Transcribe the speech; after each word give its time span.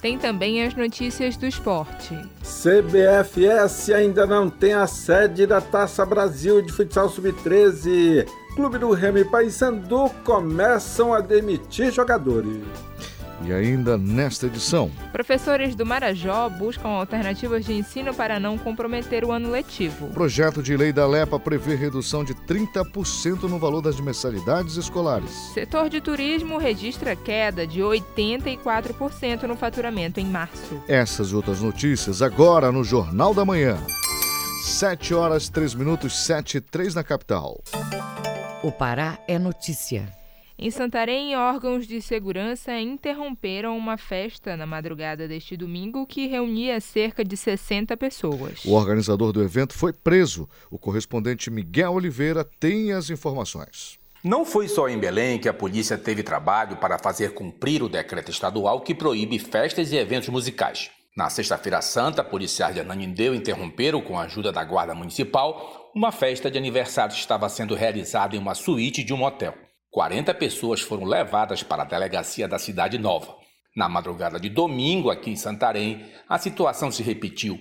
Tem 0.00 0.16
também 0.16 0.62
as 0.62 0.76
notícias 0.76 1.36
do 1.36 1.44
esporte. 1.44 2.16
CBFS 2.44 3.90
ainda 3.90 4.24
não 4.24 4.48
tem 4.48 4.74
a 4.74 4.86
sede 4.86 5.44
da 5.44 5.60
Taça 5.60 6.06
Brasil 6.06 6.62
de 6.62 6.72
Futsal 6.72 7.08
Sub-13. 7.08 8.28
Clube 8.54 8.78
do 8.78 8.92
Remy 8.92 9.22
e 9.22 9.24
Paysandu 9.24 10.08
começam 10.24 11.12
a 11.12 11.20
demitir 11.20 11.90
jogadores. 11.90 12.62
E 13.44 13.52
ainda 13.52 13.98
nesta 13.98 14.46
edição. 14.46 14.90
Professores 15.12 15.74
do 15.74 15.84
Marajó 15.84 16.48
buscam 16.48 16.88
alternativas 16.88 17.64
de 17.64 17.74
ensino 17.74 18.14
para 18.14 18.40
não 18.40 18.56
comprometer 18.56 19.24
o 19.24 19.32
ano 19.32 19.50
letivo. 19.50 20.06
O 20.06 20.12
projeto 20.12 20.62
de 20.62 20.76
lei 20.76 20.92
da 20.92 21.06
LEPA 21.06 21.38
prevê 21.38 21.74
redução 21.74 22.24
de 22.24 22.34
30% 22.34 23.42
no 23.42 23.58
valor 23.58 23.82
das 23.82 24.00
mensalidades 24.00 24.76
escolares. 24.76 25.30
Setor 25.52 25.88
de 25.88 26.00
turismo 26.00 26.58
registra 26.58 27.14
queda 27.14 27.66
de 27.66 27.80
84% 27.80 29.42
no 29.42 29.56
faturamento 29.56 30.18
em 30.18 30.26
março. 30.26 30.82
Essas 30.88 31.28
e 31.30 31.34
outras 31.34 31.60
notícias 31.60 32.22
agora 32.22 32.72
no 32.72 32.82
Jornal 32.82 33.34
da 33.34 33.44
Manhã. 33.44 33.78
7 34.62 35.14
horas 35.14 35.48
3 35.48 35.74
minutos, 35.74 36.24
7 36.24 36.56
e 36.56 36.60
3 36.60 36.94
na 36.94 37.04
capital. 37.04 37.62
O 38.62 38.72
Pará 38.72 39.18
é 39.28 39.38
notícia. 39.38 40.08
Em 40.58 40.70
Santarém, 40.70 41.36
órgãos 41.36 41.86
de 41.86 42.00
segurança 42.00 42.80
interromperam 42.80 43.76
uma 43.76 43.98
festa 43.98 44.56
na 44.56 44.64
madrugada 44.64 45.28
deste 45.28 45.54
domingo 45.54 46.06
que 46.06 46.26
reunia 46.26 46.80
cerca 46.80 47.22
de 47.22 47.36
60 47.36 47.94
pessoas. 47.98 48.64
O 48.64 48.72
organizador 48.72 49.32
do 49.32 49.42
evento 49.42 49.74
foi 49.74 49.92
preso. 49.92 50.48
O 50.70 50.78
correspondente 50.78 51.50
Miguel 51.50 51.92
Oliveira 51.92 52.42
tem 52.58 52.90
as 52.92 53.10
informações. 53.10 53.98
Não 54.24 54.46
foi 54.46 54.66
só 54.66 54.88
em 54.88 54.98
Belém 54.98 55.38
que 55.38 55.48
a 55.48 55.52
polícia 55.52 55.98
teve 55.98 56.22
trabalho 56.22 56.78
para 56.78 56.98
fazer 56.98 57.34
cumprir 57.34 57.82
o 57.82 57.88
decreto 57.88 58.30
estadual 58.30 58.80
que 58.80 58.94
proíbe 58.94 59.38
festas 59.38 59.92
e 59.92 59.96
eventos 59.96 60.30
musicais. 60.30 60.90
Na 61.14 61.28
Sexta-feira 61.28 61.82
Santa, 61.82 62.24
policiais 62.24 62.74
de 62.74 62.80
Ananindeu 62.80 63.34
interromperam, 63.34 64.00
com 64.00 64.18
a 64.18 64.22
ajuda 64.22 64.50
da 64.50 64.64
Guarda 64.64 64.94
Municipal, 64.94 65.90
uma 65.94 66.10
festa 66.10 66.50
de 66.50 66.56
aniversário 66.56 67.14
que 67.14 67.20
estava 67.20 67.46
sendo 67.50 67.74
realizada 67.74 68.34
em 68.34 68.38
uma 68.38 68.54
suíte 68.54 69.04
de 69.04 69.12
um 69.12 69.22
hotel. 69.22 69.54
40 69.96 70.34
pessoas 70.34 70.82
foram 70.82 71.06
levadas 71.06 71.62
para 71.62 71.82
a 71.82 71.86
delegacia 71.86 72.46
da 72.46 72.58
Cidade 72.58 72.98
Nova. 72.98 73.34
Na 73.74 73.88
madrugada 73.88 74.38
de 74.38 74.50
domingo, 74.50 75.08
aqui 75.08 75.30
em 75.30 75.36
Santarém, 75.36 76.04
a 76.28 76.36
situação 76.36 76.92
se 76.92 77.02
repetiu. 77.02 77.58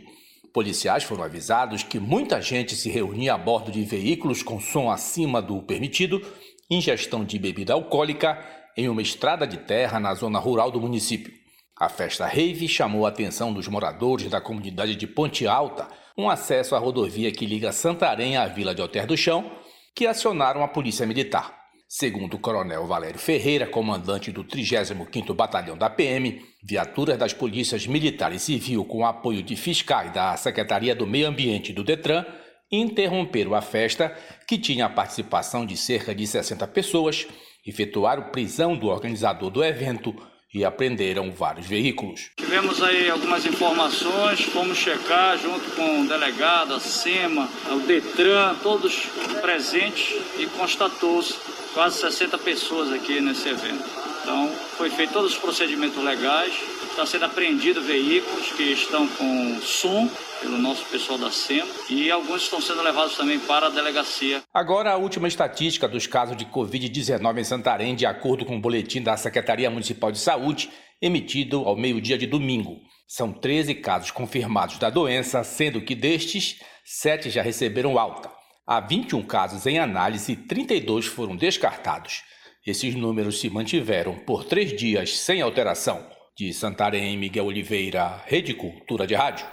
Policiais 0.53 1.05
foram 1.05 1.23
avisados 1.23 1.81
que 1.81 1.97
muita 1.97 2.41
gente 2.41 2.75
se 2.75 2.89
reunia 2.89 3.35
a 3.35 3.37
bordo 3.37 3.71
de 3.71 3.85
veículos 3.85 4.43
com 4.43 4.59
som 4.59 4.91
acima 4.91 5.41
do 5.41 5.61
permitido, 5.61 6.21
ingestão 6.69 7.23
de 7.23 7.39
bebida 7.39 7.71
alcoólica 7.71 8.37
em 8.75 8.89
uma 8.89 9.01
estrada 9.01 9.47
de 9.47 9.59
terra 9.59 9.97
na 9.97 10.13
zona 10.13 10.37
rural 10.37 10.69
do 10.69 10.81
município. 10.81 11.31
A 11.79 11.87
festa 11.87 12.27
rave 12.27 12.67
chamou 12.67 13.05
a 13.05 13.09
atenção 13.09 13.53
dos 13.53 13.69
moradores 13.69 14.29
da 14.29 14.41
comunidade 14.41 14.97
de 14.97 15.07
Ponte 15.07 15.47
Alta, 15.47 15.87
um 16.17 16.29
acesso 16.29 16.75
à 16.75 16.79
rodovia 16.79 17.31
que 17.31 17.45
liga 17.45 17.71
Santarém 17.71 18.35
à 18.35 18.45
Vila 18.45 18.75
de 18.75 18.81
Alter 18.81 19.07
do 19.07 19.15
Chão, 19.15 19.49
que 19.95 20.05
acionaram 20.05 20.61
a 20.61 20.67
polícia 20.67 21.05
militar. 21.05 21.64
Segundo 21.97 22.33
o 22.33 22.39
coronel 22.39 22.85
Valério 22.85 23.17
Ferreira, 23.17 23.65
comandante 23.65 24.29
do 24.29 24.43
35º 24.43 25.33
Batalhão 25.33 25.77
da 25.77 25.89
PM, 25.89 26.45
viaturas 26.61 27.17
das 27.17 27.31
polícias 27.31 27.87
militar 27.87 28.33
e 28.33 28.37
civil 28.37 28.83
com 28.83 29.05
apoio 29.05 29.41
de 29.41 29.55
fiscais 29.55 30.11
da 30.11 30.35
Secretaria 30.35 30.93
do 30.93 31.07
Meio 31.07 31.25
Ambiente 31.25 31.71
do 31.71 31.85
Detran 31.85 32.25
interromperam 32.69 33.55
a 33.55 33.61
festa, 33.61 34.13
que 34.45 34.57
tinha 34.57 34.87
a 34.87 34.89
participação 34.89 35.65
de 35.65 35.77
cerca 35.77 36.13
de 36.13 36.27
60 36.27 36.67
pessoas, 36.67 37.27
efetuaram 37.65 38.29
prisão 38.29 38.75
do 38.75 38.87
organizador 38.87 39.49
do 39.49 39.63
evento 39.63 40.13
e 40.53 40.65
apreenderam 40.65 41.31
vários 41.31 41.65
veículos. 41.65 42.31
Tivemos 42.35 42.83
aí 42.83 43.09
algumas 43.09 43.45
informações, 43.45 44.41
fomos 44.41 44.77
checar 44.77 45.37
junto 45.37 45.71
com 45.71 46.01
o 46.01 46.07
delegado, 46.09 46.73
a 46.73 46.79
SEMA, 46.81 47.49
o 47.71 47.79
Detran, 47.87 48.55
todos 48.61 49.05
presentes 49.41 50.21
e 50.37 50.45
constatou-se 50.47 51.64
quase 51.75 51.99
60 51.99 52.37
pessoas 52.37 52.91
aqui 52.93 53.19
nesse 53.19 53.49
evento. 53.49 53.83
Então, 54.23 54.49
foi 54.77 54.89
feito 54.89 55.13
todos 55.13 55.33
os 55.33 55.37
procedimentos 55.37 56.01
legais, 56.01 56.51
está 56.89 57.05
sendo 57.05 57.25
apreendido 57.25 57.81
veículos 57.81 58.49
que 58.53 58.63
estão 58.63 59.05
com 59.07 59.59
som 59.61 60.09
pelo 60.39 60.57
nosso 60.57 60.85
pessoal 60.85 61.19
da 61.19 61.29
SEM 61.29 61.63
e 61.89 62.09
alguns 62.09 62.43
estão 62.43 62.61
sendo 62.61 62.81
levados 62.81 63.17
também 63.17 63.37
para 63.39 63.67
a 63.67 63.69
delegacia. 63.69 64.41
Agora 64.53 64.93
a 64.93 64.97
última 64.97 65.27
estatística 65.27 65.87
dos 65.87 66.07
casos 66.07 66.37
de 66.37 66.45
Covid-19 66.45 67.39
em 67.39 67.43
Santarém, 67.43 67.93
de 67.93 68.05
acordo 68.05 68.45
com 68.45 68.55
o 68.55 68.61
boletim 68.61 69.01
da 69.01 69.17
Secretaria 69.17 69.69
Municipal 69.69 70.11
de 70.11 70.17
Saúde, 70.17 70.71
emitido 71.01 71.59
ao 71.67 71.75
meio-dia 71.75 72.17
de 72.17 72.25
domingo. 72.25 72.79
São 73.07 73.31
13 73.31 73.75
casos 73.75 74.09
confirmados 74.09 74.79
da 74.79 74.89
doença, 74.89 75.43
sendo 75.43 75.81
que 75.81 75.93
destes, 75.93 76.55
7 76.83 77.29
já 77.29 77.43
receberam 77.43 77.99
alta. 77.99 78.34
Há 78.67 78.79
21 78.79 79.21
casos 79.21 79.67
em 79.67 79.77
análise 79.77 80.31
e 80.31 80.35
32 80.35 81.05
foram 81.05 81.35
descartados. 81.35 82.23
Esses 82.65 82.95
números 82.95 83.39
se 83.39 83.47
mantiveram 83.47 84.15
por 84.15 84.43
três 84.43 84.75
dias 84.75 85.19
sem 85.19 85.39
alteração. 85.39 86.03
De 86.35 86.51
Santarém, 86.51 87.15
Miguel 87.15 87.45
Oliveira, 87.45 88.23
Rede 88.25 88.55
Cultura 88.55 89.05
de 89.05 89.13
Rádio. 89.13 89.45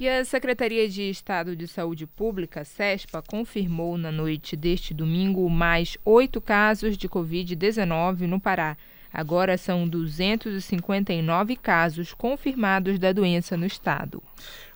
E 0.00 0.08
a 0.08 0.24
Secretaria 0.24 0.88
de 0.88 1.10
Estado 1.10 1.54
de 1.54 1.68
Saúde 1.68 2.06
Pública, 2.06 2.64
SESPA, 2.64 3.20
confirmou 3.20 3.98
na 3.98 4.10
noite 4.10 4.56
deste 4.56 4.94
domingo 4.94 5.46
mais 5.50 5.98
oito 6.02 6.40
casos 6.40 6.96
de 6.96 7.10
Covid-19 7.10 8.20
no 8.20 8.40
Pará. 8.40 8.78
Agora 9.12 9.58
são 9.58 9.88
259 9.88 11.56
casos 11.56 12.14
confirmados 12.14 12.98
da 12.98 13.12
doença 13.12 13.56
no 13.56 13.66
estado. 13.66 14.22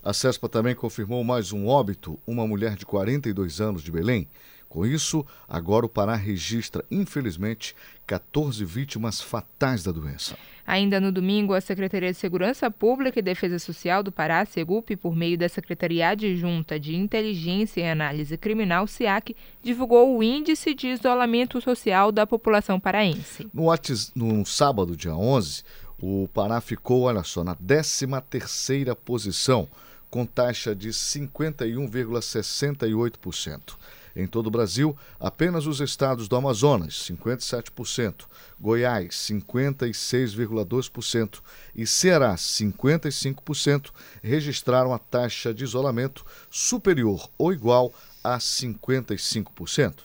A 0.05 0.13
CESPA 0.13 0.49
também 0.49 0.75
confirmou 0.75 1.23
mais 1.23 1.53
um 1.53 1.69
óbito, 1.69 2.19
uma 2.27 2.45
mulher 2.45 2.75
de 2.75 2.85
42 2.85 3.61
anos 3.61 3.83
de 3.83 3.93
Belém. 3.93 4.29
Com 4.69 4.85
isso, 4.85 5.25
agora 5.49 5.87
o 5.87 5.89
Pará 5.89 6.17
registra, 6.17 6.85
infelizmente, 6.91 7.77
14 8.05 8.65
vítimas 8.65 9.21
fatais 9.21 9.85
da 9.85 9.93
doença. 9.93 10.37
Ainda 10.67 10.99
no 10.99 11.13
domingo, 11.13 11.55
a 11.55 11.61
Secretaria 11.61 12.11
de 12.11 12.19
Segurança 12.19 12.69
Pública 12.69 13.21
e 13.21 13.23
Defesa 13.23 13.61
Social 13.61 14.03
do 14.03 14.11
Pará, 14.11 14.45
SEGUP, 14.45 14.97
por 14.97 15.15
meio 15.15 15.39
da 15.39 15.49
Secretaria 15.49 16.09
Adjunta 16.09 16.81
de 16.81 16.97
Inteligência 16.97 17.83
e 17.83 17.89
Análise 17.89 18.37
Criminal, 18.37 18.89
SIAC, 18.89 19.37
divulgou 19.63 20.17
o 20.17 20.23
Índice 20.23 20.75
de 20.75 20.89
Isolamento 20.89 21.61
Social 21.61 22.11
da 22.11 22.27
População 22.27 22.81
Paraense. 22.81 23.47
No, 23.55 23.71
no 24.17 24.47
sábado, 24.47 24.97
dia 24.97 25.15
11, 25.15 25.63
o 26.01 26.27
Pará 26.35 26.61
ficou, 26.61 27.03
olha 27.03 27.23
só, 27.23 27.45
na 27.45 27.55
13ª 27.55 28.97
posição, 28.97 29.69
com 30.13 30.25
taxa 30.27 30.77
de 30.77 30.91
51,68%. 30.91 33.77
Em 34.15 34.27
todo 34.27 34.49
o 34.49 34.51
Brasil, 34.51 34.95
apenas 35.19 35.67
os 35.67 35.81
estados 35.81 36.29
do 36.29 36.37
Amazonas, 36.37 37.11
57%, 37.11 38.27
Goiás, 38.61 39.15
56,2% 39.15 41.41
e 41.75 41.87
Ceará, 41.87 42.35
55%, 42.35 43.89
registraram 44.23 44.93
a 44.93 44.99
taxa 44.99 45.55
de 45.55 45.65
isolamento 45.65 46.27
superior 46.51 47.31
ou 47.39 47.51
igual 47.51 47.91
a 48.23 48.37
55%. 48.37 50.01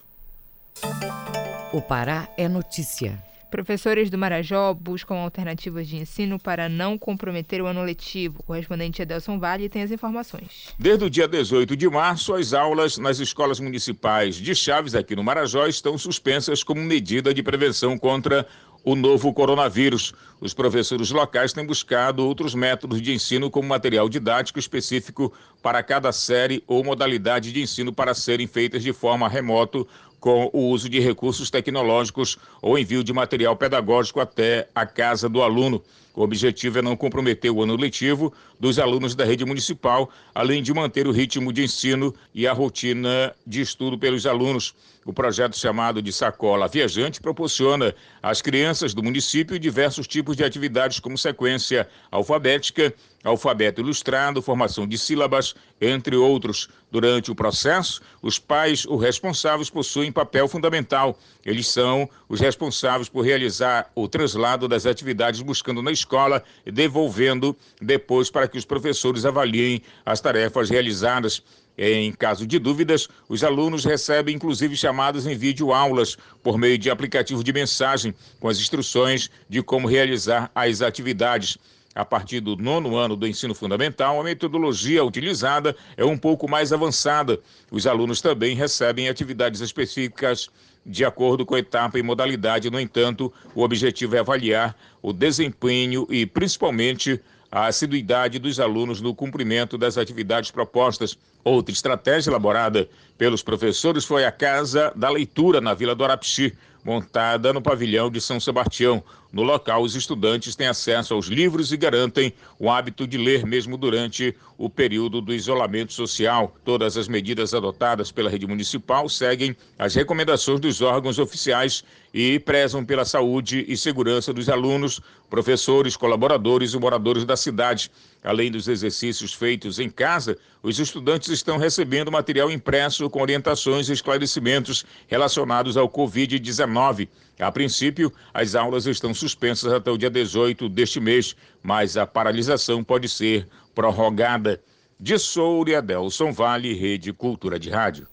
O 1.73 1.81
Pará 1.81 2.29
é 2.37 2.47
notícia. 2.47 3.21
Professores 3.49 4.09
do 4.09 4.17
Marajó 4.17 4.73
buscam 4.73 5.15
alternativas 5.15 5.87
de 5.87 5.95
ensino 5.95 6.37
para 6.37 6.67
não 6.67 6.97
comprometer 6.97 7.61
o 7.61 7.65
ano 7.65 7.81
letivo. 7.81 8.39
O 8.39 8.43
correspondente 8.43 9.01
Adelson 9.01 9.39
Vale 9.39 9.69
tem 9.69 9.83
as 9.83 9.91
informações. 9.91 10.73
Desde 10.77 11.05
o 11.05 11.09
dia 11.09 11.27
18 11.27 11.75
de 11.75 11.89
março, 11.89 12.33
as 12.33 12.53
aulas 12.53 12.97
nas 12.97 13.19
escolas 13.19 13.59
municipais 13.59 14.35
de 14.35 14.53
Chaves, 14.53 14.95
aqui 14.95 15.15
no 15.15 15.23
Marajó, 15.23 15.65
estão 15.65 15.97
suspensas 15.97 16.61
como 16.61 16.81
medida 16.81 17.33
de 17.33 17.41
prevenção 17.41 17.97
contra 17.97 18.45
o 18.87 18.95
novo 18.95 19.33
coronavírus. 19.33 20.13
Os 20.39 20.53
professores 20.53 21.11
locais 21.11 21.51
têm 21.51 21.65
buscado 21.65 22.25
outros 22.25 22.55
métodos 22.55 23.01
de 23.01 23.13
ensino, 23.13 23.49
como 23.49 23.67
material 23.67 24.07
didático 24.07 24.59
específico 24.59 25.33
para 25.61 25.83
cada 25.83 26.11
série 26.13 26.63
ou 26.65 26.83
modalidade 26.85 27.51
de 27.51 27.61
ensino 27.61 27.91
para 27.91 28.13
serem 28.13 28.47
feitas 28.47 28.81
de 28.81 28.93
forma 28.93 29.27
remoto 29.27 29.85
com 30.19 30.49
o 30.53 30.69
uso 30.69 30.89
de 30.89 30.99
recursos 30.99 31.49
tecnológicos 31.49 32.37
ou 32.61 32.77
envio 32.77 33.03
de 33.03 33.13
material 33.13 33.55
pedagógico 33.55 34.19
até 34.19 34.67
a 34.73 34.85
casa 34.85 35.29
do 35.29 35.41
aluno. 35.41 35.83
O 36.17 36.23
objetivo 36.23 36.79
é 36.79 36.81
não 36.81 36.97
comprometer 36.97 37.51
o 37.51 37.61
ano 37.61 37.75
letivo 37.75 38.33
dos 38.59 38.79
alunos 38.79 39.13
da 39.13 39.23
rede 39.23 39.45
municipal, 39.45 40.09
além 40.33 40.63
de 40.63 40.73
manter 40.73 41.07
o 41.07 41.11
ritmo 41.11 41.53
de 41.53 41.63
ensino 41.63 42.11
e 42.33 42.47
a 42.47 42.53
rotina 42.53 43.35
de 43.45 43.61
estudo 43.61 43.99
pelos 43.99 44.25
alunos. 44.25 44.73
O 45.05 45.13
projeto 45.13 45.55
chamado 45.55 46.01
de 46.01 46.11
Sacola 46.11 46.67
Viajante 46.67 47.21
proporciona 47.21 47.93
às 48.21 48.41
crianças 48.41 48.95
do 48.95 49.03
município 49.03 49.59
diversos 49.59 50.07
tipos 50.07 50.35
de 50.35 50.43
atividades 50.43 50.99
como 50.99 51.19
sequência 51.19 51.87
alfabética, 52.09 52.91
alfabeto 53.23 53.81
ilustrado, 53.81 54.41
formação 54.41 54.87
de 54.87 54.97
sílabas, 54.97 55.55
entre 55.81 56.15
outros. 56.15 56.69
Durante 56.91 57.29
o 57.29 57.35
processo, 57.35 58.01
os 58.21 58.39
pais 58.39 58.85
ou 58.85 58.97
responsáveis 58.97 59.69
possuem 59.69 60.11
papel 60.11 60.47
fundamental. 60.47 61.17
Eles 61.45 61.67
são 61.67 62.09
os 62.29 62.39
responsáveis 62.39 63.09
por 63.09 63.21
realizar 63.21 63.91
o 63.93 64.07
translado 64.07 64.67
das 64.67 64.85
atividades 64.85 65.41
buscando 65.41 65.81
na 65.81 65.91
escola 65.91 66.43
e 66.65 66.71
devolvendo 66.71 67.55
depois 67.81 68.29
para 68.29 68.47
que 68.47 68.57
os 68.57 68.65
professores 68.65 69.25
avaliem 69.25 69.81
as 70.05 70.21
tarefas 70.21 70.69
realizadas. 70.69 71.43
Em 71.77 72.11
caso 72.11 72.47
de 72.47 72.57
dúvidas, 72.57 73.07
os 73.29 73.43
alunos 73.43 73.85
recebem 73.85 74.35
inclusive 74.35 74.75
chamadas 74.75 75.27
em 75.27 75.35
vídeo 75.35 75.71
aulas 75.71 76.17
por 76.41 76.57
meio 76.57 76.75
de 76.75 76.89
aplicativo 76.89 77.43
de 77.43 77.53
mensagem 77.53 78.15
com 78.39 78.47
as 78.47 78.57
instruções 78.57 79.29
de 79.47 79.61
como 79.61 79.87
realizar 79.87 80.49
as 80.55 80.81
atividades. 80.81 81.57
A 81.97 82.05
partir 82.05 82.41
do 82.41 82.55
nono 82.55 82.95
ano 82.95 83.15
do 83.15 83.25
ensino 83.25 83.55
fundamental, 83.55 84.21
a 84.21 84.23
metodologia 84.23 85.03
utilizada 85.03 85.75
é 85.97 86.05
um 86.05 86.15
pouco 86.15 86.47
mais 86.47 86.71
avançada. 86.71 87.39
Os 87.71 87.87
alunos 87.87 88.21
também 88.21 88.55
recebem 88.55 89.09
atividades 89.09 89.61
específicas 89.61 90.47
de 90.85 91.03
acordo 91.03 91.43
com 91.43 91.55
a 91.55 91.59
etapa 91.59 91.97
e 91.97 92.03
modalidade. 92.03 92.69
No 92.69 92.79
entanto, 92.79 93.33
o 93.55 93.63
objetivo 93.63 94.15
é 94.15 94.19
avaliar 94.19 94.77
o 95.01 95.11
desempenho 95.11 96.05
e, 96.11 96.23
principalmente, 96.27 97.19
a 97.51 97.65
assiduidade 97.65 98.37
dos 98.37 98.59
alunos 98.59 99.01
no 99.01 99.15
cumprimento 99.15 99.75
das 99.75 99.97
atividades 99.97 100.51
propostas. 100.51 101.17
Outra 101.43 101.73
estratégia 101.73 102.29
elaborada 102.29 102.87
pelos 103.17 103.41
professores 103.41 104.05
foi 104.05 104.23
a 104.23 104.31
Casa 104.31 104.93
da 104.95 105.09
Leitura 105.09 105.59
na 105.59 105.73
Vila 105.73 105.95
do 105.95 106.03
Arapixi, 106.03 106.53
montada 106.85 107.51
no 107.51 107.61
pavilhão 107.61 108.11
de 108.11 108.21
São 108.21 108.39
Sebastião. 108.39 109.03
No 109.31 109.43
local, 109.43 109.81
os 109.81 109.95
estudantes 109.95 110.55
têm 110.55 110.67
acesso 110.67 111.13
aos 111.13 111.27
livros 111.27 111.71
e 111.71 111.77
garantem 111.77 112.33
o 112.57 112.69
hábito 112.69 113.05
de 113.05 113.17
ler 113.17 113.45
mesmo 113.45 113.77
durante 113.77 114.35
o 114.57 114.69
período 114.69 115.21
do 115.21 115.33
isolamento 115.33 115.93
social. 115.93 116.55
Todas 116.63 116.97
as 116.97 117.07
medidas 117.07 117.53
adotadas 117.53 118.11
pela 118.11 118.29
rede 118.29 118.47
municipal 118.47 119.07
seguem 119.09 119.55
as 119.77 119.93
recomendações 119.95 120.59
dos 120.59 120.81
órgãos 120.81 121.19
oficiais 121.19 121.83
e 122.13 122.39
prezam 122.39 122.83
pela 122.83 123.05
saúde 123.05 123.65
e 123.67 123.75
segurança 123.75 124.33
dos 124.33 124.49
alunos, 124.49 125.01
professores, 125.29 125.97
colaboradores 125.97 126.73
e 126.73 126.79
moradores 126.79 127.25
da 127.25 127.35
cidade. 127.35 127.91
Além 128.23 128.49
dos 128.49 128.67
exercícios 128.67 129.33
feitos 129.33 129.77
em 129.77 129.89
casa, 129.89 130.37
os 130.63 130.79
estudantes 130.79 131.29
estão 131.29 131.57
recebendo 131.57 132.11
material 132.11 132.49
impresso 132.49 133.09
com 133.09 133.21
orientações 133.21 133.89
e 133.89 133.93
esclarecimentos 133.93 134.85
relacionados 135.07 135.77
ao 135.77 135.89
Covid-19. 135.89 137.07
A 137.39 137.51
princípio, 137.51 138.11
as 138.33 138.55
aulas 138.55 138.87
estão 138.87 139.13
suspensas 139.13 139.71
até 139.71 139.91
o 139.91 139.97
dia 139.97 140.09
18 140.09 140.67
deste 140.69 140.99
mês, 140.99 141.35
mas 141.61 141.95
a 141.95 142.07
paralisação 142.07 142.83
pode 142.83 143.07
ser 143.07 143.47
prorrogada. 143.75 144.59
De 144.99 145.19
Soura, 145.19 145.77
Adelson 145.77 146.31
Vale, 146.31 146.73
Rede 146.73 147.13
Cultura 147.13 147.59
de 147.59 147.69
Rádio. 147.69 148.07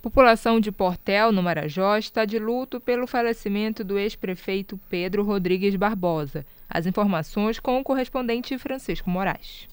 População 0.00 0.60
de 0.60 0.72
Portel, 0.72 1.32
no 1.32 1.42
Marajó, 1.42 1.96
está 1.96 2.24
de 2.24 2.38
luto 2.38 2.80
pelo 2.80 3.06
falecimento 3.06 3.84
do 3.84 3.98
ex-prefeito 3.98 4.78
Pedro 4.88 5.22
Rodrigues 5.22 5.76
Barbosa. 5.76 6.46
As 6.68 6.86
informações 6.86 7.58
com 7.58 7.78
o 7.78 7.84
correspondente 7.84 8.56
Francisco 8.58 9.08
Moraes. 9.08 9.68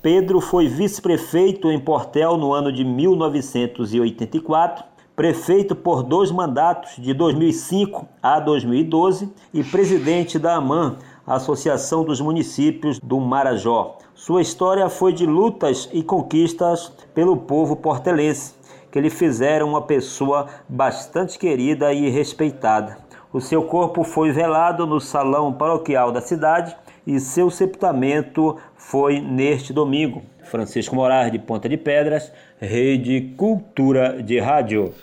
Pedro 0.00 0.40
foi 0.40 0.68
vice-prefeito 0.68 1.70
em 1.70 1.80
Portel 1.80 2.36
no 2.36 2.52
ano 2.52 2.70
de 2.70 2.84
1984, 2.84 4.84
prefeito 5.16 5.76
por 5.76 6.02
dois 6.02 6.30
mandatos 6.30 6.96
de 6.98 7.14
2005 7.14 8.08
a 8.22 8.40
2012 8.40 9.32
e 9.52 9.62
presidente 9.62 10.38
da 10.38 10.56
AMAN, 10.56 10.96
Associação 11.26 12.04
dos 12.04 12.20
Municípios 12.20 12.98
do 12.98 13.20
Marajó. 13.20 13.98
Sua 14.14 14.42
história 14.42 14.88
foi 14.88 15.12
de 15.12 15.24
lutas 15.24 15.88
e 15.92 16.02
conquistas 16.02 16.92
pelo 17.14 17.36
povo 17.36 17.76
portelense, 17.76 18.54
que 18.90 19.00
lhe 19.00 19.10
fizeram 19.10 19.68
uma 19.68 19.82
pessoa 19.82 20.46
bastante 20.68 21.38
querida 21.38 21.92
e 21.92 22.08
respeitada. 22.10 22.98
O 23.32 23.40
seu 23.40 23.62
corpo 23.64 24.04
foi 24.04 24.32
velado 24.32 24.86
no 24.86 25.00
salão 25.00 25.52
paroquial 25.52 26.12
da 26.12 26.20
cidade 26.20 26.76
e 27.06 27.20
seu 27.20 27.50
sepultamento 27.50 28.56
foi 28.76 29.20
neste 29.20 29.72
domingo. 29.72 30.22
Francisco 30.44 30.94
Moraes 30.94 31.32
de 31.32 31.38
Ponta 31.38 31.68
de 31.68 31.76
Pedras, 31.76 32.32
Rede 32.64 33.34
Cultura 33.36 34.22
de 34.22 34.40
Rádio. 34.40 34.94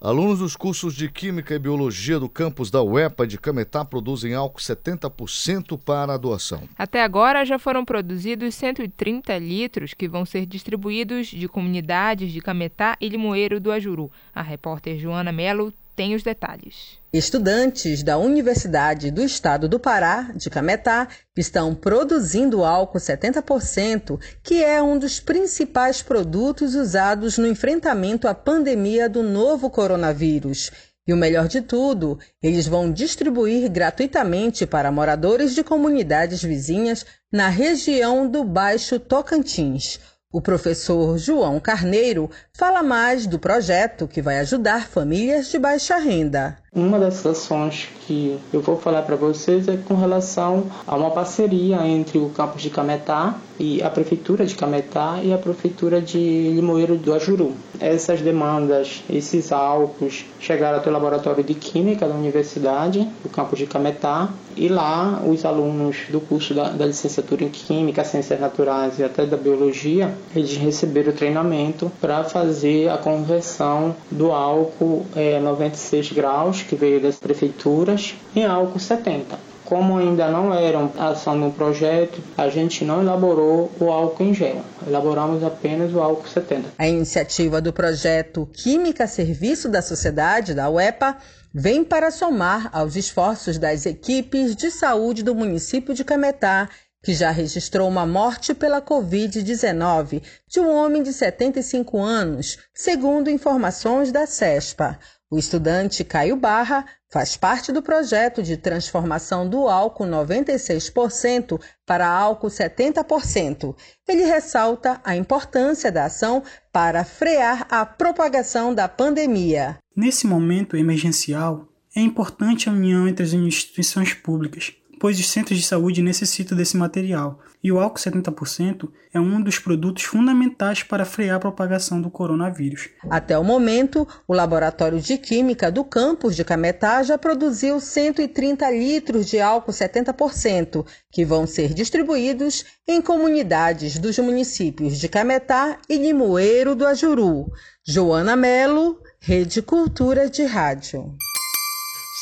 Alunos 0.00 0.38
dos 0.38 0.54
cursos 0.54 0.94
de 0.94 1.10
Química 1.10 1.54
e 1.54 1.58
Biologia 1.58 2.20
do 2.20 2.28
campus 2.28 2.70
da 2.70 2.82
UEPA 2.82 3.26
de 3.26 3.38
Cametá 3.38 3.84
produzem 3.84 4.34
álcool 4.34 4.60
70% 4.60 5.78
para 5.84 6.14
a 6.14 6.16
doação. 6.16 6.62
Até 6.78 7.02
agora 7.02 7.44
já 7.44 7.58
foram 7.58 7.84
produzidos 7.84 8.54
130 8.54 9.36
litros 9.38 9.94
que 9.94 10.06
vão 10.06 10.24
ser 10.24 10.46
distribuídos 10.46 11.26
de 11.26 11.48
comunidades 11.48 12.30
de 12.30 12.40
Cametá 12.40 12.96
e 13.00 13.08
Limoeiro 13.08 13.58
do 13.58 13.72
Ajuru. 13.72 14.10
A 14.34 14.42
repórter 14.42 14.98
Joana 14.98 15.32
Melo 15.32 15.72
tem 15.96 16.14
os 16.14 16.22
detalhes. 16.22 16.98
Estudantes 17.10 18.02
da 18.02 18.18
Universidade 18.18 19.10
do 19.10 19.22
Estado 19.22 19.66
do 19.66 19.80
Pará, 19.80 20.30
de 20.36 20.50
Cametá, 20.50 21.08
estão 21.34 21.74
produzindo 21.74 22.62
álcool 22.62 22.98
70%, 22.98 24.20
que 24.42 24.62
é 24.62 24.82
um 24.82 24.98
dos 24.98 25.18
principais 25.18 26.02
produtos 26.02 26.74
usados 26.74 27.38
no 27.38 27.46
enfrentamento 27.46 28.28
à 28.28 28.34
pandemia 28.34 29.08
do 29.08 29.22
novo 29.22 29.70
coronavírus. 29.70 30.70
E 31.08 31.12
o 31.12 31.16
melhor 31.16 31.48
de 31.48 31.62
tudo, 31.62 32.18
eles 32.42 32.66
vão 32.66 32.92
distribuir 32.92 33.70
gratuitamente 33.70 34.66
para 34.66 34.92
moradores 34.92 35.54
de 35.54 35.64
comunidades 35.64 36.42
vizinhas 36.42 37.06
na 37.32 37.48
região 37.48 38.28
do 38.28 38.44
Baixo 38.44 38.98
Tocantins. 38.98 40.00
O 40.32 40.40
professor 40.42 41.16
João 41.18 41.60
Carneiro 41.60 42.28
fala 42.52 42.82
mais 42.82 43.28
do 43.28 43.38
projeto 43.38 44.08
que 44.08 44.20
vai 44.20 44.40
ajudar 44.40 44.88
famílias 44.88 45.48
de 45.48 45.58
baixa 45.58 45.96
renda. 45.98 46.58
Uma 46.76 46.98
das 46.98 47.24
ações 47.24 47.88
que 48.06 48.38
eu 48.52 48.60
vou 48.60 48.76
falar 48.76 49.00
para 49.00 49.16
vocês 49.16 49.66
é 49.66 49.78
com 49.78 49.94
relação 49.94 50.64
a 50.86 50.94
uma 50.94 51.10
parceria 51.10 51.78
entre 51.86 52.18
o 52.18 52.28
campus 52.28 52.60
de 52.60 52.68
Cametá 52.68 53.34
e 53.58 53.82
a 53.82 53.88
prefeitura 53.88 54.44
de 54.44 54.54
Cametá 54.54 55.20
e 55.22 55.32
a 55.32 55.38
prefeitura 55.38 56.02
de 56.02 56.18
Limoeiro 56.18 56.98
do 56.98 57.14
Ajuru. 57.14 57.54
Essas 57.80 58.20
demandas, 58.20 59.02
esses 59.08 59.52
álcools 59.52 60.26
chegaram 60.38 60.76
até 60.76 60.90
o 60.90 60.92
laboratório 60.92 61.42
de 61.42 61.54
química 61.54 62.06
da 62.06 62.14
universidade, 62.14 63.08
do 63.22 63.30
campus 63.30 63.58
de 63.58 63.66
Cametá, 63.66 64.28
e 64.54 64.68
lá 64.68 65.22
os 65.26 65.44
alunos 65.44 65.96
do 66.10 66.20
curso 66.20 66.54
da, 66.54 66.70
da 66.70 66.86
licenciatura 66.86 67.44
em 67.44 67.48
química, 67.48 68.04
ciências 68.04 68.40
naturais 68.40 68.98
e 68.98 69.04
até 69.04 69.24
da 69.26 69.36
biologia, 69.36 70.14
eles 70.34 70.56
receberam 70.56 71.12
treinamento 71.12 71.90
para 72.00 72.24
fazer 72.24 72.88
a 72.90 72.96
conversão 72.96 73.94
do 74.10 74.32
álcool 74.32 75.06
é, 75.14 75.38
96 75.40 76.12
graus 76.12 76.65
que 76.66 76.76
veio 76.76 77.00
das 77.00 77.16
prefeituras, 77.16 78.14
em 78.34 78.44
álcool 78.44 78.78
70. 78.78 79.38
Como 79.64 79.96
ainda 79.98 80.28
não 80.30 80.54
era 80.54 80.78
ação 80.96 81.34
no 81.36 81.50
projeto, 81.50 82.20
a 82.38 82.48
gente 82.48 82.84
não 82.84 83.02
elaborou 83.02 83.70
o 83.80 83.90
álcool 83.90 84.22
em 84.22 84.34
gel. 84.34 84.62
Elaboramos 84.86 85.42
apenas 85.42 85.92
o 85.92 86.00
álcool 86.00 86.28
70. 86.28 86.68
A 86.78 86.86
iniciativa 86.86 87.60
do 87.60 87.72
projeto 87.72 88.48
Química 88.52 89.08
Serviço 89.08 89.68
da 89.68 89.82
Sociedade, 89.82 90.54
da 90.54 90.70
UEPA, 90.70 91.16
vem 91.52 91.82
para 91.82 92.12
somar 92.12 92.68
aos 92.72 92.94
esforços 92.94 93.58
das 93.58 93.86
equipes 93.86 94.54
de 94.54 94.70
saúde 94.70 95.24
do 95.24 95.34
município 95.34 95.94
de 95.94 96.04
Cametá 96.04 96.68
que 97.06 97.14
já 97.14 97.30
registrou 97.30 97.88
uma 97.88 98.04
morte 98.04 98.52
pela 98.52 98.82
Covid-19 98.82 100.20
de 100.48 100.58
um 100.58 100.74
homem 100.74 101.04
de 101.04 101.12
75 101.12 102.02
anos, 102.02 102.58
segundo 102.74 103.30
informações 103.30 104.10
da 104.10 104.26
CESPA. 104.26 104.98
O 105.28 105.38
estudante 105.38 106.04
Caio 106.04 106.36
Barra 106.36 106.86
faz 107.10 107.36
parte 107.36 107.72
do 107.72 107.82
projeto 107.82 108.44
de 108.44 108.56
transformação 108.56 109.48
do 109.48 109.66
álcool 109.66 110.06
96% 110.06 111.60
para 111.84 112.06
álcool 112.06 112.46
70%. 112.46 113.74
Ele 114.06 114.24
ressalta 114.24 115.00
a 115.02 115.16
importância 115.16 115.90
da 115.90 116.04
ação 116.04 116.44
para 116.72 117.04
frear 117.04 117.66
a 117.68 117.84
propagação 117.84 118.72
da 118.72 118.86
pandemia. 118.88 119.78
Nesse 119.96 120.28
momento 120.28 120.76
emergencial, 120.76 121.66
é 121.96 122.00
importante 122.00 122.68
a 122.68 122.72
união 122.72 123.08
entre 123.08 123.24
as 123.24 123.32
instituições 123.32 124.14
públicas, 124.14 124.74
pois 124.98 125.18
os 125.18 125.30
centros 125.30 125.58
de 125.58 125.64
saúde 125.64 126.02
necessitam 126.02 126.56
desse 126.56 126.76
material, 126.76 127.38
e 127.62 127.72
o 127.72 127.80
álcool 127.80 127.98
70% 127.98 128.88
é 129.12 129.20
um 129.20 129.40
dos 129.40 129.58
produtos 129.58 130.04
fundamentais 130.04 130.82
para 130.82 131.04
frear 131.04 131.36
a 131.36 131.40
propagação 131.40 132.00
do 132.00 132.10
coronavírus. 132.10 132.88
Até 133.10 133.38
o 133.38 133.42
momento, 133.42 134.06
o 134.28 134.34
Laboratório 134.34 135.00
de 135.00 135.18
Química 135.18 135.70
do 135.70 135.84
campus 135.84 136.36
de 136.36 136.44
Cametá 136.44 137.02
já 137.02 137.18
produziu 137.18 137.80
130 137.80 138.70
litros 138.70 139.26
de 139.26 139.40
álcool 139.40 139.72
70%, 139.72 140.86
que 141.10 141.24
vão 141.24 141.46
ser 141.46 141.74
distribuídos 141.74 142.64
em 142.86 143.02
comunidades 143.02 143.98
dos 143.98 144.18
municípios 144.18 144.98
de 144.98 145.08
Cametá 145.08 145.78
e 145.88 145.96
Limoeiro 145.96 146.74
do 146.76 146.86
Ajuru. 146.86 147.50
Joana 147.84 148.36
Melo, 148.36 149.00
Rede 149.18 149.62
Cultura 149.62 150.28
de 150.28 150.44
Rádio. 150.44 151.14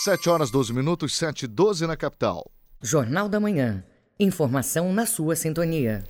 7 0.04 0.28
horas 0.28 0.50
12 0.50 0.72
minutos, 0.72 1.16
7 1.16 1.44
e 1.44 1.48
12 1.48 1.86
na 1.86 1.96
capital. 1.96 2.53
Jornal 2.86 3.30
da 3.30 3.40
Manhã. 3.40 3.82
Informação 4.20 4.92
na 4.92 5.06
sua 5.06 5.34
sintonia. 5.34 6.04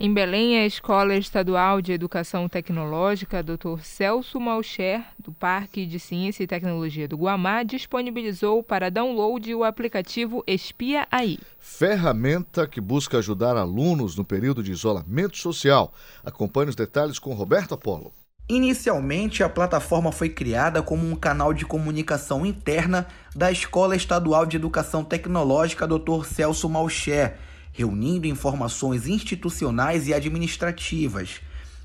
Em 0.00 0.12
Belém, 0.12 0.58
a 0.58 0.64
Escola 0.64 1.14
Estadual 1.14 1.82
de 1.82 1.92
Educação 1.92 2.48
Tecnológica 2.48 3.42
Dr. 3.42 3.82
Celso 3.82 4.40
Malcher, 4.40 5.04
do 5.18 5.32
Parque 5.32 5.84
de 5.84 6.00
Ciência 6.00 6.42
e 6.42 6.46
Tecnologia 6.46 7.06
do 7.06 7.18
Guamá, 7.18 7.62
disponibilizou 7.62 8.62
para 8.62 8.90
download 8.90 9.54
o 9.54 9.64
aplicativo 9.64 10.42
Espia 10.46 11.06
Aí. 11.10 11.38
Ferramenta 11.58 12.66
que 12.66 12.80
busca 12.80 13.18
ajudar 13.18 13.58
alunos 13.58 14.16
no 14.16 14.24
período 14.24 14.62
de 14.62 14.72
isolamento 14.72 15.36
social. 15.36 15.92
Acompanhe 16.24 16.70
os 16.70 16.74
detalhes 16.74 17.18
com 17.18 17.34
Roberto 17.34 17.74
Apolo. 17.74 18.10
Inicialmente, 18.48 19.42
a 19.42 19.48
plataforma 19.48 20.12
foi 20.12 20.28
criada 20.28 20.82
como 20.82 21.08
um 21.10 21.16
canal 21.16 21.54
de 21.54 21.64
comunicação 21.64 22.44
interna 22.44 23.06
da 23.34 23.50
Escola 23.50 23.96
Estadual 23.96 24.44
de 24.44 24.58
Educação 24.58 25.02
Tecnológica 25.02 25.86
Dr. 25.86 26.26
Celso 26.26 26.68
Malcher, 26.68 27.38
reunindo 27.72 28.26
informações 28.26 29.08
institucionais 29.08 30.08
e 30.08 30.12
administrativas. 30.12 31.40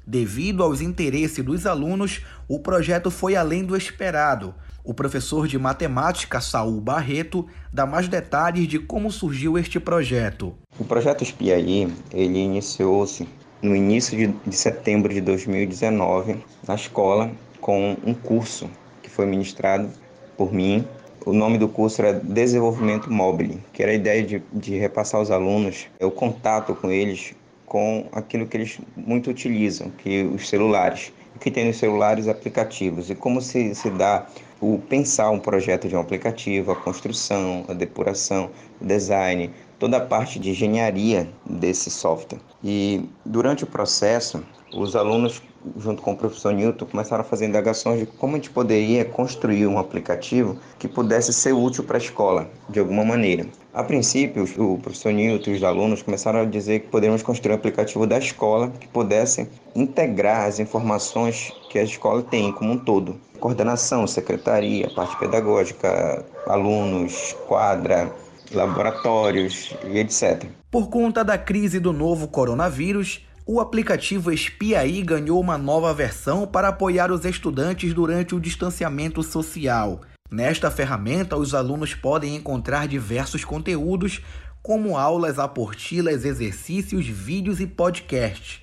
Devido 0.05 0.61
aos 0.61 0.81
interesses 0.81 1.45
dos 1.45 1.65
alunos, 1.65 2.25
o 2.45 2.59
projeto 2.59 3.09
foi 3.09 3.37
além 3.37 3.63
do 3.63 3.77
esperado. 3.77 4.53
O 4.83 4.93
professor 4.93 5.47
de 5.47 5.57
matemática 5.57 6.41
Saul 6.41 6.81
Barreto 6.81 7.47
dá 7.71 7.85
mais 7.85 8.09
detalhes 8.09 8.67
de 8.67 8.79
como 8.79 9.09
surgiu 9.11 9.57
este 9.57 9.79
projeto. 9.79 10.57
O 10.77 10.83
projeto 10.83 11.23
Espiaí, 11.23 11.87
ele 12.11 12.39
iniciou-se 12.39 13.29
no 13.61 13.75
início 13.75 14.17
de, 14.17 14.27
de 14.27 14.55
setembro 14.55 15.13
de 15.13 15.21
2019 15.21 16.37
na 16.67 16.75
escola 16.75 17.31
com 17.59 17.97
um 18.05 18.13
curso 18.13 18.69
que 19.01 19.09
foi 19.09 19.25
ministrado 19.25 19.89
por 20.37 20.53
mim. 20.53 20.85
O 21.25 21.33
nome 21.33 21.57
do 21.57 21.67
curso 21.67 22.01
era 22.01 22.13
Desenvolvimento 22.13 23.11
Mobile, 23.11 23.61
que 23.73 23.83
era 23.83 23.91
a 23.91 23.95
ideia 23.95 24.23
de, 24.23 24.41
de 24.53 24.77
repassar 24.77 25.19
aos 25.19 25.29
alunos 25.29 25.87
o 25.99 26.09
contato 26.09 26.73
com 26.73 26.89
eles 26.89 27.35
com 27.65 28.07
aquilo 28.11 28.47
que 28.47 28.57
eles 28.57 28.79
muito 28.97 29.29
utilizam, 29.29 29.91
que 29.91 30.23
os 30.23 30.49
celulares. 30.49 31.13
Que 31.39 31.51
tem 31.51 31.65
nos 31.65 31.77
celulares 31.77 32.27
aplicativos 32.27 33.09
e 33.09 33.15
como 33.15 33.41
se, 33.41 33.73
se 33.73 33.89
dá 33.91 34.27
o 34.59 34.77
pensar 34.77 35.29
um 35.29 35.39
projeto 35.39 35.87
de 35.87 35.95
um 35.95 35.99
aplicativo, 36.01 36.71
a 36.71 36.75
construção, 36.75 37.63
a 37.69 37.73
depuração, 37.73 38.49
o 38.81 38.85
design, 38.85 39.49
toda 39.79 39.97
a 39.97 40.01
parte 40.01 40.37
de 40.37 40.51
engenharia 40.51 41.29
desse 41.49 41.89
software. 41.89 42.39
E 42.63 43.09
durante 43.25 43.63
o 43.63 43.67
processo, 43.67 44.43
os 44.75 44.95
alunos, 44.95 45.41
junto 45.77 46.01
com 46.01 46.11
o 46.11 46.15
professor 46.15 46.53
Newton, 46.53 46.85
começaram 46.85 47.21
a 47.21 47.23
fazer 47.23 47.47
indagações 47.47 47.99
de 47.99 48.05
como 48.05 48.33
a 48.33 48.35
gente 48.35 48.49
poderia 48.49 49.05
construir 49.05 49.65
um 49.65 49.79
aplicativo 49.79 50.57
que 50.77 50.87
pudesse 50.87 51.33
ser 51.33 51.53
útil 51.53 51.83
para 51.83 51.97
a 51.97 52.01
escola, 52.01 52.49
de 52.69 52.79
alguma 52.79 53.03
maneira. 53.03 53.47
A 53.73 53.83
princípio, 53.83 54.43
o 54.57 54.77
professor 54.77 55.13
Newton 55.13 55.51
e 55.51 55.55
os 55.55 55.63
alunos 55.63 56.01
começaram 56.01 56.41
a 56.41 56.45
dizer 56.45 56.81
que 56.81 56.87
poderíamos 56.87 57.23
construir 57.23 57.53
um 57.53 57.55
aplicativo 57.55 58.05
da 58.05 58.17
escola 58.17 58.71
que 58.79 58.87
pudesse 58.87 59.47
integrar 59.75 60.47
as 60.47 60.59
informações 60.59 61.51
que 61.69 61.79
a 61.79 61.83
escola 61.83 62.21
tem 62.21 62.51
como 62.51 62.73
um 62.73 62.77
todo. 62.77 63.15
Coordenação, 63.39 64.05
secretaria, 64.05 64.89
parte 64.93 65.17
pedagógica, 65.17 66.25
alunos, 66.45 67.35
quadra, 67.47 68.11
laboratórios 68.51 69.73
e 69.85 69.97
etc. 69.99 70.49
Por 70.71 70.89
conta 70.89 71.23
da 71.23 71.37
crise 71.37 71.79
do 71.79 71.93
novo 71.93 72.27
coronavírus, 72.27 73.25
o 73.45 73.59
aplicativo 73.59 74.31
Espiaí 74.31 75.01
ganhou 75.01 75.39
uma 75.39 75.57
nova 75.57 75.93
versão 75.93 76.45
para 76.45 76.67
apoiar 76.67 77.11
os 77.11 77.25
estudantes 77.25 77.93
durante 77.93 78.35
o 78.35 78.39
distanciamento 78.39 79.23
social. 79.23 80.01
Nesta 80.29 80.69
ferramenta, 80.69 81.35
os 81.35 81.55
alunos 81.55 81.95
podem 81.95 82.35
encontrar 82.35 82.87
diversos 82.87 83.43
conteúdos, 83.43 84.21
como 84.61 84.97
aulas, 84.97 85.39
aportilas, 85.39 86.25
exercícios, 86.25 87.07
vídeos 87.07 87.59
e 87.59 87.65
podcasts. 87.65 88.61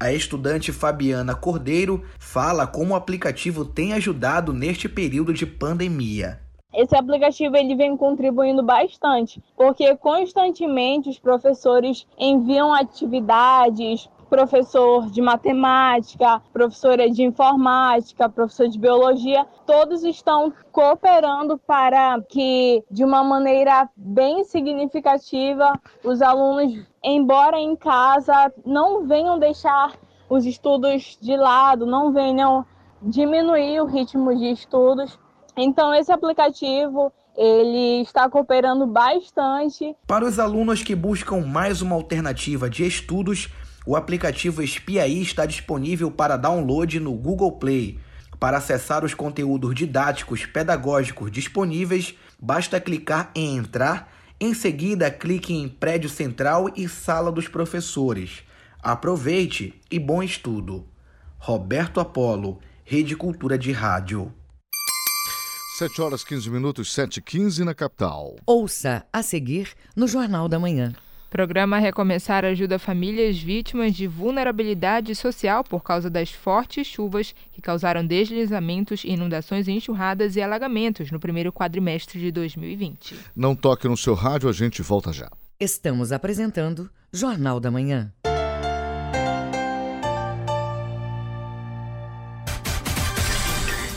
A 0.00 0.12
estudante 0.12 0.72
Fabiana 0.72 1.36
Cordeiro 1.36 2.02
fala 2.18 2.66
como 2.66 2.94
o 2.94 2.96
aplicativo 2.96 3.64
tem 3.64 3.92
ajudado 3.92 4.52
neste 4.52 4.88
período 4.88 5.32
de 5.32 5.46
pandemia 5.46 6.43
esse 6.74 6.96
aplicativo 6.96 7.56
ele 7.56 7.74
vem 7.74 7.96
contribuindo 7.96 8.62
bastante, 8.62 9.42
porque 9.56 9.96
constantemente 9.96 11.08
os 11.08 11.18
professores 11.18 12.06
enviam 12.18 12.74
atividades, 12.74 14.08
professor 14.28 15.06
de 15.10 15.22
matemática, 15.22 16.42
professora 16.52 17.08
de 17.08 17.22
informática, 17.22 18.28
professor 18.28 18.68
de 18.68 18.78
biologia, 18.78 19.46
todos 19.64 20.02
estão 20.02 20.52
cooperando 20.72 21.56
para 21.56 22.20
que, 22.28 22.82
de 22.90 23.04
uma 23.04 23.22
maneira 23.22 23.88
bem 23.96 24.42
significativa, 24.42 25.72
os 26.02 26.20
alunos, 26.20 26.84
embora 27.02 27.58
em 27.60 27.76
casa, 27.76 28.52
não 28.66 29.06
venham 29.06 29.38
deixar 29.38 29.92
os 30.28 30.44
estudos 30.44 31.16
de 31.20 31.36
lado, 31.36 31.86
não 31.86 32.12
venham 32.12 32.66
diminuir 33.00 33.80
o 33.80 33.86
ritmo 33.86 34.34
de 34.34 34.50
estudos, 34.50 35.18
então 35.56 35.94
esse 35.94 36.12
aplicativo 36.12 37.12
ele 37.36 38.02
está 38.02 38.28
cooperando 38.28 38.86
bastante. 38.86 39.94
Para 40.06 40.24
os 40.24 40.38
alunos 40.38 40.82
que 40.82 40.94
buscam 40.94 41.40
mais 41.40 41.82
uma 41.82 41.94
alternativa 41.94 42.70
de 42.70 42.86
estudos, 42.86 43.48
o 43.86 43.96
aplicativo 43.96 44.62
Espiaí 44.62 45.20
está 45.20 45.44
disponível 45.44 46.10
para 46.10 46.36
download 46.36 46.98
no 47.00 47.12
Google 47.12 47.52
Play. 47.52 47.98
Para 48.38 48.58
acessar 48.58 49.04
os 49.04 49.14
conteúdos 49.14 49.74
didáticos 49.74 50.46
pedagógicos 50.46 51.30
disponíveis, 51.30 52.14
basta 52.40 52.80
clicar 52.80 53.30
em 53.34 53.56
Entrar, 53.56 54.12
em 54.40 54.54
seguida 54.54 55.10
clique 55.10 55.54
em 55.54 55.68
Prédio 55.68 56.08
Central 56.08 56.68
e 56.76 56.88
Sala 56.88 57.32
dos 57.32 57.48
Professores. 57.48 58.42
Aproveite 58.82 59.80
e 59.90 59.98
bom 59.98 60.22
estudo. 60.22 60.86
Roberto 61.38 62.00
Apolo, 62.00 62.58
Rede 62.84 63.16
Cultura 63.16 63.56
de 63.56 63.72
Rádio. 63.72 64.32
7 65.76 66.00
horas 66.00 66.22
15 66.22 66.50
minutos, 66.50 66.92
7 66.92 67.16
e 67.16 67.20
15 67.20 67.64
na 67.64 67.74
capital. 67.74 68.36
Ouça 68.46 69.04
a 69.12 69.24
seguir 69.24 69.72
no 69.96 70.06
Jornal 70.06 70.48
da 70.48 70.56
Manhã. 70.56 70.94
Programa 71.28 71.80
Recomeçar 71.80 72.44
ajuda 72.44 72.78
famílias 72.78 73.36
vítimas 73.40 73.92
de 73.92 74.06
vulnerabilidade 74.06 75.16
social 75.16 75.64
por 75.64 75.82
causa 75.82 76.08
das 76.08 76.30
fortes 76.30 76.86
chuvas 76.86 77.34
que 77.50 77.60
causaram 77.60 78.06
deslizamentos, 78.06 79.02
inundações, 79.04 79.66
enxurradas 79.66 80.36
e 80.36 80.40
alagamentos 80.40 81.10
no 81.10 81.18
primeiro 81.18 81.52
quadrimestre 81.52 82.20
de 82.20 82.30
2020. 82.30 83.16
Não 83.34 83.56
toque 83.56 83.88
no 83.88 83.96
seu 83.96 84.14
rádio, 84.14 84.48
a 84.48 84.52
gente 84.52 84.80
volta 84.80 85.12
já. 85.12 85.28
Estamos 85.58 86.12
apresentando 86.12 86.88
Jornal 87.12 87.58
da 87.58 87.72
Manhã. 87.72 88.12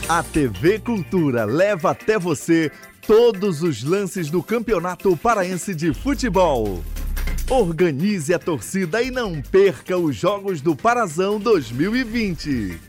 A 0.08 0.22
TV 0.22 0.78
Cultura 0.78 1.44
leva 1.44 1.90
até 1.90 2.18
você 2.18 2.72
todos 3.06 3.62
os 3.62 3.82
lances 3.84 4.30
do 4.30 4.42
Campeonato 4.42 5.14
Paraense 5.18 5.74
de 5.74 5.92
Futebol. 5.92 6.82
Organize 7.50 8.32
a 8.32 8.38
torcida 8.38 9.02
e 9.02 9.10
não 9.10 9.42
perca 9.42 9.98
os 9.98 10.16
Jogos 10.16 10.62
do 10.62 10.74
Parazão 10.74 11.38
2020. 11.38 12.80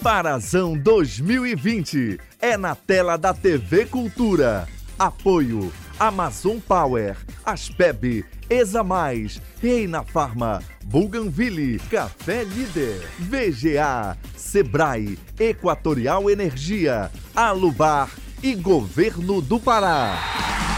Parazão 0.00 0.78
2020 0.78 2.20
é 2.40 2.56
na 2.56 2.76
tela 2.76 3.16
da 3.16 3.34
TV 3.34 3.84
Cultura. 3.84 4.68
Apoio 4.96 5.72
Amazon 5.98 6.58
Power, 6.60 7.16
Aspeb, 7.44 8.24
Exa 8.50 8.82
Mais, 8.82 9.42
Reina 9.62 10.02
Farma, 10.02 10.62
Buganville, 10.84 11.78
Café 11.90 12.44
Líder, 12.44 13.06
VGA, 13.18 14.16
Sebrae, 14.36 15.18
Equatorial 15.38 16.30
Energia, 16.30 17.10
Alubar 17.36 18.10
e 18.42 18.54
Governo 18.54 19.42
do 19.42 19.60
Pará. 19.60 20.77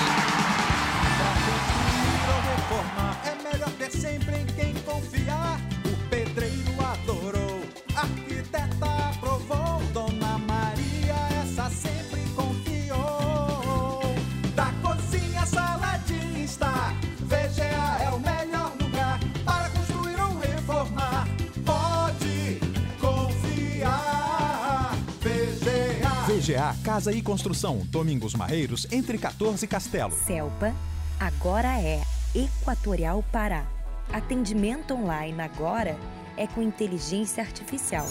VGA 26.61 26.75
Casa 26.83 27.11
e 27.11 27.23
Construção, 27.23 27.79
Domingos 27.87 28.35
Marreiros, 28.35 28.85
entre 28.91 29.17
14 29.17 29.65
e 29.65 29.67
Castelo. 29.67 30.11
Celpa 30.11 30.73
agora 31.19 31.79
é 31.79 32.03
Equatorial 32.35 33.23
Pará. 33.31 33.65
Atendimento 34.13 34.93
online 34.93 35.41
agora 35.41 35.97
é 36.37 36.45
com 36.45 36.61
inteligência 36.61 37.41
artificial. 37.41 38.05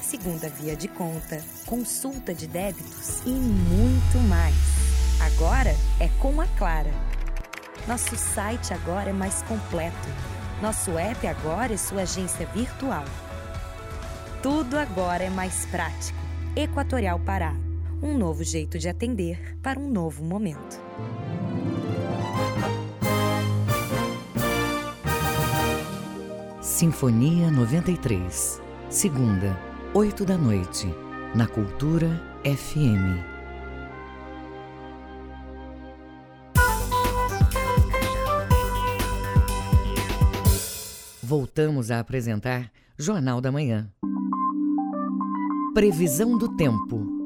Segunda 0.00 0.48
via 0.48 0.74
de 0.74 0.88
conta, 0.88 1.42
consulta 1.66 2.34
de 2.34 2.46
débitos 2.46 3.20
e 3.26 3.30
muito 3.30 4.18
mais. 4.26 4.54
Agora 5.20 5.76
é 6.00 6.08
com 6.18 6.40
a 6.40 6.46
Clara. 6.58 6.90
Nosso 7.86 8.16
site 8.16 8.72
agora 8.72 9.10
é 9.10 9.12
mais 9.12 9.42
completo. 9.42 10.08
Nosso 10.62 10.96
app 10.96 11.26
agora 11.26 11.74
é 11.74 11.76
sua 11.76 12.02
agência 12.02 12.46
virtual. 12.46 13.04
Tudo 14.42 14.78
agora 14.78 15.24
é 15.24 15.30
mais 15.30 15.66
prático. 15.66 16.18
Equatorial 16.56 17.18
Pará. 17.20 17.54
Um 18.02 18.18
novo 18.18 18.42
jeito 18.42 18.80
de 18.80 18.88
atender 18.88 19.56
para 19.62 19.78
um 19.78 19.88
novo 19.88 20.24
momento. 20.24 20.80
Sinfonia 26.60 27.48
93. 27.48 28.60
Segunda, 28.90 29.56
8 29.94 30.24
da 30.24 30.36
noite. 30.36 30.88
Na 31.32 31.46
Cultura 31.46 32.20
FM. 32.44 33.22
Voltamos 41.22 41.92
a 41.92 42.00
apresentar 42.00 42.72
Jornal 42.98 43.40
da 43.40 43.52
Manhã. 43.52 43.88
Previsão 45.72 46.36
do 46.36 46.48
tempo. 46.56 47.21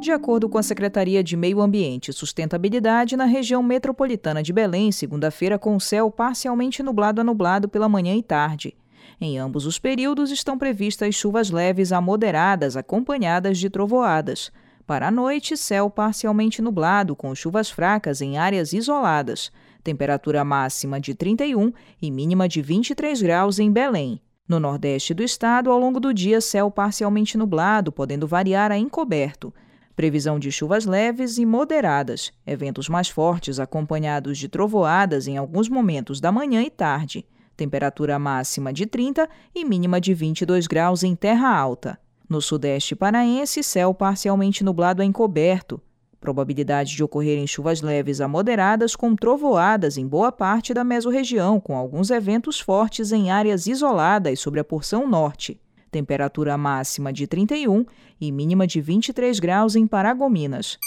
De 0.00 0.12
acordo 0.12 0.48
com 0.48 0.56
a 0.56 0.62
Secretaria 0.62 1.24
de 1.24 1.36
Meio 1.36 1.60
Ambiente 1.60 2.10
e 2.12 2.14
Sustentabilidade, 2.14 3.16
na 3.16 3.24
região 3.24 3.60
metropolitana 3.64 4.44
de 4.44 4.52
Belém, 4.52 4.92
segunda-feira 4.92 5.58
com 5.58 5.78
céu 5.80 6.08
parcialmente 6.08 6.84
nublado 6.84 7.20
a 7.20 7.24
nublado 7.24 7.68
pela 7.68 7.88
manhã 7.88 8.14
e 8.14 8.22
tarde. 8.22 8.76
Em 9.20 9.38
ambos 9.38 9.66
os 9.66 9.76
períodos 9.76 10.30
estão 10.30 10.56
previstas 10.56 11.16
chuvas 11.16 11.50
leves 11.50 11.90
a 11.90 12.00
moderadas, 12.00 12.76
acompanhadas 12.76 13.58
de 13.58 13.68
trovoadas. 13.68 14.52
Para 14.86 15.08
a 15.08 15.10
noite, 15.10 15.56
céu 15.56 15.90
parcialmente 15.90 16.62
nublado, 16.62 17.16
com 17.16 17.34
chuvas 17.34 17.68
fracas 17.68 18.20
em 18.20 18.38
áreas 18.38 18.72
isoladas. 18.72 19.50
Temperatura 19.82 20.44
máxima 20.44 21.00
de 21.00 21.12
31 21.12 21.72
e 22.00 22.08
mínima 22.08 22.48
de 22.48 22.62
23 22.62 23.20
graus 23.20 23.58
em 23.58 23.72
Belém. 23.72 24.20
No 24.48 24.60
nordeste 24.60 25.12
do 25.12 25.24
estado, 25.24 25.72
ao 25.72 25.78
longo 25.78 25.98
do 25.98 26.14
dia, 26.14 26.40
céu 26.40 26.70
parcialmente 26.70 27.36
nublado, 27.36 27.90
podendo 27.90 28.28
variar 28.28 28.70
a 28.70 28.78
encoberto. 28.78 29.52
Previsão 29.98 30.38
de 30.38 30.52
chuvas 30.52 30.86
leves 30.86 31.38
e 31.38 31.44
moderadas, 31.44 32.32
eventos 32.46 32.88
mais 32.88 33.08
fortes 33.08 33.58
acompanhados 33.58 34.38
de 34.38 34.48
trovoadas 34.48 35.26
em 35.26 35.36
alguns 35.36 35.68
momentos 35.68 36.20
da 36.20 36.30
manhã 36.30 36.62
e 36.62 36.70
tarde. 36.70 37.26
Temperatura 37.56 38.16
máxima 38.16 38.72
de 38.72 38.86
30 38.86 39.28
e 39.52 39.64
mínima 39.64 40.00
de 40.00 40.14
22 40.14 40.68
graus 40.68 41.02
em 41.02 41.16
terra 41.16 41.52
alta. 41.52 41.98
No 42.28 42.40
sudeste 42.40 42.94
paraense, 42.94 43.60
céu 43.64 43.92
parcialmente 43.92 44.62
nublado 44.62 45.02
a 45.02 45.04
encoberto. 45.04 45.80
Probabilidade 46.20 46.94
de 46.94 47.02
ocorrerem 47.02 47.48
chuvas 47.48 47.80
leves 47.80 48.20
a 48.20 48.28
moderadas 48.28 48.94
com 48.94 49.16
trovoadas 49.16 49.98
em 49.98 50.06
boa 50.06 50.30
parte 50.30 50.72
da 50.72 50.84
mesorregião, 50.84 51.58
com 51.58 51.76
alguns 51.76 52.10
eventos 52.10 52.60
fortes 52.60 53.10
em 53.10 53.32
áreas 53.32 53.66
isoladas 53.66 54.38
sobre 54.38 54.60
a 54.60 54.64
porção 54.64 55.08
norte. 55.08 55.60
Temperatura 55.90 56.56
máxima 56.56 57.12
de 57.12 57.26
31 57.26 57.84
e 58.20 58.30
mínima 58.30 58.66
de 58.66 58.80
23 58.80 59.38
graus 59.40 59.74
em 59.76 59.86
Paragominas. 59.86 60.78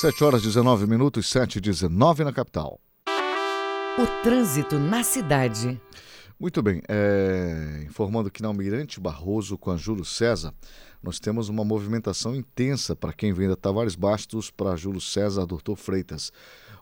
7 0.00 0.24
horas 0.24 0.42
19 0.42 0.86
minutos, 0.86 1.28
7 1.30 1.56
e 1.56 1.60
19 1.60 2.24
na 2.24 2.32
capital. 2.32 2.78
O 3.98 4.22
trânsito 4.22 4.78
na 4.78 5.02
cidade. 5.02 5.80
Muito 6.38 6.62
bem, 6.62 6.82
é... 6.86 7.82
informando 7.86 8.30
que 8.30 8.42
na 8.42 8.48
Almirante 8.48 9.00
Barroso 9.00 9.56
com 9.56 9.70
a 9.70 9.76
Júlio 9.78 10.04
César, 10.04 10.52
nós 11.02 11.18
temos 11.18 11.48
uma 11.48 11.64
movimentação 11.64 12.34
intensa 12.34 12.94
para 12.94 13.14
quem 13.14 13.32
vem 13.32 13.48
da 13.48 13.56
Tavares 13.56 13.94
Bastos 13.94 14.50
para 14.50 14.76
Júlio 14.76 15.00
César 15.00 15.46
Doutor 15.46 15.76
Freitas. 15.76 16.30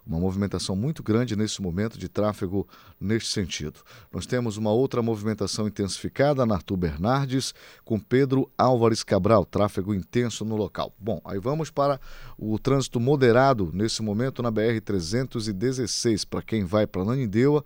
Uma 0.07 0.21
movimentação 0.21 0.77
muito 0.77 1.03
grande 1.03 1.35
nesse 1.35 1.63
momento 1.63 1.99
de 1.99 2.09
tráfego 2.09 2.69
neste 3.01 3.31
sentido. 3.31 3.81
Nós 4.13 4.27
temos 4.27 4.57
uma 4.57 4.71
outra 4.71 5.01
movimentação 5.01 5.67
intensificada 5.67 6.45
na 6.45 6.57
Arthur 6.57 6.77
Bernardes 6.77 7.55
com 7.85 7.99
Pedro 7.99 8.51
Álvares 8.57 9.03
Cabral, 9.03 9.45
tráfego 9.47 9.95
intenso 9.95 10.45
no 10.45 10.57
local. 10.57 10.93
Bom, 10.99 11.21
aí 11.25 11.39
vamos 11.39 11.71
para 11.71 11.99
o 12.39 12.59
trânsito 12.59 13.01
moderado 13.01 13.71
nesse 13.73 14.03
momento 14.03 14.43
na 14.43 14.51
BR 14.51 14.81
316 14.85 16.25
para 16.25 16.43
quem 16.43 16.65
vai 16.65 16.87
para 16.87 17.05
Nanindeua 17.05 17.65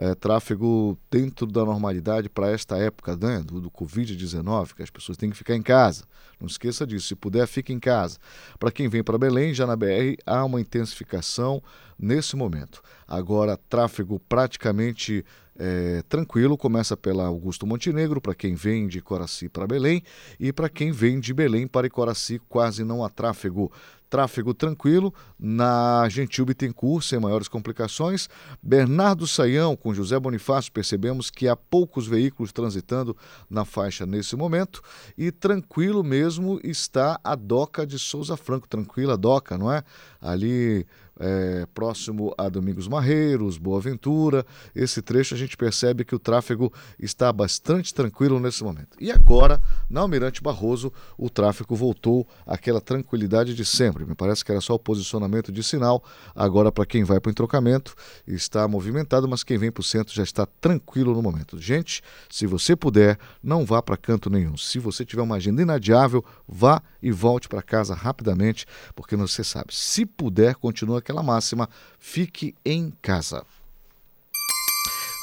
é, 0.00 0.14
tráfego 0.14 0.98
dentro 1.10 1.46
da 1.46 1.62
normalidade 1.62 2.30
para 2.30 2.50
esta 2.50 2.78
época 2.78 3.14
né, 3.18 3.42
do, 3.44 3.60
do 3.60 3.70
Covid-19, 3.70 4.72
que 4.74 4.82
as 4.82 4.88
pessoas 4.88 5.18
têm 5.18 5.28
que 5.28 5.36
ficar 5.36 5.54
em 5.54 5.60
casa. 5.60 6.04
Não 6.40 6.46
esqueça 6.46 6.86
disso. 6.86 7.08
Se 7.08 7.14
puder, 7.14 7.46
fique 7.46 7.70
em 7.70 7.78
casa. 7.78 8.16
Para 8.58 8.72
quem 8.72 8.88
vem 8.88 9.04
para 9.04 9.18
Belém, 9.18 9.52
já 9.52 9.66
na 9.66 9.76
BR, 9.76 10.16
há 10.24 10.42
uma 10.42 10.58
intensificação 10.58 11.62
nesse 11.98 12.34
momento. 12.34 12.80
Agora, 13.06 13.58
tráfego 13.68 14.18
praticamente 14.26 15.22
é, 15.58 16.02
tranquilo. 16.08 16.56
Começa 16.56 16.96
pela 16.96 17.26
Augusto 17.26 17.66
Montenegro, 17.66 18.22
para 18.22 18.34
quem 18.34 18.54
vem 18.54 18.88
de 18.88 19.02
Coraci 19.02 19.50
para 19.50 19.66
Belém, 19.66 20.02
e 20.38 20.50
para 20.50 20.70
quem 20.70 20.90
vem 20.90 21.20
de 21.20 21.34
Belém 21.34 21.66
para 21.66 21.90
Coraci, 21.90 22.40
quase 22.48 22.82
não 22.84 23.04
há 23.04 23.10
tráfego. 23.10 23.70
Tráfego 24.10 24.52
tranquilo 24.52 25.14
na 25.38 26.08
Gentil 26.08 26.44
Bittencourt, 26.44 27.04
sem 27.04 27.20
maiores 27.20 27.46
complicações. 27.46 28.28
Bernardo 28.60 29.24
Saião 29.26 29.76
com 29.76 29.94
José 29.94 30.18
Bonifácio, 30.18 30.72
percebemos 30.72 31.30
que 31.30 31.46
há 31.46 31.54
poucos 31.54 32.08
veículos 32.08 32.52
transitando 32.52 33.16
na 33.48 33.64
faixa 33.64 34.04
nesse 34.04 34.34
momento. 34.34 34.82
E 35.16 35.30
tranquilo 35.30 36.02
mesmo 36.02 36.60
está 36.64 37.20
a 37.22 37.36
Doca 37.36 37.86
de 37.86 37.98
Souza 37.98 38.36
Franco. 38.36 38.68
Tranquila 38.68 39.16
Doca, 39.16 39.56
não 39.56 39.72
é? 39.72 39.84
Ali 40.20 40.84
é, 41.20 41.66
próximo 41.74 42.34
a 42.38 42.48
Domingos 42.48 42.88
Marreiros, 42.88 43.58
Boa 43.58 43.80
Ventura. 43.80 44.44
Esse 44.74 45.02
trecho 45.02 45.34
a 45.34 45.38
gente 45.38 45.56
percebe 45.56 46.04
que 46.04 46.14
o 46.14 46.18
tráfego 46.18 46.72
está 46.98 47.30
bastante 47.30 47.92
tranquilo 47.92 48.40
nesse 48.40 48.64
momento. 48.64 48.96
E 48.98 49.12
agora, 49.12 49.60
na 49.88 50.00
Almirante 50.00 50.42
Barroso, 50.42 50.90
o 51.18 51.28
tráfego 51.28 51.76
voltou 51.76 52.26
àquela 52.46 52.80
tranquilidade 52.80 53.54
de 53.54 53.64
sempre. 53.64 54.06
Me 54.06 54.14
parece 54.14 54.44
que 54.44 54.50
era 54.50 54.60
só 54.60 54.74
o 54.74 54.78
posicionamento 54.78 55.52
de 55.52 55.62
sinal. 55.62 56.02
Agora, 56.34 56.72
para 56.72 56.86
quem 56.86 57.04
vai 57.04 57.20
para 57.20 57.28
o 57.28 57.32
entrocamento, 57.32 57.94
está 58.26 58.66
movimentado, 58.66 59.28
mas 59.28 59.44
quem 59.44 59.58
vem 59.58 59.70
para 59.70 59.82
o 59.82 59.84
centro 59.84 60.14
já 60.14 60.22
está 60.22 60.46
tranquilo 60.46 61.14
no 61.14 61.22
momento. 61.22 61.60
Gente, 61.60 62.02
se 62.30 62.46
você 62.46 62.74
puder, 62.74 63.18
não 63.42 63.66
vá 63.66 63.82
para 63.82 63.96
canto 63.96 64.30
nenhum. 64.30 64.56
Se 64.56 64.78
você 64.78 65.04
tiver 65.04 65.22
uma 65.22 65.36
agenda 65.36 65.60
inadiável, 65.60 66.24
vá 66.48 66.82
e 67.02 67.10
volte 67.10 67.48
para 67.48 67.62
casa 67.62 67.94
rapidamente, 67.94 68.66
porque 68.94 69.16
você 69.16 69.44
sabe, 69.44 69.74
se 69.74 70.06
puder, 70.06 70.54
continua 70.54 71.02
aquela 71.10 71.22
máxima, 71.22 71.68
fique 71.98 72.54
em 72.64 72.92
casa. 73.02 73.44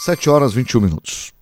7 0.04 0.30
horas 0.30 0.54
21 0.54 0.82
minutos. 0.82 1.34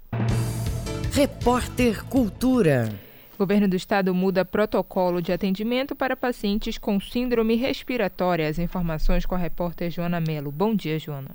Repórter 1.12 2.06
Cultura. 2.06 2.90
O 3.34 3.38
governo 3.38 3.68
do 3.68 3.76
estado 3.76 4.14
muda 4.14 4.46
protocolo 4.46 5.22
de 5.22 5.34
atendimento 5.34 5.94
para 5.94 6.16
pacientes 6.16 6.78
com 6.78 7.00
síndrome 7.02 7.56
respiratória. 7.56 8.48
As 8.48 8.60
informações 8.60 9.26
com 9.26 9.36
a 9.36 9.38
repórter 9.38 9.90
Joana 9.90 10.22
Melo. 10.22 10.52
Bom 10.52 10.74
dia, 10.74 10.98
Joana. 10.98 11.32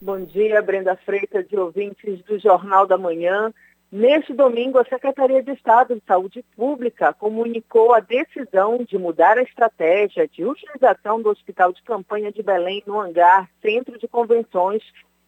Bom 0.00 0.24
dia, 0.24 0.60
Brenda 0.62 0.96
Freitas 0.96 1.46
e 1.50 1.56
ouvintes 1.56 2.22
do 2.24 2.38
Jornal 2.38 2.86
da 2.86 2.98
Manhã. 2.98 3.52
Neste 3.90 4.34
domingo, 4.34 4.78
a 4.78 4.84
Secretaria 4.84 5.42
de 5.42 5.52
Estado 5.52 5.94
de 5.94 6.02
Saúde 6.04 6.44
Pública 6.56 7.12
comunicou 7.12 7.94
a 7.94 8.00
decisão 8.00 8.78
de 8.78 8.98
mudar 8.98 9.38
a 9.38 9.42
estratégia 9.42 10.26
de 10.26 10.44
utilização 10.44 11.22
do 11.22 11.30
Hospital 11.30 11.72
de 11.72 11.82
Campanha 11.82 12.32
de 12.32 12.42
Belém 12.42 12.82
no 12.84 13.00
hangar 13.00 13.48
Centro 13.62 13.96
de 13.96 14.08
Convenções 14.08 14.82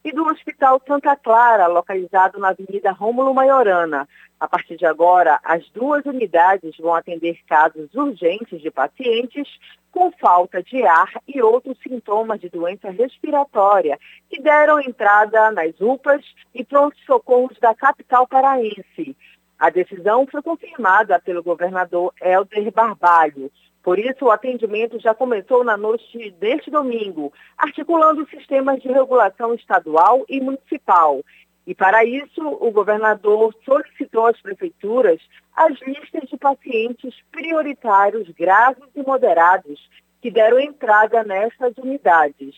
e 0.09 0.12
do 0.12 0.25
Hospital 0.25 0.81
Santa 0.87 1.14
Clara, 1.14 1.66
localizado 1.66 2.38
na 2.38 2.49
Avenida 2.49 2.92
Rômulo 2.92 3.35
Maiorana. 3.35 4.09
A 4.40 4.49
partir 4.49 4.79
de 4.79 4.87
agora, 4.87 5.38
as 5.44 5.68
duas 5.68 6.03
unidades 6.07 6.75
vão 6.79 6.94
atender 6.94 7.38
casos 7.47 7.92
urgentes 7.94 8.62
de 8.62 8.71
pacientes 8.71 9.47
com 9.90 10.11
falta 10.12 10.62
de 10.62 10.83
ar 10.83 11.12
e 11.27 11.42
outros 11.42 11.77
sintomas 11.83 12.40
de 12.40 12.49
doença 12.49 12.90
respiratória 12.90 13.99
que 14.31 14.40
deram 14.40 14.81
entrada 14.81 15.51
nas 15.51 15.79
UPAs 15.79 16.25
e 16.55 16.64
pronto-socorros 16.64 17.59
da 17.59 17.75
capital 17.75 18.27
paraense. 18.27 19.14
A 19.59 19.68
decisão 19.68 20.27
foi 20.27 20.40
confirmada 20.40 21.21
pelo 21.21 21.42
governador 21.42 22.14
Helder 22.23 22.73
Barbalho. 22.73 23.53
Por 23.88 23.98
isso, 23.98 24.27
o 24.27 24.31
atendimento 24.31 25.01
já 25.01 25.14
começou 25.14 25.64
na 25.64 25.74
noite 25.74 26.31
deste 26.33 26.70
domingo, 26.70 27.33
articulando 27.57 28.29
sistemas 28.29 28.83
de 28.83 28.88
regulação 28.88 29.55
estadual 29.55 30.27
e 30.29 30.42
municipal. 30.42 31.22
E 31.66 31.74
para 31.74 32.05
isso, 32.05 32.46
o 32.46 32.70
governador 32.70 33.55
solicitou 33.64 34.27
às 34.27 34.38
prefeituras 34.42 35.18
as 35.57 35.72
listas 35.81 36.29
de 36.29 36.37
pacientes 36.37 37.14
prioritários 37.33 38.29
graves 38.29 38.85
e 38.94 39.03
moderados 39.03 39.81
que 40.20 40.31
deram 40.31 40.61
entrada 40.61 41.24
nestas 41.24 41.72
unidades. 41.79 42.55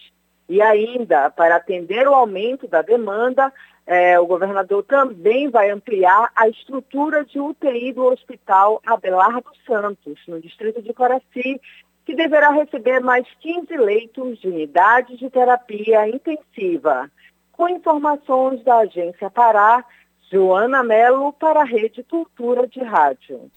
E 0.49 0.61
ainda, 0.61 1.31
para 1.31 1.55
atender 1.55 2.09
o 2.09 2.15
aumento 2.15 2.67
da 2.67 2.83
demanda, 2.83 3.53
é, 3.87 4.19
o 4.21 4.27
governador 4.27 4.85
também 4.85 5.51
vai 5.51 5.71
ampliar 5.71 6.31
a 6.37 6.49
estrutura 6.49 7.25
de 7.25 7.41
UTI 7.41 7.93
do 7.93 8.05
Hospital 8.05 8.81
Abelardo 8.87 9.51
Santos, 9.67 10.19
no 10.29 10.41
distrito 10.41 10.81
de 10.81 10.93
Coraci, 10.93 11.61
que 12.05 12.15
deverá 12.15 12.51
receber 12.51 13.01
mais 13.01 13.27
15 13.41 13.77
leitos 13.77 14.39
de 14.41 14.49
unidades 14.49 15.19
de 15.19 15.29
terapia 15.29 16.09
intensiva. 16.09 17.11
Com 17.53 17.69
informações 17.69 18.63
da 18.65 18.79
Agência 18.79 19.29
Pará, 19.29 19.85
Joana 20.31 20.83
Melo 20.83 21.33
para 21.33 21.63
a 21.63 21.65
Rede 21.65 22.03
Cultura 22.05 22.67
de 22.67 22.81
Rádio. 22.81 23.51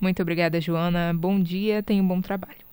Muito 0.00 0.20
obrigada, 0.20 0.60
Joana. 0.60 1.12
Bom 1.14 1.40
dia, 1.40 1.82
tenha 1.82 2.02
um 2.02 2.08
bom 2.08 2.20
trabalho. 2.20 2.66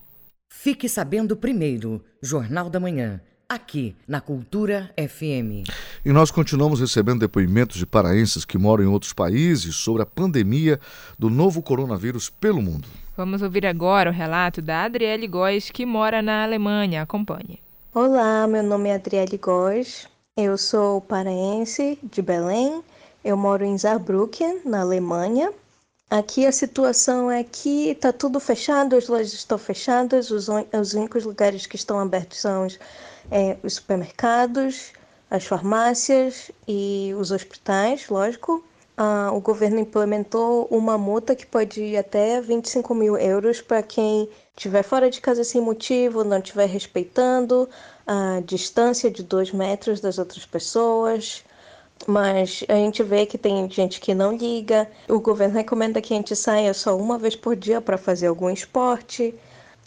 Fique 0.49 0.89
sabendo 0.89 1.37
primeiro, 1.37 2.03
Jornal 2.21 2.69
da 2.69 2.79
Manhã 2.79 3.21
aqui 3.53 3.95
na 4.07 4.19
Cultura 4.19 4.91
FM. 4.97 5.69
E 6.03 6.11
nós 6.11 6.31
continuamos 6.31 6.79
recebendo 6.79 7.19
depoimentos 7.19 7.77
de 7.77 7.85
paraenses 7.85 8.43
que 8.43 8.57
moram 8.57 8.83
em 8.83 8.87
outros 8.87 9.13
países 9.13 9.75
sobre 9.75 10.01
a 10.01 10.05
pandemia 10.05 10.79
do 11.17 11.29
novo 11.29 11.61
coronavírus 11.61 12.29
pelo 12.29 12.61
mundo. 12.61 12.87
Vamos 13.15 13.41
ouvir 13.41 13.65
agora 13.65 14.09
o 14.09 14.13
relato 14.13 14.61
da 14.61 14.83
Adriele 14.83 15.27
Góes, 15.27 15.69
que 15.69 15.85
mora 15.85 16.21
na 16.21 16.43
Alemanha. 16.43 17.03
Acompanhe. 17.03 17.61
Olá, 17.93 18.47
meu 18.47 18.63
nome 18.63 18.89
é 18.89 18.95
Adriele 18.95 19.37
Góes, 19.37 20.07
eu 20.35 20.57
sou 20.57 20.99
paraense 20.99 21.99
de 22.01 22.23
Belém, 22.23 22.83
eu 23.23 23.37
moro 23.37 23.63
em 23.63 23.77
Saarbrücken, 23.77 24.61
na 24.65 24.81
Alemanha. 24.81 25.53
Aqui 26.09 26.45
a 26.45 26.51
situação 26.51 27.29
é 27.29 27.43
que 27.43 27.89
está 27.89 28.11
tudo 28.11 28.39
fechado, 28.39 28.95
as 28.95 29.07
lojas 29.07 29.33
estão 29.33 29.59
fechadas, 29.59 30.31
os, 30.31 30.47
os 30.49 30.93
únicos 30.93 31.23
lugares 31.23 31.67
que 31.67 31.75
estão 31.75 31.99
abertos 31.99 32.39
são 32.39 32.65
os 32.65 32.79
é, 33.31 33.57
os 33.63 33.75
supermercados, 33.75 34.91
as 35.29 35.45
farmácias 35.45 36.51
e 36.67 37.13
os 37.17 37.31
hospitais, 37.31 38.07
lógico. 38.09 38.63
Ah, 38.95 39.31
o 39.33 39.41
governo 39.41 39.79
implementou 39.79 40.67
uma 40.69 40.97
multa 40.97 41.35
que 41.35 41.45
pode 41.45 41.81
ir 41.81 41.97
até 41.97 42.39
25 42.39 42.93
mil 42.93 43.17
euros 43.17 43.59
para 43.59 43.81
quem 43.81 44.29
estiver 44.55 44.83
fora 44.83 45.09
de 45.09 45.19
casa 45.19 45.43
sem 45.43 45.59
motivo, 45.59 46.23
não 46.23 46.37
estiver 46.37 46.67
respeitando 46.67 47.67
a 48.05 48.41
distância 48.45 49.09
de 49.09 49.23
dois 49.23 49.51
metros 49.51 49.99
das 49.99 50.19
outras 50.19 50.45
pessoas. 50.45 51.43
Mas 52.05 52.63
a 52.67 52.75
gente 52.75 53.01
vê 53.01 53.25
que 53.25 53.37
tem 53.37 53.69
gente 53.69 53.99
que 53.99 54.13
não 54.13 54.35
liga. 54.35 54.87
O 55.07 55.19
governo 55.19 55.55
recomenda 55.55 56.01
que 56.01 56.13
a 56.13 56.17
gente 56.17 56.35
saia 56.35 56.73
só 56.73 56.95
uma 56.97 57.17
vez 57.17 57.35
por 57.35 57.55
dia 57.55 57.81
para 57.81 57.97
fazer 57.97 58.27
algum 58.27 58.49
esporte 58.49 59.33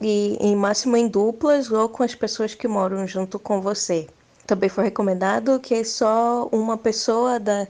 e 0.01 0.37
em 0.41 0.55
máximo 0.55 0.97
em 0.97 1.09
duplas 1.09 1.71
ou 1.71 1.89
com 1.89 2.03
as 2.03 2.15
pessoas 2.15 2.55
que 2.55 2.69
moram 2.69 3.07
junto 3.07 3.39
com 3.39 3.61
você. 3.61 4.07
Também 4.47 4.69
foi 4.69 4.85
recomendado 4.85 5.59
que 5.59 5.85
só 5.85 6.49
uma 6.53 6.77
pessoa 6.77 7.41
da, 7.41 7.67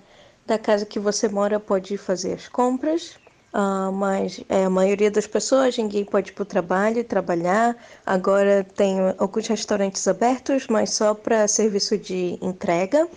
da 0.46 0.58
casa 0.58 0.84
que 0.84 0.98
você 0.98 1.28
mora 1.28 1.58
pode 1.58 1.96
fazer 1.96 2.34
as 2.34 2.48
compras, 2.48 3.16
uh, 3.54 3.90
mas 3.92 4.40
é, 4.48 4.64
a 4.64 4.70
maioria 4.70 5.10
das 5.10 5.26
pessoas, 5.26 5.76
ninguém 5.78 6.04
pode 6.04 6.30
ir 6.30 6.34
para 6.34 6.42
o 6.42 6.46
trabalho 6.46 7.02
trabalhar. 7.04 7.76
Agora 8.04 8.64
tem 8.76 8.98
alguns 9.18 9.46
restaurantes 9.46 10.06
abertos, 10.06 10.66
mas 10.68 10.90
só 10.90 11.14
para 11.14 11.48
serviço 11.48 11.96
de 11.96 12.38
entrega. 12.42 13.08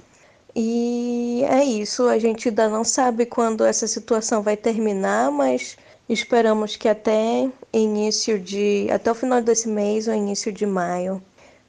E 0.55 1.43
é 1.47 1.63
isso, 1.63 2.07
a 2.07 2.17
gente 2.17 2.49
ainda 2.49 2.69
não 2.69 2.83
sabe 2.83 3.25
quando 3.25 3.63
essa 3.63 3.87
situação 3.87 4.41
vai 4.41 4.57
terminar, 4.57 5.31
mas 5.31 5.77
Esperamos 6.09 6.75
que 6.75 6.89
até 6.89 7.47
início 7.73 8.39
de 8.39 8.87
até 8.91 9.11
o 9.11 9.15
final 9.15 9.41
desse 9.41 9.67
mês 9.67 10.07
ou 10.07 10.13
início 10.13 10.51
de 10.51 10.65
maio, 10.65 11.21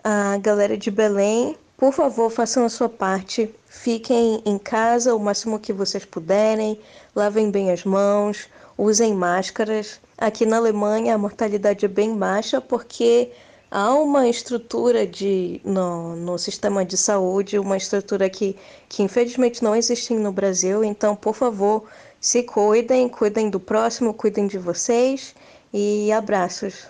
a 0.03 0.39
galera 0.39 0.77
de 0.77 0.91
Belém, 0.91 1.57
por 1.77 1.93
favor, 1.93 2.31
façam 2.31 2.65
a 2.65 2.69
sua 2.69 2.89
parte. 2.89 3.51
Fiquem 3.67 4.43
em 4.45 4.59
casa 4.59 5.15
o 5.15 5.19
máximo 5.19 5.59
que 5.59 5.73
vocês 5.73 6.05
puderem, 6.05 6.79
lavem 7.15 7.51
bem 7.51 7.71
as 7.71 7.85
mãos, 7.85 8.49
usem 8.77 9.15
máscaras. 9.15 10.01
Aqui 10.19 10.45
na 10.45 10.57
Alemanha 10.57 11.15
a 11.15 11.19
mortalidade 11.19 11.85
é 11.85 11.89
bem 11.89 12.15
baixa 12.17 12.61
porque 12.61 13.31
há 13.71 13.95
uma 13.95 14.29
estrutura 14.29 15.07
de, 15.07 15.61
no, 15.65 16.17
no 16.17 16.39
sistema 16.39 16.85
de 16.85 16.97
saúde, 16.97 17.59
uma 17.59 17.77
estrutura 17.77 18.29
que, 18.29 18.57
que 18.89 19.03
infelizmente 19.03 19.63
não 19.63 19.75
existe 19.77 20.13
no 20.15 20.33
Brasil. 20.33 20.83
Então, 20.85 21.15
por 21.17 21.35
favor, 21.35 21.85
se 22.21 22.43
cuidem, 22.43 23.09
cuidem 23.09 23.49
do 23.49 23.61
próximo, 23.61 24.13
cuidem 24.13 24.47
de 24.47 24.59
vocês 24.59 25.35
e 25.73 26.13
abraços. 26.13 26.89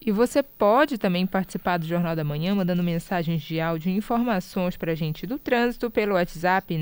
E 0.00 0.12
você 0.12 0.42
pode 0.42 0.96
também 0.96 1.26
participar 1.26 1.76
do 1.76 1.86
Jornal 1.86 2.16
da 2.16 2.24
Manhã 2.24 2.54
mandando 2.54 2.82
mensagens 2.82 3.42
de 3.42 3.60
áudio 3.60 3.90
e 3.90 3.96
informações 3.96 4.74
para 4.76 4.92
a 4.92 4.94
gente 4.94 5.26
do 5.26 5.38
trânsito 5.38 5.90
pelo 5.90 6.14
WhatsApp 6.14 6.74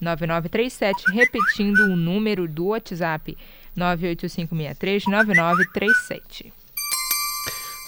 98563-9937, 0.00 1.12
repetindo 1.12 1.80
o 1.80 1.96
número 1.96 2.48
do 2.48 2.68
WhatsApp 2.68 3.36
98563-9937. 3.76 6.52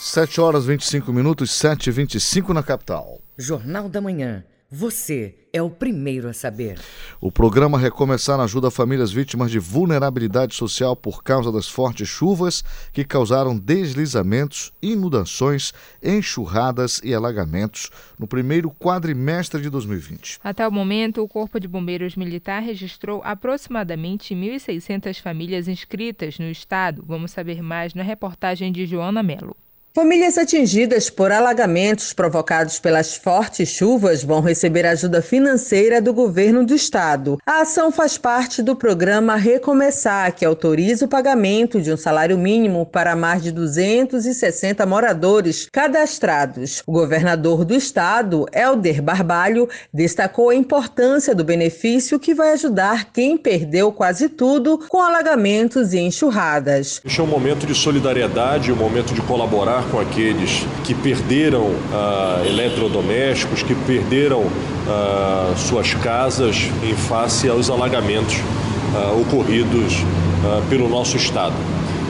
7 0.00 0.40
horas 0.40 0.66
25 0.66 1.12
minutos, 1.12 1.52
7 1.52 1.88
e 1.88 1.92
25 1.92 2.52
na 2.52 2.62
capital. 2.62 3.20
Jornal 3.38 3.88
da 3.88 4.00
Manhã. 4.00 4.44
Você 4.72 5.34
é 5.52 5.60
o 5.60 5.68
primeiro 5.68 6.28
a 6.28 6.32
saber. 6.32 6.78
O 7.20 7.32
programa 7.32 7.76
Recomeçar 7.76 8.38
ajuda 8.38 8.70
famílias 8.70 9.10
vítimas 9.10 9.50
de 9.50 9.58
vulnerabilidade 9.58 10.54
social 10.54 10.94
por 10.94 11.24
causa 11.24 11.50
das 11.50 11.68
fortes 11.68 12.08
chuvas 12.08 12.62
que 12.92 13.04
causaram 13.04 13.58
deslizamentos, 13.58 14.72
inundações, 14.80 15.74
enxurradas 16.00 17.00
e 17.02 17.12
alagamentos 17.12 17.90
no 18.16 18.28
primeiro 18.28 18.70
quadrimestre 18.70 19.60
de 19.60 19.68
2020. 19.68 20.38
Até 20.44 20.68
o 20.68 20.70
momento, 20.70 21.20
o 21.20 21.26
Corpo 21.26 21.58
de 21.58 21.66
Bombeiros 21.66 22.14
Militar 22.14 22.62
registrou 22.62 23.20
aproximadamente 23.24 24.36
1.600 24.36 25.20
famílias 25.20 25.66
inscritas 25.66 26.38
no 26.38 26.48
estado. 26.48 27.02
Vamos 27.04 27.32
saber 27.32 27.60
mais 27.60 27.92
na 27.92 28.04
reportagem 28.04 28.70
de 28.70 28.86
Joana 28.86 29.20
Melo. 29.20 29.56
Famílias 30.00 30.38
atingidas 30.38 31.10
por 31.10 31.30
alagamentos 31.30 32.14
provocados 32.14 32.80
pelas 32.80 33.14
fortes 33.14 33.68
chuvas 33.68 34.24
vão 34.24 34.40
receber 34.40 34.86
ajuda 34.86 35.20
financeira 35.20 36.00
do 36.00 36.14
governo 36.14 36.64
do 36.64 36.74
estado. 36.74 37.36
A 37.44 37.60
ação 37.60 37.92
faz 37.92 38.16
parte 38.16 38.62
do 38.62 38.74
programa 38.74 39.36
Recomeçar, 39.36 40.34
que 40.34 40.42
autoriza 40.42 41.04
o 41.04 41.08
pagamento 41.08 41.82
de 41.82 41.92
um 41.92 41.98
salário 41.98 42.38
mínimo 42.38 42.86
para 42.86 43.14
mais 43.14 43.42
de 43.42 43.52
260 43.52 44.86
moradores 44.86 45.68
cadastrados. 45.70 46.82
O 46.86 46.92
governador 46.92 47.62
do 47.66 47.74
estado, 47.74 48.46
Helder 48.54 49.02
Barbalho, 49.02 49.68
destacou 49.92 50.48
a 50.48 50.54
importância 50.54 51.34
do 51.34 51.44
benefício 51.44 52.18
que 52.18 52.32
vai 52.32 52.54
ajudar 52.54 53.12
quem 53.12 53.36
perdeu 53.36 53.92
quase 53.92 54.30
tudo 54.30 54.78
com 54.88 55.02
alagamentos 55.02 55.92
e 55.92 55.98
enxurradas. 55.98 57.02
Este 57.04 57.20
é 57.20 57.22
um 57.22 57.26
momento 57.26 57.66
de 57.66 57.74
solidariedade, 57.74 58.72
um 58.72 58.76
momento 58.76 59.12
de 59.12 59.20
colaborar 59.20 59.89
com 59.90 59.98
aqueles 59.98 60.64
que 60.84 60.94
perderam 60.94 61.70
ah, 61.92 62.42
eletrodomésticos, 62.46 63.62
que 63.62 63.74
perderam 63.74 64.44
ah, 64.88 65.52
suas 65.56 65.94
casas 65.94 66.70
em 66.82 66.94
face 66.94 67.48
aos 67.48 67.70
alagamentos 67.70 68.36
ah, 68.94 69.12
ocorridos 69.20 70.04
pelo 70.70 70.88
nosso 70.88 71.18
Estado. 71.18 71.52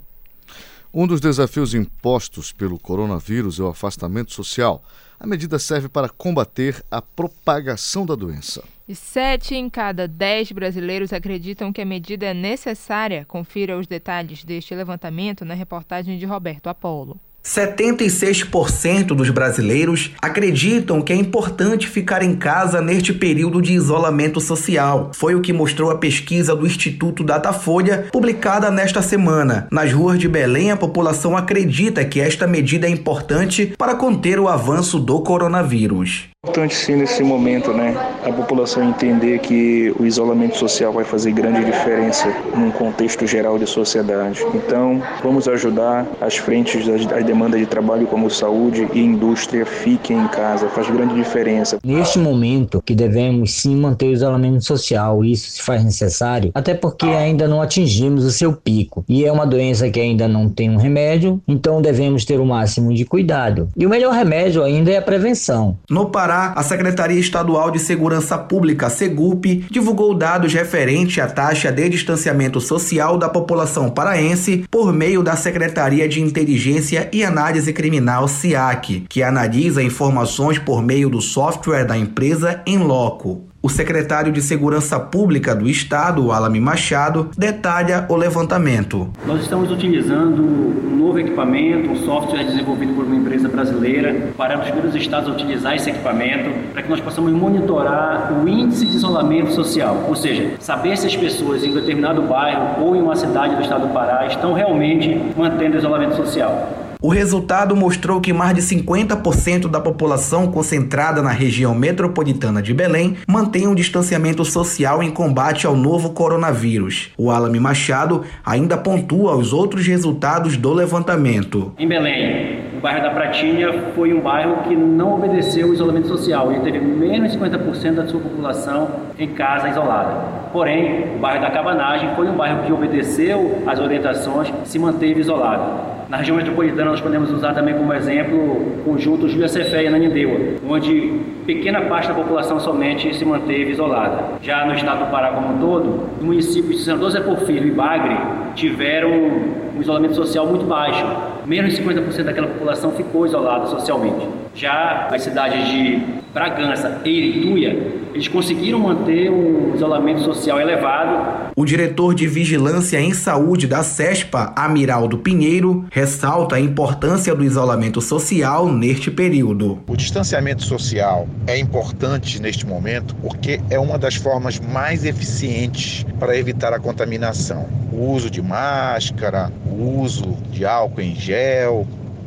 Um 0.94 1.08
dos 1.08 1.22
desafios 1.22 1.74
impostos 1.74 2.52
pelo 2.52 2.78
coronavírus 2.78 3.62
é 3.62 3.64
o 3.64 3.68
afastamento 3.68 4.34
social. 4.34 4.84
A 5.18 5.26
medida 5.26 5.58
serve 5.58 5.88
para 5.88 6.10
combater 6.10 6.84
a 6.92 7.02
propagação 7.02 8.06
da 8.06 8.14
doença. 8.14 8.62
E 8.90 8.94
sete 8.94 9.56
em 9.56 9.70
cada 9.70 10.06
dez 10.06 10.52
brasileiros 10.52 11.14
acreditam 11.14 11.72
que 11.72 11.80
a 11.80 11.86
medida 11.86 12.26
é 12.26 12.34
necessária. 12.34 13.24
Confira 13.26 13.80
os 13.80 13.88
detalhes 13.88 14.44
deste 14.44 14.76
levantamento 14.76 15.46
na 15.46 15.54
reportagem 15.54 16.18
de 16.18 16.26
Roberto 16.26 16.68
Apolo. 16.68 17.18
76% 17.44 19.08
dos 19.08 19.30
brasileiros 19.30 20.12
acreditam 20.22 21.02
que 21.02 21.12
é 21.12 21.16
importante 21.16 21.88
ficar 21.88 22.22
em 22.24 22.36
casa 22.36 22.82
neste 22.82 23.14
período 23.14 23.62
de 23.62 23.74
isolamento 23.74 24.40
social. 24.40 25.12
Foi 25.14 25.36
o 25.36 25.42
que 25.42 25.52
mostrou 25.52 25.92
a 25.92 25.98
pesquisa 25.98 26.56
do 26.56 26.66
Instituto 26.66 27.24
Datafolha, 27.24 28.08
publicada 28.12 28.70
nesta 28.70 29.02
semana. 29.02 29.68
Nas 29.72 29.92
ruas 29.92 30.20
de 30.20 30.28
Belém, 30.28 30.72
a 30.72 30.78
população 30.78 31.36
acredita 31.36 32.06
que 32.06 32.20
esta 32.20 32.48
medida 32.48 32.88
é 32.88 32.90
importante 32.90 33.74
para 33.78 33.96
conter 33.96 34.40
o 34.40 34.48
avanço 34.48 35.00
do 35.00 35.22
coronavírus. 35.22 36.31
Importante 36.44 36.74
sim 36.74 36.96
nesse 36.96 37.22
momento, 37.22 37.72
né, 37.72 37.96
a 38.26 38.34
população 38.34 38.82
entender 38.90 39.38
que 39.42 39.94
o 40.00 40.08
isolamento 40.08 40.58
social 40.58 40.92
vai 40.92 41.04
fazer 41.04 41.32
grande 41.34 41.64
diferença 41.64 42.34
num 42.58 42.72
contexto 42.72 43.28
geral 43.28 43.60
de 43.60 43.68
sociedade. 43.68 44.44
Então, 44.56 45.00
vamos 45.22 45.48
ajudar 45.48 46.04
as 46.20 46.38
frentes 46.38 46.88
das, 46.88 47.06
das 47.06 47.24
demandas 47.24 47.60
de 47.60 47.68
trabalho 47.68 48.08
como 48.08 48.28
saúde 48.28 48.90
e 48.92 49.00
indústria 49.00 49.68
fiquem 49.68 50.18
em 50.18 50.28
casa, 50.30 50.68
faz 50.70 50.90
grande 50.90 51.14
diferença. 51.14 51.78
Neste 51.86 52.18
momento 52.18 52.82
que 52.84 52.96
devemos 52.96 53.54
sim 53.54 53.76
manter 53.76 54.08
o 54.08 54.14
isolamento 54.14 54.66
social, 54.66 55.24
isso 55.24 55.52
se 55.52 55.62
faz 55.62 55.84
necessário, 55.84 56.50
até 56.56 56.74
porque 56.74 57.06
ainda 57.06 57.48
não 57.48 57.62
atingimos 57.62 58.26
o 58.26 58.32
seu 58.32 58.52
pico 58.52 59.06
e 59.08 59.24
é 59.26 59.32
uma 59.32 59.46
doença 59.46 59.92
que 59.92 60.00
ainda 60.00 60.28
não 60.28 60.50
tem 60.50 60.72
um 60.72 60.78
remédio, 60.78 61.40
então 61.48 61.84
devemos 61.84 62.26
ter 62.26 62.40
o 62.40 62.46
máximo 62.48 62.92
de 62.96 63.06
cuidado. 63.06 63.70
E 63.78 63.86
o 63.86 63.90
melhor 63.92 64.12
remédio 64.12 64.64
ainda 64.64 64.90
é 64.90 64.98
a 64.98 65.04
prevenção. 65.04 65.78
No 65.88 66.10
Pará, 66.10 66.31
Pará, 66.32 66.54
a 66.56 66.64
Secretaria 66.64 67.20
Estadual 67.20 67.70
de 67.72 67.78
Segurança 67.78 68.38
Pública, 68.38 68.90
SEGUP, 68.90 69.66
divulgou 69.70 70.14
dados 70.14 70.54
referentes 70.54 71.22
à 71.22 71.28
taxa 71.28 71.70
de 71.70 71.90
distanciamento 71.90 72.62
social 72.62 73.18
da 73.18 73.28
população 73.28 73.90
paraense 73.90 74.66
por 74.72 74.94
meio 74.94 75.22
da 75.22 75.36
Secretaria 75.36 76.08
de 76.08 76.22
Inteligência 76.22 77.10
e 77.12 77.26
Análise 77.26 77.74
Criminal, 77.74 78.30
SIAC, 78.30 79.08
que 79.10 79.22
analisa 79.22 79.84
informações 79.84 80.58
por 80.58 80.82
meio 80.82 81.10
do 81.10 81.20
software 81.20 81.84
da 81.84 81.98
empresa 81.98 82.62
em 82.66 82.78
loco. 82.78 83.51
O 83.64 83.70
secretário 83.70 84.32
de 84.32 84.42
Segurança 84.42 85.00
Pública 85.00 85.56
do 85.56 85.70
Estado, 85.70 86.32
Alame 86.32 86.60
Machado, 86.60 87.30
detalha 87.38 88.08
o 88.10 88.16
levantamento. 88.16 89.08
Nós 89.24 89.44
estamos 89.44 89.70
utilizando 89.70 90.42
um 90.42 90.96
novo 90.98 91.20
equipamento, 91.20 91.92
um 91.92 91.96
software 91.98 92.44
desenvolvido 92.44 92.96
por 92.96 93.06
uma 93.06 93.16
empresa 93.16 93.48
brasileira, 93.48 94.30
para 94.36 94.58
os 94.58 94.64
primeiros 94.64 94.96
estados 94.96 95.30
a 95.30 95.34
utilizar 95.34 95.76
esse 95.76 95.92
equipamento, 95.92 96.50
para 96.74 96.82
que 96.82 96.90
nós 96.90 97.00
possamos 97.02 97.32
monitorar 97.34 98.34
o 98.34 98.50
índice 98.50 98.84
de 98.84 98.96
isolamento 98.96 99.52
social, 99.52 100.06
ou 100.08 100.16
seja, 100.16 100.56
saber 100.60 100.98
se 100.98 101.06
as 101.06 101.16
pessoas 101.16 101.64
em 101.64 101.72
determinado 101.72 102.24
bairro 102.24 102.84
ou 102.84 102.96
em 102.96 103.02
uma 103.04 103.16
cidade 103.16 103.56
do 103.56 103.62
estado 103.62 103.86
do 103.86 103.94
Pará 103.94 104.26
estão 104.26 104.54
realmente 104.54 105.22
mantendo 105.38 105.76
o 105.76 105.78
isolamento 105.78 106.16
social. 106.16 106.91
O 107.04 107.10
resultado 107.10 107.76
mostrou 107.76 108.22
que 108.22 108.32
mais 108.32 108.54
de 108.54 108.62
50% 108.62 109.68
da 109.68 109.80
população 109.80 110.52
concentrada 110.52 111.20
na 111.20 111.32
região 111.32 111.74
metropolitana 111.74 112.62
de 112.62 112.76
Belém 112.76 113.18
mantém 113.28 113.68
um 113.68 113.74
distanciamento 113.74 114.46
social 114.46 115.02
em 115.02 115.10
combate 115.10 115.66
ao 115.66 115.76
novo 115.76 116.12
coronavírus. 116.12 117.10
O 117.18 117.32
Alame 117.32 117.60
Machado 117.60 118.24
ainda 118.46 118.78
pontua 118.78 119.36
os 119.36 119.52
outros 119.52 119.88
resultados 119.88 120.56
do 120.56 120.72
levantamento. 120.72 121.74
Em 121.80 121.88
Belém, 121.88 122.60
o 122.78 122.80
bairro 122.80 123.02
da 123.02 123.10
Pratinha 123.10 123.92
foi 123.96 124.14
um 124.14 124.22
bairro 124.22 124.58
que 124.68 124.76
não 124.76 125.16
obedeceu 125.16 125.70
o 125.70 125.74
isolamento 125.74 126.08
social. 126.08 126.52
Ele 126.52 126.62
teve 126.62 126.80
menos 126.80 127.32
de 127.32 127.40
50% 127.40 127.96
da 127.96 128.06
sua 128.06 128.20
população 128.20 128.88
em 129.18 129.30
casa 129.30 129.70
isolada. 129.70 130.42
Porém, 130.54 131.16
o 131.16 131.20
bairro 131.20 131.42
da 131.42 131.50
Cabanagem 131.50 132.14
foi 132.16 132.28
um 132.28 132.36
bairro 132.36 132.64
que 132.64 132.72
obedeceu 132.72 133.64
às 133.66 133.80
orientações, 133.80 134.54
se 134.66 134.78
manteve 134.78 135.20
isolado. 135.20 135.91
Na 136.12 136.18
região 136.18 136.36
metropolitana, 136.36 136.92
nós 136.92 137.00
podemos 137.00 137.32
usar 137.32 137.54
também 137.54 137.74
como 137.74 137.94
exemplo 137.94 138.38
o 138.38 138.84
conjunto 138.84 139.30
Júlia 139.30 139.48
Cefé 139.48 139.86
e 139.86 139.88
Ananindeua, 139.88 140.58
onde 140.68 141.22
pequena 141.46 141.80
parte 141.84 142.10
da 142.10 142.14
população 142.14 142.60
somente 142.60 143.16
se 143.16 143.24
manteve 143.24 143.72
isolada. 143.72 144.34
Já 144.42 144.66
no 144.66 144.74
estado 144.74 145.06
do 145.06 145.10
Pará 145.10 145.32
como 145.32 145.56
um 145.56 145.60
todo, 145.60 146.10
os 146.18 146.22
municípios 146.22 146.80
de 146.80 146.84
Senador 146.84 147.12
Zé 147.12 147.22
Porfírio 147.22 147.66
e 147.66 147.72
Bagre 147.72 148.18
tiveram 148.56 149.10
um 149.10 149.80
isolamento 149.80 150.14
social 150.14 150.46
muito 150.46 150.66
baixo. 150.66 151.06
Menos 151.46 151.74
de 151.74 151.82
50% 151.82 152.24
daquela 152.24 152.48
população 152.48 152.92
ficou 152.92 153.26
isolada 153.26 153.68
socialmente. 153.68 154.28
Já 154.54 155.08
as 155.12 155.22
cidades 155.24 155.68
de 155.68 156.22
Bragança 156.34 157.02
e 157.06 157.10
Irituia, 157.10 158.02
eles 158.14 158.28
conseguiram 158.28 158.80
manter 158.80 159.30
um 159.30 159.74
isolamento 159.76 160.22
social 160.22 160.60
elevado. 160.60 161.52
O 161.56 161.66
diretor 161.66 162.14
de 162.14 162.28
Vigilância 162.28 163.00
em 163.00 163.14
Saúde 163.14 163.68
da 163.68 163.84
CESPA, 163.84 164.54
Amiraldo 164.56 165.18
Pinheiro, 165.18 165.86
ressalta 165.92 166.56
a 166.56 166.60
importância 166.60 167.34
do 167.34 167.44
isolamento 167.44 168.02
social 168.02 168.68
neste 168.70 169.10
período. 169.10 169.80
O 169.88 169.96
distanciamento 169.96 170.64
social 170.64 171.28
é 171.48 171.58
importante 171.58 172.42
neste 172.42 172.66
momento 172.66 173.16
porque 173.16 173.60
é 173.70 173.80
uma 173.80 173.98
das 173.98 174.16
formas 174.16 174.60
mais 174.60 175.06
eficientes 175.06 176.06
para 176.20 176.38
evitar 176.38 176.74
a 176.74 176.80
contaminação. 176.80 177.68
O 177.92 178.12
uso 178.12 178.30
de 178.30 178.42
máscara, 178.42 179.52
o 179.66 180.00
uso 180.02 180.38
de 180.50 180.66
álcool 180.66 181.02
em 181.02 181.16
gel, 181.16 181.31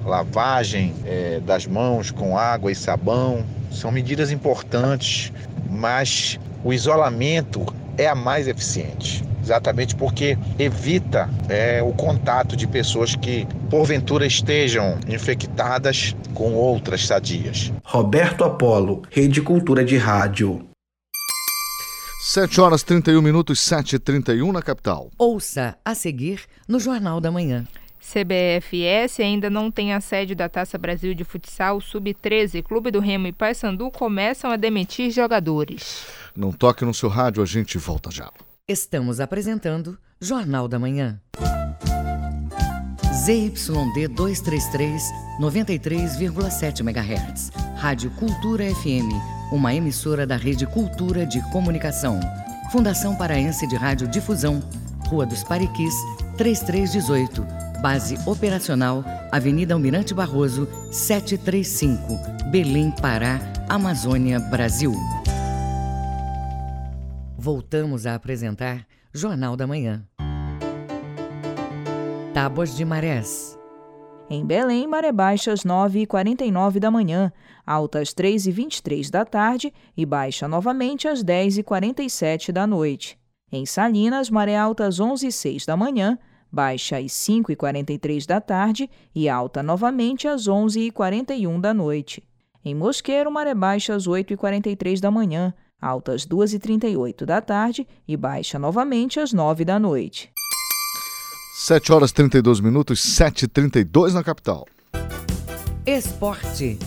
lavagem 0.04 0.94
é, 1.04 1.40
das 1.40 1.66
mãos 1.66 2.10
com 2.10 2.36
água 2.36 2.70
e 2.70 2.74
sabão, 2.74 3.44
são 3.70 3.90
medidas 3.90 4.30
importantes, 4.30 5.32
mas 5.70 6.38
o 6.62 6.72
isolamento 6.72 7.64
é 7.96 8.06
a 8.06 8.14
mais 8.14 8.46
eficiente. 8.46 9.24
Exatamente 9.42 9.94
porque 9.94 10.38
evita 10.58 11.28
é, 11.50 11.82
o 11.82 11.92
contato 11.92 12.56
de 12.56 12.66
pessoas 12.66 13.14
que, 13.14 13.46
porventura, 13.68 14.26
estejam 14.26 14.98
infectadas 15.06 16.16
com 16.32 16.54
outras 16.54 17.06
sadias. 17.06 17.70
Roberto 17.84 18.42
Apolo, 18.42 19.02
Rede 19.10 19.42
Cultura 19.42 19.84
de 19.84 19.98
Rádio. 19.98 20.66
7 22.32 22.58
horas 22.58 22.82
31 22.82 23.20
minutos, 23.20 23.60
7 23.60 23.96
e 23.96 23.98
31 23.98 24.50
na 24.50 24.62
capital. 24.62 25.10
Ouça 25.18 25.76
a 25.84 25.94
seguir 25.94 26.40
no 26.66 26.80
Jornal 26.80 27.20
da 27.20 27.30
Manhã. 27.30 27.66
CBFS 28.12 29.20
ainda 29.20 29.48
não 29.48 29.70
tem 29.70 29.94
a 29.94 30.00
sede 30.00 30.34
da 30.34 30.48
Taça 30.48 30.76
Brasil 30.76 31.14
de 31.14 31.24
Futsal 31.24 31.80
Sub-13. 31.80 32.62
Clube 32.62 32.90
do 32.90 33.00
Remo 33.00 33.26
e 33.26 33.32
Paysandu 33.32 33.90
começam 33.90 34.50
a 34.50 34.56
demitir 34.56 35.10
jogadores. 35.10 36.06
Não 36.36 36.52
toque 36.52 36.84
no 36.84 36.92
seu 36.92 37.08
rádio, 37.08 37.42
a 37.42 37.46
gente 37.46 37.78
volta 37.78 38.10
já. 38.10 38.30
Estamos 38.68 39.20
apresentando 39.20 39.98
Jornal 40.20 40.68
da 40.68 40.78
Manhã. 40.78 41.20
ZYD 43.24 44.08
233, 44.08 45.02
93,7 45.40 46.80
MHz. 46.80 47.50
Rádio 47.76 48.10
Cultura 48.10 48.64
FM, 48.64 49.08
uma 49.50 49.74
emissora 49.74 50.26
da 50.26 50.36
Rede 50.36 50.66
Cultura 50.66 51.24
de 51.24 51.40
Comunicação. 51.50 52.20
Fundação 52.70 53.16
Paraense 53.16 53.66
de 53.66 53.76
Rádio 53.76 54.08
Difusão, 54.08 54.62
Rua 55.08 55.24
dos 55.24 55.42
Pariquis, 55.42 55.94
3318. 56.36 57.73
Base 57.80 58.16
operacional, 58.26 59.04
Avenida 59.30 59.74
Almirante 59.74 60.14
Barroso, 60.14 60.66
735, 60.90 62.00
Belém, 62.50 62.90
Pará, 63.00 63.40
Amazônia, 63.68 64.40
Brasil. 64.40 64.92
Voltamos 67.36 68.06
a 68.06 68.14
apresentar 68.14 68.86
Jornal 69.12 69.56
da 69.56 69.66
Manhã. 69.66 70.02
Tábuas 72.32 72.74
de 72.74 72.84
Marés. 72.84 73.58
Em 74.30 74.44
Belém, 74.44 74.86
maré 74.86 75.12
baixa 75.12 75.52
às 75.52 75.60
9h49 75.60 76.78
da 76.78 76.90
manhã, 76.90 77.30
alta 77.66 78.00
às 78.00 78.14
3h23 78.14 79.10
da 79.10 79.24
tarde 79.24 79.72
e 79.94 80.06
baixa 80.06 80.48
novamente 80.48 81.06
às 81.06 81.22
10h47 81.22 82.50
da 82.50 82.66
noite. 82.66 83.18
Em 83.52 83.66
Salinas, 83.66 84.30
maré 84.30 84.56
alta 84.56 84.86
às 84.86 84.98
11h06 84.98 85.66
da 85.66 85.76
manhã, 85.76 86.18
baixa 86.54 86.96
às 86.96 87.12
5h43 87.12 88.26
da 88.26 88.40
tarde 88.40 88.88
e 89.14 89.28
alta 89.28 89.62
novamente 89.62 90.28
às 90.28 90.48
11h41 90.48 91.60
da 91.60 91.74
noite. 91.74 92.22
Em 92.64 92.74
Mosqueiro, 92.74 93.30
maré 93.30 93.54
baixa 93.54 93.94
às 93.94 94.06
8h43 94.06 95.00
da 95.00 95.10
manhã, 95.10 95.52
alta 95.80 96.12
às 96.12 96.26
2h38 96.26 97.26
da 97.26 97.40
tarde 97.40 97.86
e 98.08 98.16
baixa 98.16 98.58
novamente 98.58 99.20
às 99.20 99.32
9 99.32 99.64
da 99.64 99.78
noite. 99.78 100.30
7 101.56 101.92
horas 101.92 102.12
32 102.12 102.60
minutos, 102.60 103.00
7h32 103.00 104.12
na 104.12 104.24
capital. 104.24 104.66
Esporte. 105.86 106.78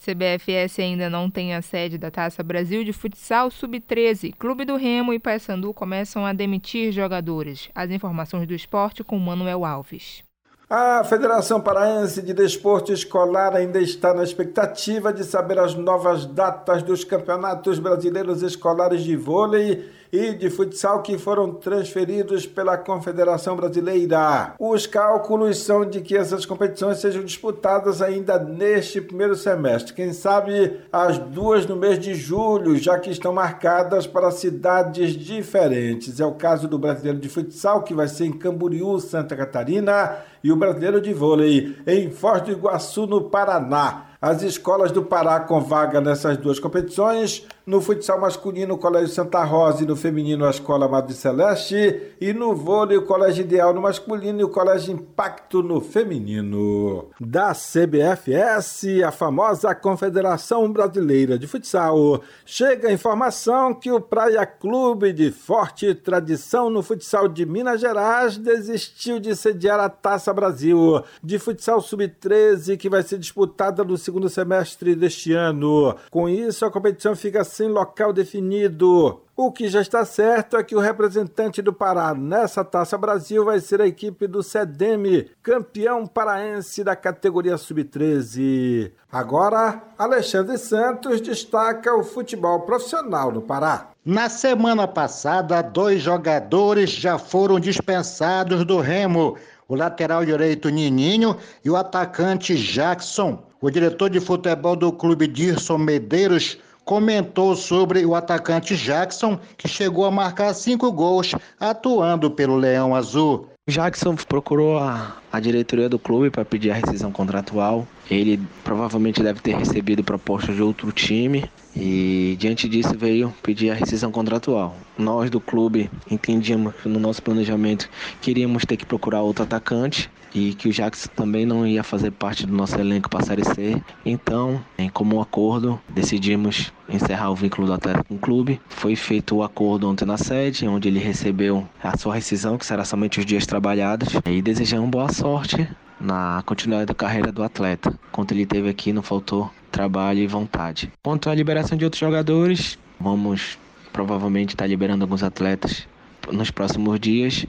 CBFS 0.00 0.78
ainda 0.78 1.10
não 1.10 1.30
tem 1.30 1.54
a 1.54 1.60
sede 1.60 1.98
da 1.98 2.10
Taça 2.10 2.42
Brasil 2.42 2.82
de 2.82 2.92
Futsal 2.92 3.50
Sub-13. 3.50 4.34
Clube 4.38 4.64
do 4.64 4.76
Remo 4.76 5.12
e 5.12 5.18
Paysandu 5.18 5.74
começam 5.74 6.24
a 6.24 6.32
demitir 6.32 6.90
jogadores. 6.90 7.68
As 7.74 7.90
informações 7.90 8.46
do 8.46 8.54
esporte 8.54 9.04
com 9.04 9.18
Manuel 9.18 9.62
Alves. 9.62 10.24
A 10.70 11.04
Federação 11.04 11.60
Paraense 11.60 12.22
de 12.22 12.32
Desporto 12.32 12.92
Escolar 12.92 13.54
ainda 13.54 13.78
está 13.78 14.14
na 14.14 14.22
expectativa 14.22 15.12
de 15.12 15.22
saber 15.24 15.58
as 15.58 15.74
novas 15.74 16.24
datas 16.24 16.82
dos 16.82 17.04
campeonatos 17.04 17.78
brasileiros 17.78 18.40
escolares 18.42 19.02
de 19.02 19.16
vôlei 19.16 19.84
e 20.12 20.32
de 20.32 20.50
futsal 20.50 21.02
que 21.02 21.16
foram 21.18 21.54
transferidos 21.54 22.46
pela 22.46 22.76
Confederação 22.76 23.56
Brasileira. 23.56 24.54
Os 24.58 24.86
cálculos 24.86 25.58
são 25.58 25.84
de 25.84 26.00
que 26.00 26.16
essas 26.16 26.44
competições 26.44 26.98
sejam 26.98 27.22
disputadas 27.22 28.02
ainda 28.02 28.38
neste 28.38 29.00
primeiro 29.00 29.36
semestre. 29.36 29.94
Quem 29.94 30.12
sabe 30.12 30.80
as 30.92 31.18
duas 31.18 31.66
no 31.66 31.76
mês 31.76 31.98
de 31.98 32.14
julho, 32.14 32.76
já 32.76 32.98
que 32.98 33.10
estão 33.10 33.32
marcadas 33.32 34.06
para 34.06 34.30
cidades 34.30 35.12
diferentes. 35.12 36.20
É 36.20 36.26
o 36.26 36.32
caso 36.32 36.66
do 36.66 36.78
Brasileiro 36.78 37.18
de 37.18 37.28
Futsal, 37.28 37.82
que 37.82 37.94
vai 37.94 38.08
ser 38.08 38.26
em 38.26 38.32
Camboriú, 38.32 38.98
Santa 38.98 39.36
Catarina, 39.36 40.16
e 40.42 40.50
o 40.50 40.56
Brasileiro 40.56 41.00
de 41.00 41.12
Vôlei 41.12 41.76
em 41.86 42.10
Foz 42.10 42.42
do 42.42 42.50
Iguaçu, 42.50 43.06
no 43.06 43.22
Paraná. 43.22 44.06
As 44.22 44.42
escolas 44.42 44.92
do 44.92 45.02
Pará 45.02 45.40
com 45.40 45.62
vaga 45.62 45.98
nessas 45.98 46.36
duas 46.36 46.58
competições, 46.58 47.46
no 47.70 47.80
futsal 47.80 48.20
masculino 48.20 48.74
o 48.74 48.78
Colégio 48.78 49.14
Santa 49.14 49.44
Rosa 49.44 49.84
e 49.84 49.86
no 49.86 49.94
feminino 49.94 50.44
a 50.44 50.50
Escola 50.50 50.88
Madre 50.88 51.14
Celeste, 51.14 52.16
e 52.20 52.32
no 52.32 52.52
vôlei 52.52 52.98
o 52.98 53.06
Colégio 53.06 53.42
Ideal 53.42 53.72
no 53.72 53.80
masculino 53.80 54.40
e 54.40 54.44
o 54.44 54.48
Colégio 54.48 54.92
Impacto 54.92 55.62
no 55.62 55.80
feminino. 55.80 57.06
Da 57.20 57.54
CBFS, 57.54 59.04
a 59.06 59.12
famosa 59.12 59.72
Confederação 59.72 60.70
Brasileira 60.72 61.38
de 61.38 61.46
Futsal, 61.46 62.20
chega 62.44 62.88
a 62.88 62.92
informação 62.92 63.72
que 63.72 63.92
o 63.92 64.00
Praia 64.00 64.44
Clube 64.44 65.12
de 65.12 65.30
forte 65.30 65.94
tradição 65.94 66.70
no 66.70 66.82
futsal 66.82 67.28
de 67.28 67.46
Minas 67.46 67.80
Gerais 67.80 68.36
desistiu 68.36 69.20
de 69.20 69.36
sediar 69.36 69.78
a 69.78 69.88
Taça 69.88 70.34
Brasil 70.34 71.04
de 71.22 71.38
futsal 71.38 71.80
sub-13 71.80 72.76
que 72.76 72.88
vai 72.88 73.04
ser 73.04 73.18
disputada 73.18 73.84
no 73.84 73.96
segundo 73.96 74.28
semestre 74.28 74.96
deste 74.96 75.32
ano. 75.32 75.94
Com 76.10 76.28
isso, 76.28 76.64
a 76.64 76.70
competição 76.70 77.14
fica 77.14 77.44
sem 77.60 77.68
local 77.68 78.10
definido. 78.10 79.20
O 79.36 79.52
que 79.52 79.68
já 79.68 79.82
está 79.82 80.02
certo 80.02 80.56
é 80.56 80.64
que 80.64 80.74
o 80.74 80.80
representante 80.80 81.60
do 81.60 81.74
Pará 81.74 82.14
nessa 82.14 82.64
Taça 82.64 82.96
Brasil 82.96 83.44
vai 83.44 83.60
ser 83.60 83.82
a 83.82 83.86
equipe 83.86 84.26
do 84.26 84.42
SEDEM, 84.42 85.26
campeão 85.42 86.06
paraense 86.06 86.82
da 86.82 86.96
categoria 86.96 87.58
Sub-13. 87.58 88.92
Agora, 89.12 89.82
Alexandre 89.98 90.56
Santos 90.56 91.20
destaca 91.20 91.94
o 91.94 92.02
futebol 92.02 92.60
profissional 92.60 93.30
no 93.30 93.42
Pará. 93.42 93.90
Na 94.02 94.30
semana 94.30 94.88
passada, 94.88 95.60
dois 95.60 96.00
jogadores 96.00 96.88
já 96.88 97.18
foram 97.18 97.60
dispensados 97.60 98.64
do 98.64 98.80
Remo: 98.80 99.36
o 99.68 99.74
lateral 99.74 100.24
direito 100.24 100.70
Nininho 100.70 101.36
e 101.62 101.68
o 101.68 101.76
atacante 101.76 102.56
Jackson. 102.56 103.44
O 103.60 103.70
diretor 103.70 104.08
de 104.08 104.18
futebol 104.18 104.74
do 104.74 104.90
clube 104.90 105.26
Dirson 105.26 105.76
Medeiros 105.76 106.58
comentou 106.90 107.54
sobre 107.54 108.04
o 108.04 108.16
atacante 108.16 108.74
Jackson, 108.74 109.38
que 109.56 109.68
chegou 109.68 110.04
a 110.06 110.10
marcar 110.10 110.52
cinco 110.52 110.90
gols 110.90 111.36
atuando 111.60 112.28
pelo 112.32 112.56
Leão 112.56 112.96
Azul. 112.96 113.46
Jackson 113.68 114.16
procurou 114.16 114.76
a, 114.76 115.16
a 115.32 115.38
diretoria 115.38 115.88
do 115.88 116.00
clube 116.00 116.30
para 116.30 116.44
pedir 116.44 116.72
a 116.72 116.74
rescisão 116.74 117.12
contratual. 117.12 117.86
Ele 118.10 118.40
provavelmente 118.64 119.22
deve 119.22 119.38
ter 119.38 119.54
recebido 119.54 120.02
proposta 120.02 120.52
de 120.52 120.60
outro 120.60 120.90
time 120.90 121.48
e 121.76 122.36
diante 122.40 122.68
disso 122.68 122.98
veio 122.98 123.32
pedir 123.40 123.70
a 123.70 123.74
rescisão 123.74 124.10
contratual. 124.10 124.74
Nós 124.98 125.30
do 125.30 125.38
clube 125.38 125.88
entendíamos 126.10 126.74
no 126.84 126.98
nosso 126.98 127.22
planejamento 127.22 127.88
queríamos 128.20 128.64
ter 128.64 128.76
que 128.76 128.84
procurar 128.84 129.20
outro 129.20 129.44
atacante 129.44 130.10
e 130.34 130.54
que 130.54 130.68
o 130.68 130.72
Jackson 130.72 131.08
também 131.14 131.44
não 131.44 131.66
ia 131.66 131.82
fazer 131.82 132.10
parte 132.10 132.46
do 132.46 132.52
nosso 132.52 132.78
elenco 132.78 133.08
para 133.08 133.20
a 133.20 133.24
Série 133.24 133.44
C. 133.44 133.82
Então, 134.04 134.64
em 134.78 134.88
comum 134.88 135.20
acordo, 135.20 135.80
decidimos 135.88 136.72
encerrar 136.88 137.30
o 137.30 137.34
vínculo 137.34 137.66
do 137.66 137.72
atleta 137.72 138.04
com 138.04 138.14
o 138.14 138.18
clube. 138.18 138.60
Foi 138.68 138.94
feito 138.96 139.36
o 139.36 139.42
acordo 139.42 139.88
ontem 139.88 140.04
na 140.04 140.16
sede, 140.16 140.66
onde 140.66 140.88
ele 140.88 140.98
recebeu 140.98 141.68
a 141.82 141.96
sua 141.96 142.14
rescisão, 142.14 142.56
que 142.56 142.66
será 142.66 142.84
somente 142.84 143.18
os 143.18 143.26
dias 143.26 143.46
trabalhados, 143.46 144.08
e 144.26 144.42
desejamos 144.42 144.90
boa 144.90 145.12
sorte 145.12 145.68
na 146.00 146.42
continuidade 146.46 146.86
da 146.86 146.94
carreira 146.94 147.30
do 147.30 147.42
atleta. 147.42 147.98
Quanto 148.10 148.32
ele 148.32 148.46
teve 148.46 148.68
aqui, 148.68 148.92
não 148.92 149.02
faltou 149.02 149.50
trabalho 149.70 150.20
e 150.20 150.26
vontade. 150.26 150.90
Quanto 151.02 151.28
à 151.28 151.34
liberação 151.34 151.76
de 151.76 151.84
outros 151.84 152.00
jogadores, 152.00 152.78
vamos 152.98 153.58
provavelmente 153.92 154.54
estar 154.54 154.66
liberando 154.66 155.04
alguns 155.04 155.22
atletas 155.22 155.86
nos 156.30 156.50
próximos 156.50 156.98
dias, 157.00 157.44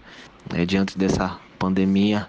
é, 0.54 0.66
diante 0.66 0.98
dessa 0.98 1.38
pandemia 1.58 2.28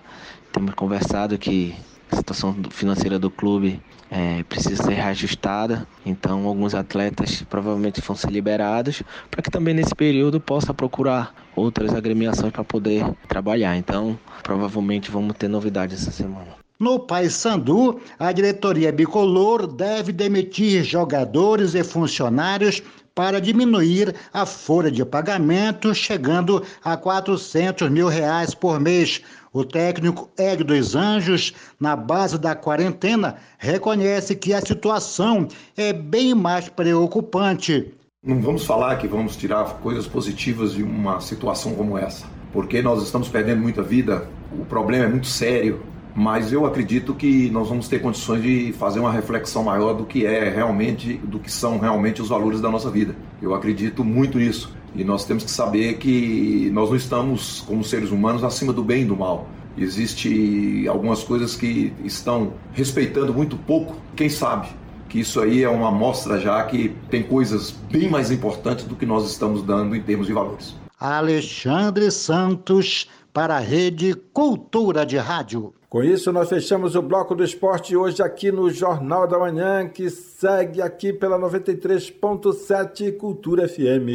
temos 0.53 0.74
conversado 0.74 1.38
que 1.38 1.74
A 2.12 2.16
situação 2.16 2.55
financeira 2.70 3.18
do 3.18 3.30
clube 3.30 3.80
é, 4.11 4.42
precisa 4.42 4.82
ser 4.82 4.92
reajustada, 4.92 5.88
então 6.05 6.46
alguns 6.46 6.74
atletas 6.74 7.42
provavelmente 7.48 8.03
vão 8.03 8.14
ser 8.14 8.30
liberados 8.30 9.03
para 9.30 9.40
que 9.40 9.50
também 9.50 9.72
nesse 9.72 9.94
período 9.94 10.38
possa 10.38 10.74
procurar 10.74 11.34
outras 11.57 11.94
agremiações 11.94 12.53
para 12.53 12.62
poder 12.62 13.03
trabalhar. 13.26 13.74
Então, 13.78 14.18
provavelmente 14.42 15.11
vamos 15.11 15.34
ter 15.38 15.48
novidades 15.48 16.03
essa 16.03 16.11
semana. 16.11 16.48
No 16.78 16.98
Paysandu, 16.98 18.00
a 18.18 18.30
diretoria 18.30 18.92
bicolor 18.92 19.66
deve 19.66 20.12
demitir 20.12 20.84
jogadores 20.84 21.74
e 21.74 21.82
funcionários 21.82 22.82
para 23.14 23.40
diminuir 23.40 24.14
a 24.32 24.46
folha 24.46 24.90
de 24.90 25.04
pagamento, 25.04 25.94
chegando 25.94 26.62
a 26.82 26.96
400 26.96 27.90
mil 27.90 28.08
reais 28.08 28.54
por 28.54 28.80
mês. 28.80 29.22
O 29.52 29.64
técnico 29.64 30.30
Hélio 30.38 30.64
dos 30.64 30.96
Anjos, 30.96 31.52
na 31.78 31.94
base 31.94 32.38
da 32.38 32.54
quarentena, 32.54 33.36
reconhece 33.58 34.34
que 34.34 34.54
a 34.54 34.60
situação 34.60 35.46
é 35.76 35.92
bem 35.92 36.34
mais 36.34 36.68
preocupante. 36.68 37.92
Não 38.24 38.40
vamos 38.40 38.64
falar 38.64 38.96
que 38.96 39.08
vamos 39.08 39.36
tirar 39.36 39.64
coisas 39.80 40.06
positivas 40.06 40.72
de 40.72 40.82
uma 40.82 41.20
situação 41.20 41.74
como 41.74 41.98
essa, 41.98 42.24
porque 42.52 42.80
nós 42.80 43.02
estamos 43.02 43.28
perdendo 43.28 43.60
muita 43.60 43.82
vida, 43.82 44.28
o 44.52 44.64
problema 44.64 45.06
é 45.06 45.08
muito 45.08 45.26
sério, 45.26 45.82
mas 46.14 46.52
eu 46.52 46.66
acredito 46.66 47.14
que 47.14 47.50
nós 47.50 47.68
vamos 47.68 47.88
ter 47.88 48.00
condições 48.00 48.42
de 48.42 48.72
fazer 48.74 49.00
uma 49.00 49.10
reflexão 49.10 49.64
maior 49.64 49.94
do 49.94 50.04
que 50.04 50.26
é 50.26 50.48
realmente, 50.48 51.14
do 51.14 51.38
que 51.38 51.50
são 51.50 51.78
realmente 51.78 52.20
os 52.20 52.28
valores 52.28 52.60
da 52.60 52.70
nossa 52.70 52.90
vida. 52.90 53.16
Eu 53.40 53.54
acredito 53.54 54.04
muito 54.04 54.38
nisso 54.38 54.72
e 54.94 55.04
nós 55.04 55.24
temos 55.24 55.44
que 55.44 55.50
saber 55.50 55.94
que 55.94 56.70
nós 56.72 56.90
não 56.90 56.96
estamos 56.96 57.60
como 57.66 57.82
seres 57.82 58.10
humanos 58.10 58.44
acima 58.44 58.72
do 58.72 58.84
bem 58.84 59.02
e 59.02 59.06
do 59.06 59.16
mal. 59.16 59.48
Existe 59.76 60.86
algumas 60.86 61.22
coisas 61.22 61.56
que 61.56 61.92
estão 62.04 62.52
respeitando 62.72 63.32
muito 63.32 63.56
pouco. 63.56 63.96
Quem 64.14 64.28
sabe 64.28 64.68
que 65.08 65.20
isso 65.20 65.40
aí 65.40 65.62
é 65.62 65.68
uma 65.68 65.88
amostra 65.88 66.38
já 66.38 66.62
que 66.64 66.94
tem 67.10 67.22
coisas 67.22 67.70
bem 67.70 68.08
mais 68.08 68.30
importantes 68.30 68.84
do 68.84 68.94
que 68.94 69.06
nós 69.06 69.30
estamos 69.30 69.62
dando 69.62 69.96
em 69.96 70.02
termos 70.02 70.26
de 70.26 70.32
valores. 70.32 70.74
Alexandre 71.00 72.10
Santos 72.10 73.08
para 73.32 73.56
a 73.56 73.60
Rede 73.60 74.14
Cultura 74.32 75.06
de 75.06 75.16
Rádio. 75.16 75.72
Com 75.93 76.03
isso, 76.03 76.32
nós 76.32 76.49
fechamos 76.49 76.95
o 76.95 77.03
bloco 77.03 77.34
do 77.34 77.45
esporte 77.45 77.95
hoje 77.95 78.22
aqui 78.22 78.51
no 78.51 78.70
Jornal 78.70 79.28
da 79.28 79.38
Manhã, 79.38 79.86
que 79.86 80.09
segue 80.09 80.80
aqui 80.80 81.12
pela 81.12 81.38
93.7 81.38 83.14
Cultura 83.18 83.68
FM 83.68 84.09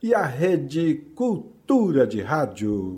e 0.00 0.14
a 0.14 0.24
Rede 0.24 1.02
Cultura 1.16 2.06
de 2.06 2.22
Rádio. 2.22 2.94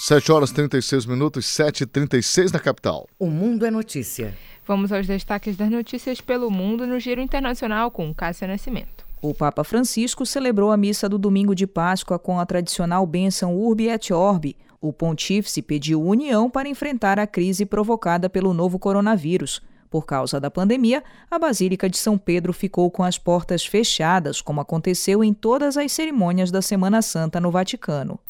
7 0.00 0.30
horas 0.30 0.52
36 0.52 1.06
minutos, 1.06 1.46
7h36 1.46 2.52
na 2.52 2.60
capital. 2.60 3.08
O 3.18 3.28
Mundo 3.28 3.64
é 3.64 3.70
Notícia. 3.70 4.36
Vamos 4.66 4.92
aos 4.92 5.06
destaques 5.06 5.56
das 5.56 5.70
notícias 5.70 6.20
pelo 6.20 6.50
mundo 6.50 6.86
no 6.86 7.00
Giro 7.00 7.22
Internacional 7.22 7.90
com 7.90 8.12
Cássia 8.12 8.46
Nascimento. 8.46 9.06
O 9.22 9.32
Papa 9.32 9.64
Francisco 9.64 10.26
celebrou 10.26 10.70
a 10.70 10.76
missa 10.76 11.08
do 11.08 11.16
domingo 11.16 11.54
de 11.54 11.66
Páscoa 11.66 12.18
com 12.18 12.38
a 12.38 12.44
tradicional 12.44 13.06
bênção 13.06 13.56
Urbi 13.56 13.88
et 13.88 14.12
Orbi, 14.12 14.54
o 14.80 14.92
pontífice 14.92 15.60
pediu 15.60 16.02
união 16.02 16.48
para 16.48 16.68
enfrentar 16.68 17.18
a 17.18 17.26
crise 17.26 17.66
provocada 17.66 18.30
pelo 18.30 18.54
novo 18.54 18.78
coronavírus. 18.78 19.60
Por 19.90 20.04
causa 20.04 20.38
da 20.38 20.50
pandemia, 20.50 21.02
a 21.30 21.38
Basílica 21.38 21.88
de 21.88 21.96
São 21.96 22.18
Pedro 22.18 22.52
ficou 22.52 22.90
com 22.90 23.02
as 23.02 23.16
portas 23.16 23.64
fechadas, 23.64 24.42
como 24.42 24.60
aconteceu 24.60 25.24
em 25.24 25.32
todas 25.32 25.76
as 25.76 25.90
cerimônias 25.92 26.50
da 26.50 26.60
Semana 26.60 27.00
Santa 27.00 27.40
no 27.40 27.50
Vaticano. 27.50 28.20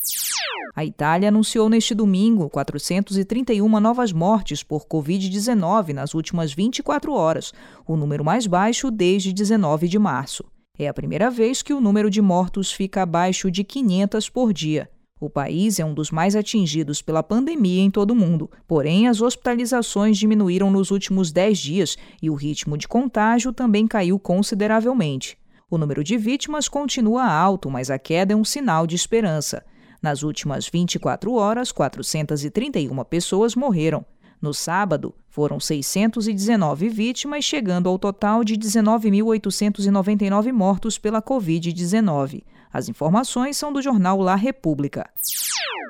A 0.74 0.84
Itália 0.84 1.28
anunciou 1.28 1.68
neste 1.68 1.92
domingo 1.92 2.48
431 2.48 3.80
novas 3.80 4.12
mortes 4.12 4.62
por 4.62 4.86
Covid-19 4.86 5.92
nas 5.92 6.14
últimas 6.14 6.52
24 6.52 7.12
horas, 7.12 7.52
o 7.84 7.96
número 7.96 8.24
mais 8.24 8.46
baixo 8.46 8.88
desde 8.88 9.32
19 9.32 9.88
de 9.88 9.98
março. 9.98 10.44
É 10.78 10.86
a 10.86 10.94
primeira 10.94 11.28
vez 11.28 11.60
que 11.60 11.74
o 11.74 11.80
número 11.80 12.08
de 12.08 12.22
mortos 12.22 12.70
fica 12.70 13.02
abaixo 13.02 13.50
de 13.50 13.64
500 13.64 14.30
por 14.30 14.52
dia. 14.52 14.88
O 15.20 15.28
país 15.28 15.80
é 15.80 15.84
um 15.84 15.92
dos 15.92 16.12
mais 16.12 16.36
atingidos 16.36 17.02
pela 17.02 17.24
pandemia 17.24 17.82
em 17.82 17.90
todo 17.90 18.12
o 18.12 18.16
mundo, 18.16 18.48
porém, 18.68 19.08
as 19.08 19.20
hospitalizações 19.20 20.16
diminuíram 20.16 20.70
nos 20.70 20.92
últimos 20.92 21.32
10 21.32 21.58
dias 21.58 21.96
e 22.22 22.30
o 22.30 22.34
ritmo 22.34 22.78
de 22.78 22.86
contágio 22.86 23.52
também 23.52 23.86
caiu 23.86 24.18
consideravelmente. 24.18 25.36
O 25.68 25.76
número 25.76 26.04
de 26.04 26.16
vítimas 26.16 26.68
continua 26.68 27.24
alto, 27.24 27.68
mas 27.68 27.90
a 27.90 27.98
queda 27.98 28.32
é 28.32 28.36
um 28.36 28.44
sinal 28.44 28.86
de 28.86 28.94
esperança. 28.94 29.64
Nas 30.00 30.22
últimas 30.22 30.68
24 30.68 31.32
horas, 31.34 31.72
431 31.72 33.04
pessoas 33.04 33.56
morreram. 33.56 34.06
No 34.40 34.54
sábado, 34.54 35.12
foram 35.28 35.58
619 35.58 36.88
vítimas, 36.88 37.44
chegando 37.44 37.88
ao 37.88 37.98
total 37.98 38.44
de 38.44 38.56
19.899 38.56 40.52
mortos 40.52 40.96
pela 40.96 41.20
Covid-19. 41.20 42.44
As 42.72 42.88
informações 42.88 43.56
são 43.56 43.72
do 43.72 43.80
jornal 43.80 44.20
La 44.20 44.36
República. 44.36 45.08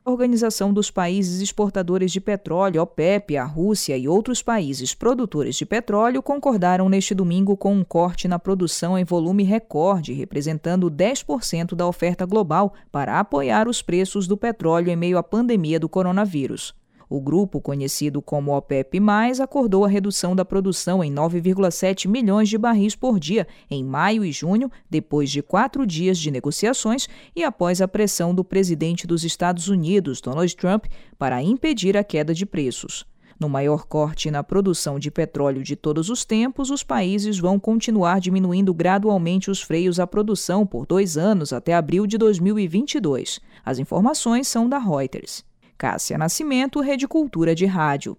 A 0.04 0.10
Organização 0.10 0.72
dos 0.72 0.90
Países 0.90 1.42
Exportadores 1.42 2.10
de 2.10 2.20
Petróleo, 2.20 2.80
OPEP, 2.80 3.36
a 3.36 3.44
Rússia 3.44 3.96
e 3.96 4.08
outros 4.08 4.40
países 4.40 4.94
produtores 4.94 5.56
de 5.56 5.66
petróleo 5.66 6.22
concordaram 6.22 6.88
neste 6.88 7.14
domingo 7.14 7.56
com 7.56 7.74
um 7.74 7.84
corte 7.84 8.26
na 8.26 8.38
produção 8.38 8.96
em 8.96 9.04
volume 9.04 9.42
recorde, 9.42 10.14
representando 10.14 10.90
10% 10.90 11.74
da 11.74 11.86
oferta 11.86 12.24
global, 12.24 12.72
para 12.90 13.20
apoiar 13.20 13.68
os 13.68 13.82
preços 13.82 14.26
do 14.26 14.36
petróleo 14.36 14.90
em 14.90 14.96
meio 14.96 15.18
à 15.18 15.22
pandemia 15.22 15.78
do 15.78 15.88
coronavírus. 15.90 16.74
O 17.10 17.20
grupo, 17.20 17.60
conhecido 17.60 18.20
como 18.20 18.54
OPEP+, 18.54 19.00
acordou 19.42 19.84
a 19.84 19.88
redução 19.88 20.36
da 20.36 20.44
produção 20.44 21.02
em 21.02 21.12
9,7 21.12 22.06
milhões 22.06 22.48
de 22.48 22.58
barris 22.58 22.94
por 22.94 23.18
dia 23.18 23.46
em 23.70 23.82
maio 23.82 24.24
e 24.24 24.30
junho, 24.30 24.70
depois 24.90 25.30
de 25.30 25.42
quatro 25.42 25.86
dias 25.86 26.18
de 26.18 26.30
negociações 26.30 27.08
e 27.34 27.42
após 27.42 27.80
a 27.80 27.88
pressão 27.88 28.34
do 28.34 28.44
presidente 28.44 29.06
dos 29.06 29.24
Estados 29.24 29.68
Unidos, 29.68 30.20
Donald 30.20 30.54
Trump, 30.54 30.84
para 31.18 31.42
impedir 31.42 31.96
a 31.96 32.04
queda 32.04 32.34
de 32.34 32.44
preços. 32.44 33.06
No 33.40 33.48
maior 33.48 33.86
corte 33.86 34.32
na 34.32 34.42
produção 34.42 34.98
de 34.98 35.12
petróleo 35.12 35.62
de 35.62 35.76
todos 35.76 36.10
os 36.10 36.24
tempos, 36.24 36.70
os 36.70 36.82
países 36.82 37.38
vão 37.38 37.58
continuar 37.58 38.20
diminuindo 38.20 38.74
gradualmente 38.74 39.48
os 39.48 39.62
freios 39.62 40.00
à 40.00 40.06
produção 40.08 40.66
por 40.66 40.84
dois 40.84 41.16
anos 41.16 41.52
até 41.52 41.72
abril 41.72 42.04
de 42.04 42.18
2022. 42.18 43.38
As 43.64 43.78
informações 43.78 44.48
são 44.48 44.68
da 44.68 44.78
Reuters. 44.78 45.47
Cássia 45.78 46.18
Nascimento, 46.18 46.80
Rede 46.80 47.06
Cultura 47.06 47.54
de 47.54 47.64
Rádio. 47.64 48.18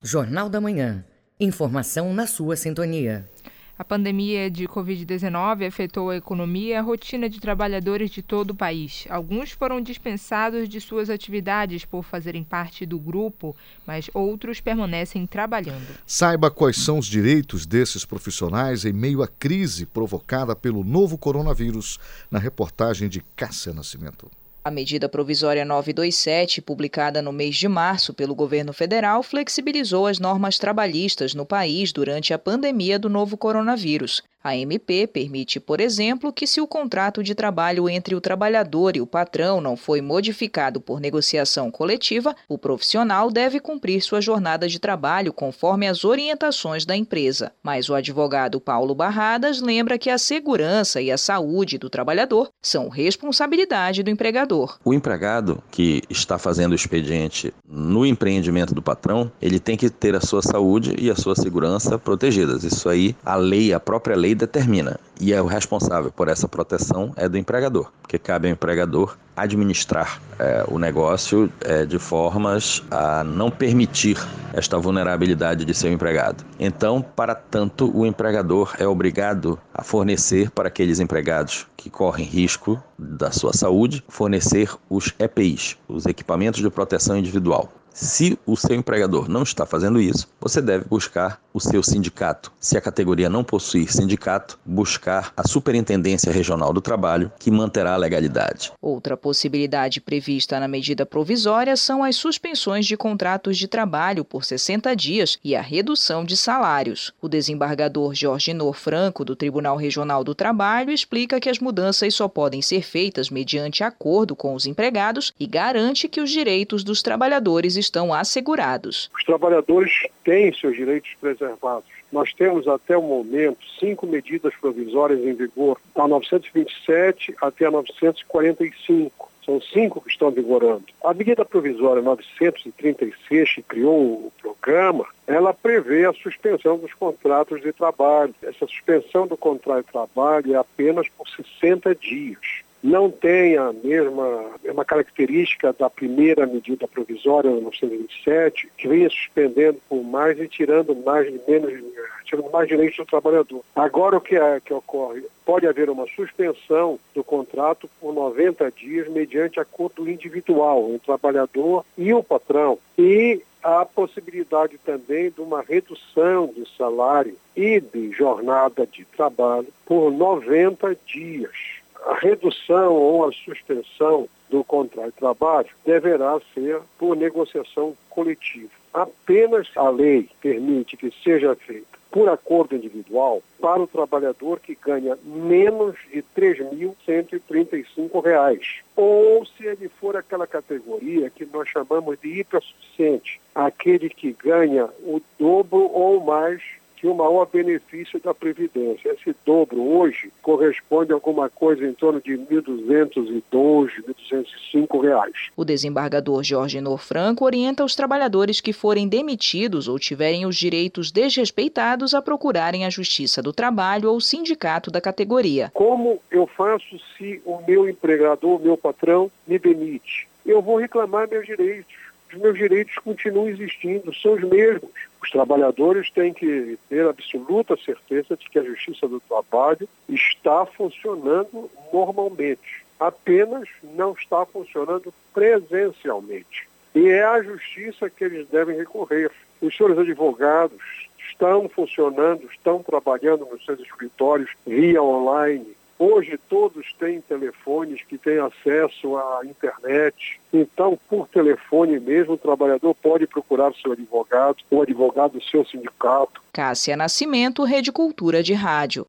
Jornal 0.00 0.48
da 0.48 0.60
Manhã. 0.60 1.04
Informação 1.40 2.14
na 2.14 2.24
sua 2.24 2.54
sintonia. 2.54 3.28
A 3.76 3.82
pandemia 3.82 4.48
de 4.48 4.68
Covid-19 4.68 5.66
afetou 5.66 6.10
a 6.10 6.16
economia 6.16 6.74
e 6.74 6.76
a 6.76 6.80
rotina 6.80 7.28
de 7.28 7.40
trabalhadores 7.40 8.10
de 8.10 8.22
todo 8.22 8.50
o 8.50 8.54
país. 8.54 9.06
Alguns 9.10 9.50
foram 9.50 9.80
dispensados 9.80 10.68
de 10.68 10.80
suas 10.80 11.10
atividades 11.10 11.84
por 11.84 12.04
fazerem 12.04 12.44
parte 12.44 12.86
do 12.86 13.00
grupo, 13.00 13.56
mas 13.84 14.08
outros 14.14 14.60
permanecem 14.60 15.26
trabalhando. 15.26 15.98
Saiba 16.06 16.48
quais 16.48 16.76
são 16.76 17.00
os 17.00 17.06
direitos 17.06 17.66
desses 17.66 18.04
profissionais 18.04 18.84
em 18.84 18.92
meio 18.92 19.20
à 19.20 19.26
crise 19.26 19.84
provocada 19.84 20.54
pelo 20.54 20.84
novo 20.84 21.18
coronavírus 21.18 21.98
na 22.30 22.38
reportagem 22.38 23.08
de 23.08 23.20
Cássia 23.34 23.72
Nascimento. 23.72 24.30
A 24.66 24.70
medida 24.70 25.10
provisória 25.10 25.62
927, 25.62 26.62
publicada 26.62 27.20
no 27.20 27.30
mês 27.30 27.54
de 27.54 27.68
março 27.68 28.14
pelo 28.14 28.34
governo 28.34 28.72
federal, 28.72 29.22
flexibilizou 29.22 30.06
as 30.06 30.18
normas 30.18 30.58
trabalhistas 30.58 31.34
no 31.34 31.44
país 31.44 31.92
durante 31.92 32.32
a 32.32 32.38
pandemia 32.38 32.98
do 32.98 33.10
novo 33.10 33.36
coronavírus. 33.36 34.22
A 34.44 34.54
MP 34.54 35.06
permite, 35.06 35.58
por 35.58 35.80
exemplo, 35.80 36.30
que 36.30 36.46
se 36.46 36.60
o 36.60 36.66
contrato 36.66 37.22
de 37.22 37.34
trabalho 37.34 37.88
entre 37.88 38.14
o 38.14 38.20
trabalhador 38.20 38.94
e 38.94 39.00
o 39.00 39.06
patrão 39.06 39.58
não 39.58 39.74
foi 39.74 40.02
modificado 40.02 40.82
por 40.82 41.00
negociação 41.00 41.70
coletiva, 41.70 42.36
o 42.46 42.58
profissional 42.58 43.30
deve 43.30 43.58
cumprir 43.58 44.02
sua 44.02 44.20
jornada 44.20 44.68
de 44.68 44.78
trabalho 44.78 45.32
conforme 45.32 45.88
as 45.88 46.04
orientações 46.04 46.84
da 46.84 46.94
empresa. 46.94 47.52
Mas 47.62 47.88
o 47.88 47.94
advogado 47.94 48.60
Paulo 48.60 48.94
Barradas 48.94 49.62
lembra 49.62 49.96
que 49.96 50.10
a 50.10 50.18
segurança 50.18 51.00
e 51.00 51.10
a 51.10 51.16
saúde 51.16 51.78
do 51.78 51.88
trabalhador 51.88 52.50
são 52.60 52.90
responsabilidade 52.90 54.02
do 54.02 54.10
empregador. 54.10 54.78
O 54.84 54.92
empregado 54.92 55.64
que 55.70 56.02
está 56.10 56.36
fazendo 56.36 56.72
o 56.72 56.76
expediente 56.76 57.50
no 57.66 58.04
empreendimento 58.04 58.74
do 58.74 58.82
patrão, 58.82 59.32
ele 59.40 59.58
tem 59.58 59.74
que 59.74 59.88
ter 59.88 60.14
a 60.14 60.20
sua 60.20 60.42
saúde 60.42 60.94
e 60.98 61.10
a 61.10 61.16
sua 61.16 61.34
segurança 61.34 61.98
protegidas. 61.98 62.62
Isso 62.62 62.90
aí, 62.90 63.16
a 63.24 63.36
lei, 63.36 63.72
a 63.72 63.80
própria 63.80 64.14
lei 64.14 64.33
determina. 64.34 64.98
E 65.20 65.32
é 65.32 65.40
o 65.40 65.46
responsável 65.46 66.10
por 66.10 66.28
essa 66.28 66.48
proteção 66.48 67.12
é 67.16 67.28
do 67.28 67.38
empregador, 67.38 67.90
porque 68.02 68.18
cabe 68.18 68.48
ao 68.48 68.52
empregador 68.52 69.16
administrar 69.36 70.20
é, 70.38 70.64
o 70.68 70.78
negócio 70.78 71.52
é, 71.60 71.84
de 71.84 71.98
formas 71.98 72.82
a 72.90 73.24
não 73.24 73.50
permitir 73.50 74.16
esta 74.52 74.78
vulnerabilidade 74.78 75.64
de 75.64 75.74
seu 75.74 75.92
empregado. 75.92 76.44
Então, 76.58 77.02
para 77.02 77.34
tanto, 77.34 77.90
o 77.96 78.06
empregador 78.06 78.74
é 78.78 78.86
obrigado 78.86 79.58
a 79.74 79.82
fornecer 79.82 80.50
para 80.50 80.68
aqueles 80.68 81.00
empregados 81.00 81.66
que 81.76 81.90
correm 81.90 82.24
risco 82.24 82.80
da 82.98 83.30
sua 83.30 83.52
saúde, 83.52 84.04
fornecer 84.08 84.70
os 84.88 85.12
EPIs, 85.18 85.76
os 85.88 86.06
equipamentos 86.06 86.60
de 86.60 86.70
proteção 86.70 87.16
individual. 87.16 87.72
Se 87.94 88.36
o 88.44 88.56
seu 88.56 88.74
empregador 88.74 89.28
não 89.28 89.44
está 89.44 89.64
fazendo 89.64 90.00
isso, 90.00 90.28
você 90.40 90.60
deve 90.60 90.84
buscar 90.84 91.40
o 91.54 91.60
seu 91.60 91.80
sindicato. 91.80 92.50
Se 92.58 92.76
a 92.76 92.80
categoria 92.80 93.30
não 93.30 93.44
possuir 93.44 93.90
sindicato, 93.92 94.58
buscar 94.64 95.32
a 95.36 95.46
Superintendência 95.46 96.32
Regional 96.32 96.72
do 96.72 96.80
Trabalho, 96.80 97.30
que 97.38 97.52
manterá 97.52 97.94
a 97.94 97.96
legalidade. 97.96 98.72
Outra 98.82 99.16
possibilidade 99.16 100.00
prevista 100.00 100.58
na 100.58 100.66
medida 100.66 101.06
provisória 101.06 101.76
são 101.76 102.02
as 102.02 102.16
suspensões 102.16 102.84
de 102.84 102.96
contratos 102.96 103.56
de 103.56 103.68
trabalho 103.68 104.24
por 104.24 104.44
60 104.44 104.96
dias 104.96 105.38
e 105.44 105.54
a 105.54 105.62
redução 105.62 106.24
de 106.24 106.36
salários. 106.36 107.14
O 107.22 107.28
desembargador 107.28 108.12
Jorge 108.12 108.52
Nor 108.52 108.74
Franco, 108.74 109.24
do 109.24 109.36
Tribunal 109.36 109.76
Regional 109.76 110.24
do 110.24 110.34
Trabalho, 110.34 110.90
explica 110.90 111.38
que 111.38 111.48
as 111.48 111.60
mudanças 111.60 112.12
só 112.12 112.26
podem 112.26 112.60
ser 112.60 112.82
feitas 112.82 113.30
mediante 113.30 113.84
acordo 113.84 114.34
com 114.34 114.52
os 114.52 114.66
empregados 114.66 115.32
e 115.38 115.46
garante 115.46 116.08
que 116.08 116.20
os 116.20 116.30
direitos 116.30 116.82
dos 116.82 117.00
trabalhadores 117.00 117.76
estão 117.84 118.12
assegurados. 118.12 119.10
Os 119.14 119.24
trabalhadores 119.24 120.06
têm 120.24 120.52
seus 120.52 120.76
direitos 120.76 121.10
preservados. 121.20 121.88
Nós 122.10 122.32
temos 122.32 122.68
até 122.68 122.96
o 122.96 123.02
momento 123.02 123.58
cinco 123.78 124.06
medidas 124.06 124.54
provisórias 124.60 125.20
em 125.20 125.34
vigor, 125.34 125.80
da 125.94 126.06
927 126.06 127.34
até 127.40 127.66
a 127.66 127.70
945. 127.70 129.32
São 129.44 129.60
cinco 129.60 130.00
que 130.00 130.10
estão 130.10 130.30
vigorando. 130.30 130.84
A 131.04 131.12
medida 131.12 131.44
provisória 131.44 132.00
936, 132.00 133.54
que 133.56 133.62
criou 133.62 134.00
o 134.00 134.32
programa, 134.40 135.04
ela 135.26 135.52
prevê 135.52 136.06
a 136.06 136.14
suspensão 136.14 136.78
dos 136.78 136.94
contratos 136.94 137.60
de 137.60 137.72
trabalho. 137.72 138.34
Essa 138.42 138.66
suspensão 138.66 139.26
do 139.26 139.36
contrato 139.36 139.84
de 139.84 139.92
trabalho 139.92 140.54
é 140.54 140.56
apenas 140.56 141.08
por 141.10 141.28
60 141.28 141.94
dias 141.96 142.63
não 142.84 143.10
tem 143.10 143.56
a 143.56 143.72
mesma, 143.72 144.50
mesma 144.62 144.84
característica 144.84 145.72
da 145.72 145.88
primeira 145.88 146.46
medida 146.46 146.86
provisória, 146.86 147.50
1927, 147.50 148.68
que 148.76 148.86
vinha 148.86 149.08
suspendendo 149.08 149.80
por 149.88 150.04
mais 150.04 150.38
e 150.38 150.46
tirando 150.46 150.94
mais 150.94 151.32
menos, 151.48 151.82
tirando 152.26 152.50
mais 152.50 152.68
direitos 152.68 152.98
do 152.98 153.06
trabalhador. 153.06 153.64
Agora 153.74 154.18
o 154.18 154.20
que, 154.20 154.36
é, 154.36 154.60
que 154.60 154.74
ocorre? 154.74 155.24
Pode 155.46 155.66
haver 155.66 155.88
uma 155.88 156.06
suspensão 156.08 156.98
do 157.14 157.24
contrato 157.24 157.88
por 157.98 158.12
90 158.12 158.70
dias 158.72 159.08
mediante 159.08 159.58
acordo 159.58 160.06
individual 160.06 160.84
entre 160.88 160.96
o 160.96 161.16
trabalhador 161.16 161.86
e 161.96 162.12
o 162.12 162.22
patrão. 162.22 162.78
E 162.98 163.40
a 163.62 163.86
possibilidade 163.86 164.76
também 164.84 165.30
de 165.30 165.40
uma 165.40 165.62
redução 165.62 166.48
de 166.54 166.68
salário 166.76 167.34
e 167.56 167.80
de 167.80 168.12
jornada 168.12 168.86
de 168.86 169.06
trabalho 169.06 169.68
por 169.86 170.12
90 170.12 170.94
dias 171.06 171.82
a 172.06 172.14
redução 172.14 172.92
ou 172.92 173.26
a 173.26 173.32
suspensão 173.32 174.28
do 174.50 174.62
contrato 174.62 175.06
de 175.06 175.18
trabalho 175.18 175.68
deverá 175.84 176.38
ser 176.52 176.80
por 176.98 177.16
negociação 177.16 177.96
coletiva. 178.10 178.70
Apenas 178.92 179.68
a 179.74 179.88
lei 179.88 180.28
permite 180.40 180.96
que 180.96 181.12
seja 181.22 181.56
feita 181.56 182.04
por 182.14 182.28
acordo 182.28 182.76
individual 182.76 183.42
para 183.60 183.82
o 183.82 183.88
trabalhador 183.88 184.60
que 184.60 184.78
ganha 184.80 185.18
menos 185.24 185.96
de 186.12 186.18
R$ 186.18 186.24
3.135, 186.36 188.84
ou 188.94 189.44
se 189.44 189.66
ele 189.66 189.88
for 189.88 190.16
aquela 190.16 190.46
categoria 190.46 191.28
que 191.28 191.44
nós 191.44 191.68
chamamos 191.68 192.16
de 192.20 192.38
hipersuficiente, 192.38 193.40
aquele 193.52 194.08
que 194.08 194.32
ganha 194.32 194.88
o 195.00 195.20
dobro 195.36 195.90
ou 195.92 196.22
mais 196.22 196.62
que 197.04 197.08
o 197.08 197.14
maior 197.14 197.46
benefício 197.52 198.18
da 198.18 198.32
Previdência. 198.32 199.10
Esse 199.12 199.36
dobro 199.44 199.78
hoje 199.78 200.32
corresponde 200.40 201.12
a 201.12 201.14
alguma 201.14 201.50
coisa 201.50 201.84
em 201.84 201.92
torno 201.92 202.18
de 202.18 202.34
R$ 202.34 202.46
1.202, 202.50 203.42
1.205 203.52 205.02
reais. 205.02 205.50
O 205.54 205.66
desembargador 205.66 206.42
Jorge 206.42 206.80
Nor 206.80 206.98
Franco 206.98 207.44
orienta 207.44 207.84
os 207.84 207.94
trabalhadores 207.94 208.58
que 208.58 208.72
forem 208.72 209.06
demitidos 209.06 209.86
ou 209.86 209.98
tiverem 209.98 210.46
os 210.46 210.56
direitos 210.56 211.12
desrespeitados 211.12 212.14
a 212.14 212.22
procurarem 212.22 212.86
a 212.86 212.90
Justiça 212.90 213.42
do 213.42 213.52
Trabalho 213.52 214.08
ou 214.08 214.16
o 214.16 214.22
sindicato 214.22 214.90
da 214.90 214.98
categoria. 214.98 215.70
Como 215.74 216.22
eu 216.30 216.46
faço 216.46 216.98
se 217.18 217.38
o 217.44 217.60
meu 217.68 217.86
empregador, 217.86 218.58
o 218.58 218.64
meu 218.64 218.78
patrão, 218.78 219.30
me 219.46 219.58
demite? 219.58 220.26
Eu 220.46 220.62
vou 220.62 220.78
reclamar 220.78 221.28
meus 221.28 221.44
direitos 221.44 222.04
os 222.34 222.40
meus 222.40 222.58
direitos 222.58 222.94
continuam 222.96 223.48
existindo, 223.48 224.12
são 224.14 224.34
os 224.34 224.42
mesmos. 224.42 224.90
Os 225.24 225.30
trabalhadores 225.30 226.10
têm 226.10 226.34
que 226.34 226.78
ter 226.86 227.08
absoluta 227.08 227.74
certeza 227.78 228.36
de 228.36 228.46
que 228.50 228.58
a 228.58 228.62
Justiça 228.62 229.08
do 229.08 229.18
Trabalho 229.20 229.88
está 230.06 230.66
funcionando 230.66 231.70
normalmente, 231.90 232.84
apenas 233.00 233.66
não 233.82 234.12
está 234.12 234.44
funcionando 234.44 235.14
presencialmente. 235.32 236.68
E 236.94 237.08
é 237.08 237.24
à 237.24 237.42
Justiça 237.42 238.10
que 238.10 238.22
eles 238.22 238.46
devem 238.48 238.76
recorrer. 238.76 239.30
Os 239.62 239.74
senhores 239.74 239.98
advogados 239.98 241.08
estão 241.30 241.70
funcionando, 241.70 242.46
estão 242.52 242.82
trabalhando 242.82 243.46
nos 243.46 243.64
seus 243.64 243.80
escritórios 243.80 244.50
via 244.66 245.02
online, 245.02 245.74
Hoje 245.98 246.38
todos 246.48 246.92
têm 246.98 247.20
telefones 247.20 248.02
que 248.04 248.18
têm 248.18 248.38
acesso 248.38 249.16
à 249.16 249.40
internet. 249.44 250.40
Então, 250.52 250.98
por 251.08 251.28
telefone 251.28 252.00
mesmo, 252.00 252.34
o 252.34 252.38
trabalhador 252.38 252.94
pode 252.94 253.26
procurar 253.26 253.72
seu 253.74 253.92
advogado, 253.92 254.56
o 254.70 254.82
advogado 254.82 255.32
do 255.32 255.44
seu 255.44 255.64
sindicato. 255.64 256.42
Cássia 256.52 256.96
Nascimento, 256.96 257.64
Rede 257.64 257.92
Cultura 257.92 258.42
de 258.42 258.54
Rádio. 258.54 259.06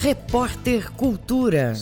Repórter 0.00 0.92
Cultura. 0.96 1.74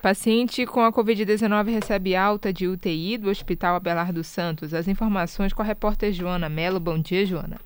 Paciente 0.00 0.64
com 0.64 0.84
a 0.84 0.92
Covid-19 0.92 1.72
recebe 1.72 2.14
alta 2.14 2.52
de 2.52 2.68
UTI 2.68 3.18
do 3.18 3.28
Hospital 3.28 3.74
Abelardo 3.74 4.22
Santos. 4.22 4.72
As 4.72 4.86
informações 4.86 5.52
com 5.52 5.62
a 5.62 5.64
repórter 5.64 6.12
Joana 6.12 6.48
Mello. 6.48 6.78
Bom 6.78 6.96
dia, 6.96 7.26
Joana. 7.26 7.65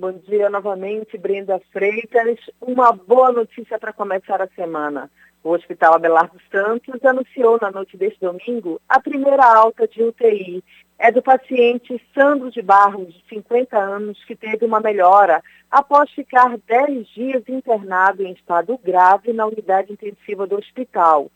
Bom 0.00 0.12
dia 0.12 0.48
novamente, 0.48 1.18
Brenda 1.18 1.60
Freitas. 1.72 2.38
Uma 2.60 2.92
boa 2.92 3.32
notícia 3.32 3.80
para 3.80 3.92
começar 3.92 4.40
a 4.40 4.46
semana. 4.46 5.10
O 5.42 5.50
Hospital 5.50 5.94
Abelardo 5.94 6.38
Santos 6.52 7.04
anunciou 7.04 7.58
na 7.60 7.72
noite 7.72 7.96
deste 7.96 8.20
domingo 8.20 8.80
a 8.88 9.00
primeira 9.00 9.44
alta 9.44 9.88
de 9.88 10.00
UTI. 10.00 10.62
É 11.00 11.10
do 11.10 11.20
paciente 11.20 12.00
Sandro 12.14 12.48
de 12.48 12.62
Barros, 12.62 13.12
de 13.12 13.24
50 13.28 13.76
anos, 13.76 14.24
que 14.24 14.36
teve 14.36 14.64
uma 14.64 14.78
melhora 14.78 15.42
após 15.68 16.08
ficar 16.12 16.56
10 16.56 17.08
dias 17.08 17.42
internado 17.48 18.22
em 18.22 18.34
estado 18.34 18.78
grave 18.78 19.32
na 19.32 19.46
unidade 19.46 19.92
intensiva 19.92 20.46
do 20.46 20.58
hospital. 20.58 21.28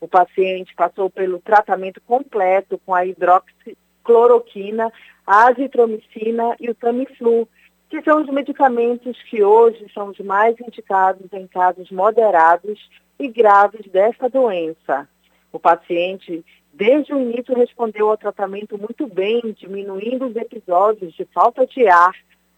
O 0.00 0.08
paciente 0.08 0.74
passou 0.74 1.08
pelo 1.08 1.38
tratamento 1.38 2.00
completo 2.00 2.80
com 2.84 2.92
a 2.92 3.06
hidroxicloroquina, 3.06 4.92
a 5.24 5.46
azitromicina 5.46 6.56
e 6.58 6.68
o 6.68 6.74
Tamiflu 6.74 7.48
que 7.88 8.02
são 8.02 8.22
os 8.22 8.28
medicamentos 8.28 9.20
que 9.24 9.42
hoje 9.42 9.86
são 9.92 10.08
os 10.08 10.18
mais 10.20 10.58
indicados 10.60 11.26
em 11.32 11.46
casos 11.46 11.90
moderados 11.90 12.78
e 13.18 13.28
graves 13.28 13.86
desta 13.90 14.28
doença. 14.28 15.08
O 15.50 15.58
paciente, 15.58 16.44
desde 16.72 17.14
o 17.14 17.20
início, 17.20 17.56
respondeu 17.56 18.10
ao 18.10 18.16
tratamento 18.16 18.76
muito 18.78 19.06
bem, 19.06 19.40
diminuindo 19.56 20.26
os 20.26 20.36
episódios 20.36 21.14
de 21.14 21.24
falta 21.26 21.66
de 21.66 21.88
ar, 21.88 22.14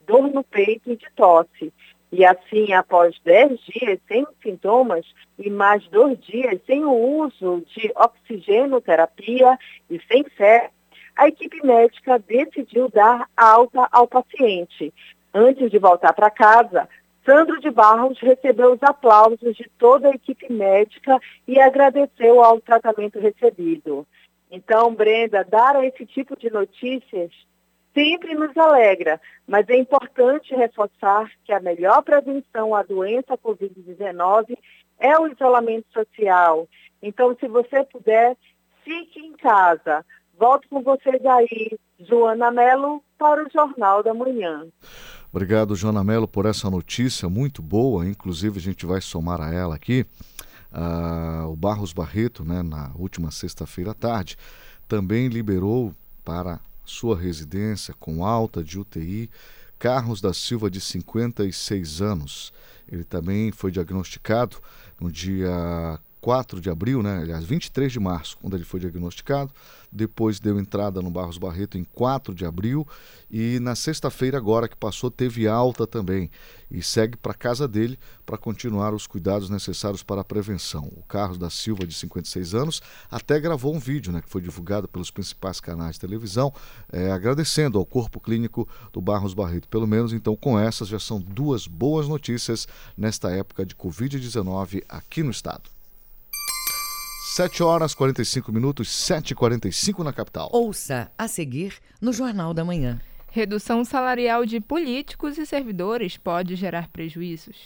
dor 0.06 0.28
no 0.28 0.42
peito 0.42 0.90
e 0.90 0.96
de 0.96 1.06
tosse. 1.14 1.72
E 2.12 2.24
assim, 2.24 2.72
após 2.72 3.16
10 3.24 3.60
dias 3.60 4.00
sem 4.08 4.26
sintomas 4.42 5.06
e 5.38 5.48
mais 5.48 5.86
dois 5.88 6.18
dias 6.18 6.60
sem 6.66 6.84
o 6.84 6.92
uso 6.92 7.64
de 7.74 7.92
oxigenoterapia 7.94 9.56
e 9.88 10.00
sem 10.10 10.24
fé, 10.24 10.70
a 11.16 11.28
equipe 11.28 11.64
médica 11.64 12.18
decidiu 12.18 12.88
dar 12.88 13.28
alta 13.36 13.86
ao 13.92 14.08
paciente, 14.08 14.92
Antes 15.32 15.70
de 15.70 15.78
voltar 15.78 16.12
para 16.12 16.30
casa, 16.30 16.88
Sandro 17.24 17.60
de 17.60 17.70
Barros 17.70 18.18
recebeu 18.18 18.72
os 18.72 18.82
aplausos 18.82 19.56
de 19.56 19.70
toda 19.78 20.08
a 20.08 20.14
equipe 20.14 20.52
médica 20.52 21.18
e 21.46 21.60
agradeceu 21.60 22.42
ao 22.42 22.60
tratamento 22.60 23.20
recebido. 23.20 24.06
Então, 24.50 24.94
Brenda, 24.94 25.44
dar 25.44 25.82
esse 25.84 26.04
tipo 26.04 26.36
de 26.36 26.50
notícias 26.50 27.30
sempre 27.94 28.34
nos 28.34 28.56
alegra, 28.56 29.20
mas 29.46 29.68
é 29.68 29.76
importante 29.76 30.54
reforçar 30.54 31.30
que 31.44 31.52
a 31.52 31.60
melhor 31.60 32.02
prevenção 32.02 32.74
à 32.74 32.82
doença 32.82 33.38
Covid-19 33.38 34.56
é 34.98 35.18
o 35.18 35.28
isolamento 35.28 35.86
social. 35.92 36.68
Então, 37.02 37.36
se 37.38 37.46
você 37.46 37.84
puder, 37.84 38.36
fique 38.84 39.20
em 39.20 39.32
casa. 39.32 40.04
Volto 40.38 40.68
com 40.68 40.82
vocês 40.82 41.24
aí, 41.26 41.78
Joana 41.98 42.50
Mello, 42.50 43.02
para 43.18 43.44
o 43.44 43.50
Jornal 43.50 44.02
da 44.02 44.14
Manhã. 44.14 44.66
Obrigado, 45.32 45.76
Joana 45.76 46.02
Mello, 46.02 46.26
por 46.26 46.44
essa 46.44 46.68
notícia 46.68 47.28
muito 47.28 47.62
boa. 47.62 48.06
Inclusive, 48.06 48.58
a 48.58 48.62
gente 48.62 48.84
vai 48.84 49.00
somar 49.00 49.40
a 49.40 49.52
ela 49.52 49.76
aqui. 49.76 50.04
Uh, 50.72 51.48
o 51.48 51.56
Barros 51.56 51.92
Barreto, 51.92 52.44
né, 52.44 52.62
na 52.62 52.90
última 52.96 53.30
sexta-feira 53.30 53.92
à 53.92 53.94
tarde, 53.94 54.36
também 54.88 55.28
liberou 55.28 55.94
para 56.24 56.60
sua 56.84 57.16
residência 57.16 57.94
com 57.98 58.24
alta 58.24 58.62
de 58.62 58.78
UTI 58.78 59.30
Carlos 59.78 60.20
da 60.20 60.34
Silva, 60.34 60.70
de 60.70 60.80
56 60.80 62.02
anos. 62.02 62.52
Ele 62.86 63.04
também 63.04 63.50
foi 63.52 63.70
diagnosticado 63.70 64.58
no 65.00 65.10
dia 65.10 65.98
4 66.20 66.60
de 66.60 66.68
abril, 66.68 67.02
né, 67.02 67.18
aliás, 67.18 67.44
23 67.44 67.90
de 67.90 67.98
março, 67.98 68.36
quando 68.40 68.54
ele 68.54 68.64
foi 68.64 68.78
diagnosticado. 68.78 69.52
Depois 69.92 70.38
deu 70.38 70.58
entrada 70.58 71.02
no 71.02 71.10
Barros 71.10 71.36
Barreto 71.36 71.76
em 71.76 71.82
4 71.82 72.32
de 72.34 72.44
abril. 72.44 72.86
E 73.28 73.58
na 73.60 73.74
sexta-feira, 73.74 74.38
agora 74.38 74.68
que 74.68 74.76
passou, 74.76 75.10
teve 75.10 75.48
alta 75.48 75.86
também. 75.86 76.30
E 76.70 76.80
segue 76.80 77.16
para 77.16 77.34
casa 77.34 77.66
dele 77.66 77.98
para 78.24 78.38
continuar 78.38 78.94
os 78.94 79.06
cuidados 79.06 79.50
necessários 79.50 80.02
para 80.04 80.20
a 80.20 80.24
prevenção. 80.24 80.92
O 80.96 81.02
Carlos 81.02 81.38
da 81.38 81.50
Silva, 81.50 81.84
de 81.84 81.94
56 81.94 82.54
anos, 82.54 82.80
até 83.10 83.40
gravou 83.40 83.74
um 83.74 83.80
vídeo 83.80 84.12
né, 84.12 84.22
que 84.22 84.28
foi 84.28 84.40
divulgado 84.40 84.86
pelos 84.86 85.10
principais 85.10 85.58
canais 85.58 85.94
de 85.94 86.00
televisão, 86.00 86.52
é, 86.92 87.10
agradecendo 87.10 87.76
ao 87.76 87.84
corpo 87.84 88.20
clínico 88.20 88.68
do 88.92 89.00
Barros 89.00 89.34
Barreto. 89.34 89.66
Pelo 89.68 89.88
menos, 89.88 90.12
então, 90.12 90.36
com 90.36 90.58
essas 90.58 90.86
já 90.86 91.00
são 91.00 91.20
duas 91.20 91.66
boas 91.66 92.06
notícias 92.06 92.68
nesta 92.96 93.30
época 93.30 93.66
de 93.66 93.74
Covid-19 93.74 94.84
aqui 94.88 95.24
no 95.24 95.32
estado. 95.32 95.79
7 97.32 97.62
horas 97.62 97.94
45 97.94 98.50
minutos, 98.50 98.88
7h45 98.88 100.02
na 100.02 100.12
capital. 100.12 100.50
Ouça 100.52 101.12
a 101.16 101.28
seguir 101.28 101.74
no 102.00 102.12
Jornal 102.12 102.52
da 102.52 102.64
Manhã. 102.64 103.00
Redução 103.28 103.84
salarial 103.84 104.44
de 104.44 104.60
políticos 104.60 105.38
e 105.38 105.46
servidores 105.46 106.16
pode 106.16 106.56
gerar 106.56 106.88
prejuízos. 106.88 107.56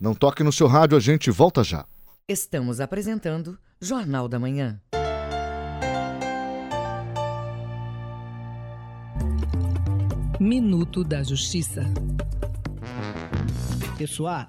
Não 0.00 0.14
toque 0.14 0.42
no 0.42 0.50
seu 0.50 0.66
rádio, 0.66 0.96
a 0.96 1.00
gente 1.00 1.30
volta 1.30 1.62
já. 1.62 1.84
Estamos 2.26 2.80
apresentando 2.80 3.58
Jornal 3.78 4.26
da 4.26 4.38
Manhã. 4.38 4.80
Minuto 10.40 11.04
da 11.04 11.22
Justiça. 11.22 11.84
Pessoal, 13.98 14.48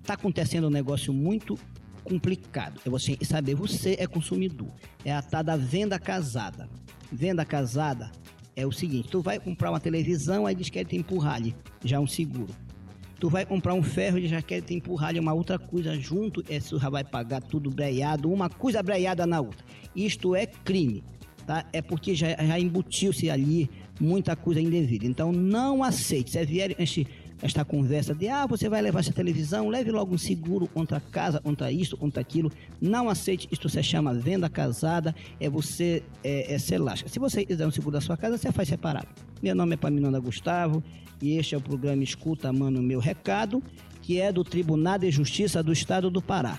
está 0.00 0.14
acontecendo 0.14 0.68
um 0.68 0.70
negócio 0.70 1.12
muito 1.12 1.58
complicado. 2.00 2.80
É 2.84 2.90
você 2.90 3.16
saber, 3.22 3.54
você 3.54 3.96
é 3.98 4.06
consumidor. 4.06 4.68
É 5.04 5.12
a 5.12 5.22
tal 5.22 5.44
da 5.44 5.56
venda 5.56 5.98
casada. 5.98 6.68
Venda 7.12 7.44
casada 7.44 8.10
é 8.56 8.66
o 8.66 8.72
seguinte: 8.72 9.08
tu 9.08 9.20
vai 9.20 9.38
comprar 9.38 9.70
uma 9.70 9.80
televisão, 9.80 10.46
aí 10.46 10.54
diz 10.54 10.68
que 10.68 10.78
ele 10.78 10.88
te 10.88 10.96
empurrar 10.96 11.34
ali, 11.34 11.54
já 11.84 11.98
um 12.00 12.06
seguro. 12.06 12.54
Tu 13.18 13.28
vai 13.28 13.44
comprar 13.44 13.74
um 13.74 13.82
ferro 13.82 14.18
e 14.18 14.26
já 14.26 14.40
quer 14.40 14.62
te 14.62 14.74
empurrar 14.74 15.10
ali 15.10 15.20
uma 15.20 15.34
outra 15.34 15.58
coisa 15.58 15.94
junto, 15.98 16.42
é 16.48 16.58
tu 16.58 16.78
já 16.78 16.88
vai 16.88 17.04
pagar 17.04 17.42
tudo 17.42 17.70
breiado, 17.70 18.32
uma 18.32 18.48
coisa 18.48 18.82
breiada 18.82 19.26
na 19.26 19.40
outra. 19.40 19.64
Isto 19.94 20.34
é 20.34 20.46
crime, 20.46 21.04
tá? 21.46 21.66
É 21.70 21.82
porque 21.82 22.14
já, 22.14 22.28
já 22.30 22.58
embutiu-se 22.58 23.28
ali 23.28 23.68
muita 24.00 24.34
coisa 24.34 24.60
indevida. 24.60 25.04
Então 25.04 25.32
não 25.32 25.84
aceite. 25.84 26.30
Se 26.30 26.44
vier 26.46 26.74
esta 27.42 27.64
conversa 27.64 28.14
de 28.14 28.28
ah, 28.28 28.46
você 28.46 28.68
vai 28.68 28.82
levar 28.82 29.00
essa 29.00 29.12
televisão, 29.12 29.68
leve 29.68 29.90
logo 29.90 30.14
um 30.14 30.18
seguro 30.18 30.66
contra 30.66 30.98
a 30.98 31.00
casa, 31.00 31.40
contra 31.40 31.72
isso, 31.72 31.96
contra 31.96 32.20
aquilo. 32.20 32.52
Não 32.80 33.08
aceite, 33.08 33.48
isto 33.50 33.68
se 33.68 33.82
chama 33.82 34.14
venda 34.14 34.48
casada, 34.48 35.14
é 35.38 35.48
você 35.48 36.02
é, 36.22 36.54
é 36.54 36.58
ser 36.58 36.78
lasca. 36.78 37.08
Se 37.08 37.18
você 37.18 37.44
quiser 37.44 37.66
um 37.66 37.70
seguro 37.70 37.92
da 37.92 38.00
sua 38.00 38.16
casa, 38.16 38.36
você 38.36 38.52
faz 38.52 38.68
separado. 38.68 39.08
Meu 39.42 39.54
nome 39.54 39.74
é 39.74 39.76
Paminonda 39.76 40.20
Gustavo 40.20 40.82
e 41.20 41.36
este 41.36 41.54
é 41.54 41.58
o 41.58 41.60
programa 41.60 42.02
Escuta 42.02 42.52
Mano 42.52 42.82
Meu 42.82 43.00
Recado, 43.00 43.62
que 44.02 44.20
é 44.20 44.30
do 44.30 44.44
Tribunal 44.44 44.98
de 44.98 45.10
Justiça 45.10 45.62
do 45.62 45.72
Estado 45.72 46.10
do 46.10 46.20
Pará. 46.20 46.58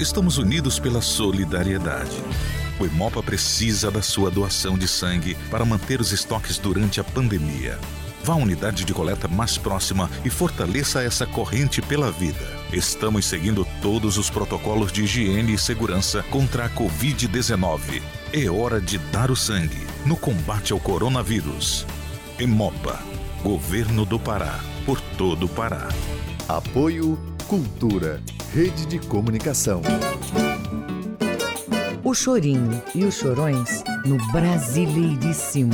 estamos 0.00 0.38
unidos 0.38 0.78
pela 0.78 1.02
solidariedade. 1.02 2.22
O 2.78 2.86
Imopa 2.86 3.22
precisa 3.22 3.90
da 3.90 4.00
sua 4.00 4.30
doação 4.30 4.78
de 4.78 4.86
sangue 4.86 5.36
para 5.50 5.64
manter 5.64 6.00
os 6.00 6.12
estoques 6.12 6.58
durante 6.58 7.00
a 7.00 7.04
pandemia. 7.04 7.78
Vá 8.22 8.34
à 8.34 8.36
unidade 8.36 8.84
de 8.84 8.94
coleta 8.94 9.26
mais 9.26 9.58
próxima 9.58 10.08
e 10.24 10.30
fortaleça 10.30 11.02
essa 11.02 11.26
corrente 11.26 11.80
pela 11.80 12.12
vida. 12.12 12.58
Estamos 12.72 13.24
seguindo 13.24 13.66
todos 13.80 14.18
os 14.18 14.30
protocolos 14.30 14.92
de 14.92 15.02
higiene 15.02 15.54
e 15.54 15.58
segurança 15.58 16.22
contra 16.24 16.66
a 16.66 16.70
Covid-19. 16.70 18.02
É 18.32 18.48
hora 18.50 18.80
de 18.80 18.98
dar 18.98 19.30
o 19.30 19.36
sangue 19.36 19.86
no 20.04 20.16
combate 20.16 20.72
ao 20.72 20.78
coronavírus. 20.78 21.86
Emopa, 22.38 23.00
Governo 23.42 24.04
do 24.04 24.18
Pará, 24.18 24.60
por 24.84 25.00
todo 25.16 25.46
o 25.46 25.48
Pará. 25.48 25.88
Apoio 26.48 27.18
Cultura, 27.48 28.22
Rede 28.52 28.84
de 28.84 28.98
Comunicação. 28.98 29.80
O 32.04 32.12
Chorinho 32.12 32.82
e 32.94 33.06
os 33.06 33.14
Chorões 33.14 33.82
no 34.04 34.18
Brasileiríssimo. 34.30 35.72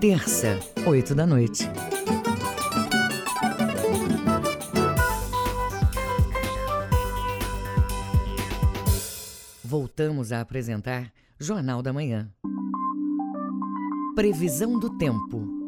Terça, 0.00 0.58
oito 0.86 1.14
da 1.14 1.26
noite. 1.26 1.68
Voltamos 9.62 10.32
a 10.32 10.40
apresentar 10.40 11.12
Jornal 11.38 11.82
da 11.82 11.92
Manhã. 11.92 12.30
Previsão 14.14 14.78
do 14.78 14.96
tempo. 14.96 15.59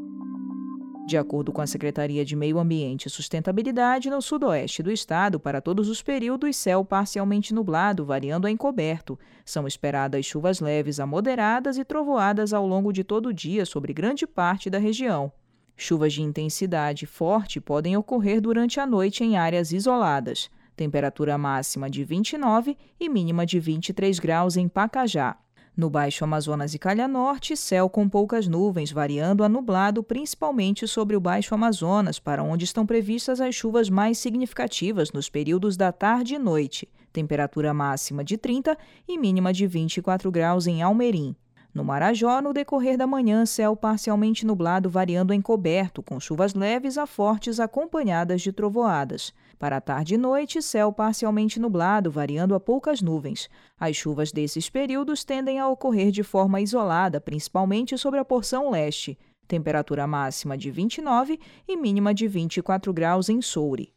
De 1.05 1.19
acordo 1.19 1.53
com 1.53 1.61
a 1.61 1.67
Secretaria 1.67 2.25
de 2.25 2.37
Meio 2.37 2.59
Ambiente 2.59 3.07
e 3.07 3.11
Sustentabilidade, 3.11 4.09
no 4.09 4.23
sudoeste 4.23 4.83
do 4.83 4.91
estado, 4.91 5.41
para 5.41 5.61
todos 5.61 5.89
os 5.89 6.01
períodos, 6.01 6.57
céu 6.57 6.85
parcialmente 6.85 7.53
nublado, 7.53 8.05
variando 8.05 8.47
a 8.47 8.51
encoberto. 8.51 9.19
São 9.45 9.67
esperadas 9.67 10.25
chuvas 10.25 10.61
leves 10.61 11.01
a 11.01 11.07
moderadas 11.07 11.77
e 11.77 11.85
trovoadas 11.85 12.53
ao 12.53 12.67
longo 12.67 12.93
de 12.93 13.03
todo 13.03 13.27
o 13.27 13.33
dia 13.33 13.67
sobre 13.67 13.93
grande 13.93 14.27
parte 14.27 14.71
da 14.71 14.79
região. 14.79 15.33
Chuvas 15.77 16.13
de 16.13 16.23
intensidade 16.23 17.05
forte 17.05 17.61
podem 17.61 17.97
ocorrer 17.97 18.41
durante 18.41 18.79
a 18.79 18.87
noite 18.87 19.25
em 19.25 19.37
áreas 19.37 19.73
isoladas. 19.73 20.49
Temperatura 20.77 21.37
máxima 21.37 21.91
de 21.91 22.05
29 22.05 22.77
e 22.99 23.09
mínima 23.09 23.45
de 23.45 23.59
23 23.59 24.19
graus 24.21 24.57
em 24.57 24.69
Pacajá. 24.69 25.37
No 25.75 25.89
Baixo 25.89 26.23
Amazonas 26.23 26.75
e 26.75 26.79
Calha 26.79 27.09
Norte, 27.09 27.57
céu 27.57 27.89
com 27.89 28.07
poucas 28.07 28.47
nuvens, 28.47 28.93
variando 28.93 29.43
a 29.43 29.49
nublado 29.49 30.03
principalmente 30.03 30.87
sobre 30.87 31.17
o 31.17 31.21
Baixo 31.21 31.55
Amazonas, 31.55 32.19
para 32.19 32.43
onde 32.43 32.67
estão 32.67 32.85
previstas 32.85 33.41
as 33.41 33.55
chuvas 33.55 33.89
mais 33.89 34.19
significativas 34.19 35.13
nos 35.13 35.31
períodos 35.31 35.75
da 35.75 35.91
tarde 35.91 36.35
e 36.35 36.39
noite. 36.39 36.87
Temperatura 37.11 37.73
máxima 37.73 38.23
de 38.23 38.37
30 38.37 38.77
e 39.09 39.17
mínima 39.17 39.51
de 39.51 39.67
24 39.67 40.31
graus 40.31 40.67
em 40.67 40.83
Almerim. 40.83 41.35
No 41.73 41.83
Marajó, 41.83 42.43
no 42.43 42.53
decorrer 42.53 42.99
da 42.99 43.07
manhã, 43.07 43.47
céu 43.47 43.75
parcialmente 43.75 44.45
nublado, 44.45 44.91
variando 44.91 45.33
em 45.33 45.41
coberto, 45.41 46.03
com 46.03 46.21
chuvas 46.21 46.53
leves 46.53 46.99
a 46.99 47.07
fortes 47.07 47.59
acompanhadas 47.59 48.43
de 48.43 48.53
trovoadas. 48.53 49.33
Para 49.63 49.77
a 49.77 49.81
tarde 49.81 50.17
e 50.17 50.19
noite, 50.19 50.61
céu 50.61 50.93
parcialmente 50.93 51.61
nublado, 51.61 52.11
variando 52.11 52.53
a 52.53 52.59
poucas 52.59 53.01
nuvens. 53.01 53.49
As 53.79 53.95
chuvas 53.95 54.33
desses 54.33 54.69
períodos 54.69 55.23
tendem 55.23 55.61
a 55.61 55.69
ocorrer 55.69 56.11
de 56.11 56.25
forma 56.25 56.61
isolada, 56.61 57.21
principalmente 57.21 57.97
sobre 57.97 58.19
a 58.19 58.25
porção 58.25 58.73
leste. 58.73 59.17
Temperatura 59.47 60.05
máxima 60.05 60.59
de 60.59 60.69
29 60.69 61.39
e 61.69 61.77
mínima 61.77 62.13
de 62.13 62.27
24 62.27 62.93
graus 62.93 63.29
em 63.29 63.41
Soure. 63.41 63.93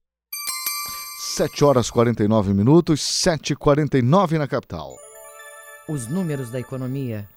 7 1.35 1.65
horas 1.65 1.89
49 1.89 2.53
minutos, 2.53 3.01
7h49 3.01 4.37
na 4.37 4.47
capital. 4.47 4.95
Os 5.89 6.05
números 6.05 6.51
da 6.51 6.59
economia 6.59 7.27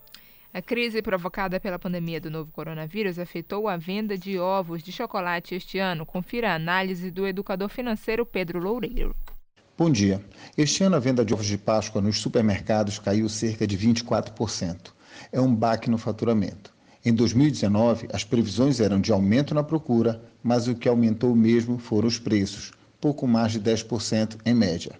a 0.53 0.63
crise 0.63 1.03
provocada 1.03 1.61
pela 1.61 1.79
pandemia 1.79 2.21
do 2.21 2.31
novo 2.31 2.51
coronavírus 2.51 3.19
afetou 3.19 3.69
a 3.69 3.77
venda 3.77 4.17
de 4.17 4.39
ovos 4.39 4.83
de 4.83 4.91
chocolate 4.91 5.55
este 5.55 5.79
ano. 5.79 6.07
Confira 6.07 6.51
a 6.51 6.55
análise 6.55 7.11
do 7.11 7.27
educador 7.27 7.69
financeiro 7.69 8.25
Pedro 8.25 8.59
Loureiro. 8.59 9.15
Bom 9.77 9.91
dia. 9.91 10.25
Este 10.57 10.83
ano 10.83 10.97
a 10.97 10.99
venda 10.99 11.25
de 11.25 11.35
ovos 11.35 11.47
de 11.47 11.59
Páscoa 11.59 12.01
nos 12.01 12.19
supermercados 12.19 12.99
caiu 12.99 13.29
cerca 13.29 13.67
de 13.67 13.77
24%. 13.77 14.93
É 15.31 15.41
um 15.41 15.55
baque 15.55 15.91
no 15.91 15.99
faturamento. 15.99 16.73
Em 17.05 17.13
2019, 17.13 18.09
as 18.13 18.25
previsões 18.25 18.81
eram 18.81 19.01
de 19.01 19.13
aumento 19.13 19.55
na 19.55 19.63
procura, 19.63 20.21
mas 20.43 20.67
o 20.67 20.75
que 20.75 20.89
aumentou 20.89 21.35
mesmo 21.37 21.79
foram 21.79 22.09
os 22.09 22.19
preços, 22.19 22.73
pouco 23.01 23.27
mais 23.27 23.53
de 23.53 23.61
10% 23.61 24.39
em 24.45 24.55
média. 24.55 24.93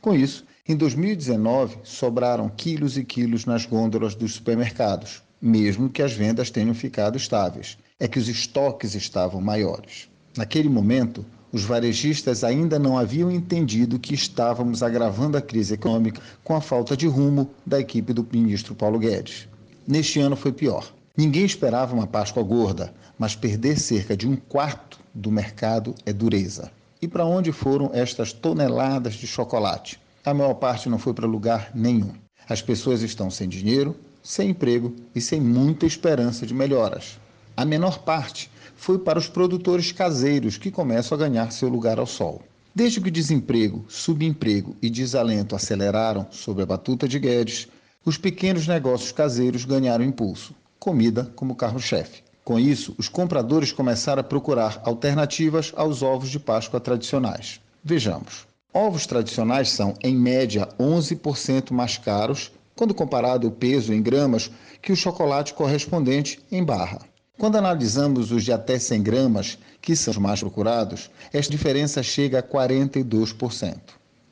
Com 0.00 0.14
isso, 0.14 0.44
em 0.68 0.76
2019, 0.76 1.78
sobraram 1.82 2.48
quilos 2.48 2.96
e 2.96 3.04
quilos 3.04 3.44
nas 3.46 3.66
gôndolas 3.66 4.14
dos 4.14 4.34
supermercados, 4.34 5.22
mesmo 5.40 5.88
que 5.90 6.02
as 6.02 6.12
vendas 6.12 6.50
tenham 6.50 6.72
ficado 6.72 7.16
estáveis. 7.16 7.76
É 7.98 8.06
que 8.06 8.18
os 8.18 8.28
estoques 8.28 8.94
estavam 8.94 9.40
maiores. 9.40 10.08
Naquele 10.36 10.68
momento, 10.68 11.26
Os 11.52 11.64
varejistas 11.64 12.42
ainda 12.44 12.78
não 12.78 12.96
haviam 12.96 13.30
entendido 13.30 13.98
que 13.98 14.14
estávamos 14.14 14.82
agravando 14.82 15.36
a 15.36 15.42
crise 15.42 15.74
econômica 15.74 16.22
com 16.42 16.56
a 16.56 16.62
falta 16.62 16.96
de 16.96 17.06
rumo 17.06 17.50
da 17.66 17.78
equipe 17.78 18.14
do 18.14 18.26
ministro 18.32 18.74
Paulo 18.74 18.98
Guedes. 18.98 19.46
Neste 19.86 20.18
ano 20.18 20.34
foi 20.34 20.50
pior. 20.50 20.90
Ninguém 21.14 21.44
esperava 21.44 21.94
uma 21.94 22.06
Páscoa 22.06 22.42
gorda, 22.42 22.94
mas 23.18 23.36
perder 23.36 23.78
cerca 23.78 24.16
de 24.16 24.26
um 24.26 24.34
quarto 24.34 24.98
do 25.12 25.30
mercado 25.30 25.94
é 26.06 26.12
dureza. 26.12 26.72
E 27.02 27.06
para 27.06 27.26
onde 27.26 27.52
foram 27.52 27.90
estas 27.92 28.32
toneladas 28.32 29.12
de 29.14 29.26
chocolate? 29.26 30.00
A 30.24 30.32
maior 30.32 30.54
parte 30.54 30.88
não 30.88 30.98
foi 30.98 31.12
para 31.12 31.26
lugar 31.26 31.72
nenhum. 31.74 32.12
As 32.48 32.62
pessoas 32.62 33.02
estão 33.02 33.28
sem 33.28 33.48
dinheiro, 33.48 33.96
sem 34.22 34.50
emprego 34.50 34.94
e 35.14 35.20
sem 35.20 35.40
muita 35.40 35.84
esperança 35.84 36.46
de 36.46 36.54
melhoras. 36.54 37.18
A 37.56 37.64
menor 37.64 37.98
parte 37.98 38.48
foi 38.76 38.98
para 38.98 39.18
os 39.18 39.28
produtores 39.28 39.90
caseiros 39.90 40.56
que 40.56 40.70
começam 40.70 41.16
a 41.16 41.18
ganhar 41.18 41.50
seu 41.50 41.68
lugar 41.68 41.98
ao 41.98 42.06
sol. 42.06 42.40
Desde 42.72 43.00
que 43.00 43.08
o 43.08 43.12
desemprego, 43.12 43.84
subemprego 43.88 44.76
e 44.80 44.88
desalento 44.88 45.56
aceleraram 45.56 46.26
sob 46.30 46.62
a 46.62 46.66
batuta 46.66 47.08
de 47.08 47.18
Guedes, 47.18 47.66
os 48.04 48.16
pequenos 48.16 48.68
negócios 48.68 49.10
caseiros 49.10 49.64
ganharam 49.64 50.04
impulso, 50.04 50.54
comida 50.78 51.32
como 51.34 51.56
carro-chefe. 51.56 52.22
Com 52.44 52.58
isso, 52.58 52.94
os 52.96 53.08
compradores 53.08 53.72
começaram 53.72 54.20
a 54.20 54.24
procurar 54.24 54.80
alternativas 54.84 55.72
aos 55.76 56.00
ovos 56.00 56.30
de 56.30 56.40
Páscoa 56.40 56.80
tradicionais. 56.80 57.60
Vejamos. 57.84 58.51
Ovos 58.74 59.06
tradicionais 59.06 59.68
são, 59.68 59.94
em 60.02 60.16
média, 60.16 60.66
11% 60.80 61.72
mais 61.72 61.98
caros, 61.98 62.50
quando 62.74 62.94
comparado 62.94 63.46
o 63.46 63.50
peso 63.50 63.92
em 63.92 64.00
gramas, 64.00 64.50
que 64.80 64.90
o 64.90 64.96
chocolate 64.96 65.52
correspondente 65.52 66.40
em 66.50 66.64
barra. 66.64 67.00
Quando 67.38 67.56
analisamos 67.56 68.32
os 68.32 68.44
de 68.44 68.52
até 68.52 68.78
100 68.78 69.02
gramas, 69.02 69.58
que 69.80 69.94
são 69.94 70.12
os 70.12 70.16
mais 70.16 70.40
procurados, 70.40 71.10
esta 71.32 71.50
diferença 71.50 72.02
chega 72.02 72.38
a 72.38 72.42
42%. 72.42 73.76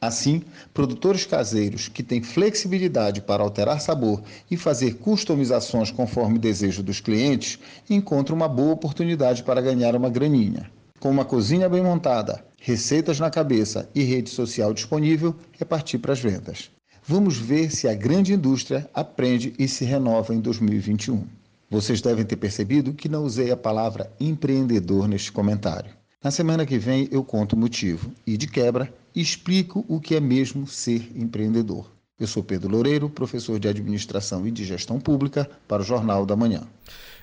Assim, 0.01 0.43
produtores 0.73 1.27
caseiros 1.27 1.89
que 1.89 2.03
têm 2.03 2.23
flexibilidade 2.23 3.21
para 3.21 3.43
alterar 3.43 3.79
sabor 3.83 4.23
e 4.51 4.57
fazer 4.57 4.95
customizações 4.95 5.91
conforme 5.91 6.39
o 6.39 6.41
desejo 6.41 6.83
dos 6.83 7.01
clientes 7.01 7.59
encontram 7.91 8.35
uma 8.37 8.49
boa 8.49 8.73
oportunidade 8.73 9.43
para 9.43 9.61
ganhar 9.61 9.95
uma 9.95 10.09
graninha. 10.09 10.71
Com 10.99 11.11
uma 11.11 11.27
cozinha 11.27 11.69
bem 11.69 11.83
montada, 11.83 12.43
receitas 12.61 13.19
na 13.19 13.31
cabeça 13.31 13.89
e 13.95 14.03
rede 14.03 14.29
social 14.29 14.75
disponível, 14.75 15.35
é 15.59 15.65
partir 15.65 15.99
para 15.99 16.13
as 16.13 16.21
vendas. 16.21 16.71
Vamos 17.03 17.39
ver 17.39 17.73
se 17.73 17.89
a 17.89 17.95
grande 17.95 18.35
indústria 18.35 18.89
aprende 18.93 19.55
e 19.59 19.67
se 19.67 19.85
renova 19.85 20.35
em 20.35 20.41
2021. 20.41 21.25
Vocês 21.71 22.03
devem 22.03 22.25
ter 22.25 22.37
percebido 22.37 22.93
que 22.93 23.09
não 23.09 23.25
usei 23.25 23.51
a 23.51 23.57
palavra 23.57 24.13
empreendedor 24.21 25.09
neste 25.09 25.33
comentário. 25.33 25.91
Na 26.23 26.31
semana 26.31 26.67
que 26.67 26.79
vem 26.79 27.09
eu 27.11 27.25
conto 27.25 27.55
o 27.55 27.59
motivo 27.59 28.13
e, 28.27 28.37
de 28.37 28.47
quebra, 28.47 28.93
explico 29.17 29.83
o 29.89 29.99
que 29.99 30.15
é 30.15 30.21
mesmo 30.21 30.67
ser 30.67 31.11
empreendedor. 31.17 31.91
Eu 32.19 32.27
sou 32.27 32.45
Pedro 32.45 32.71
Loureiro, 32.71 33.09
professor 33.09 33.59
de 33.59 33.67
Administração 33.67 34.47
e 34.47 34.51
de 34.51 34.63
Gestão 34.63 35.01
Pública, 35.01 35.49
para 35.67 35.81
o 35.81 35.85
Jornal 35.85 36.27
da 36.27 36.37
Manhã. 36.37 36.65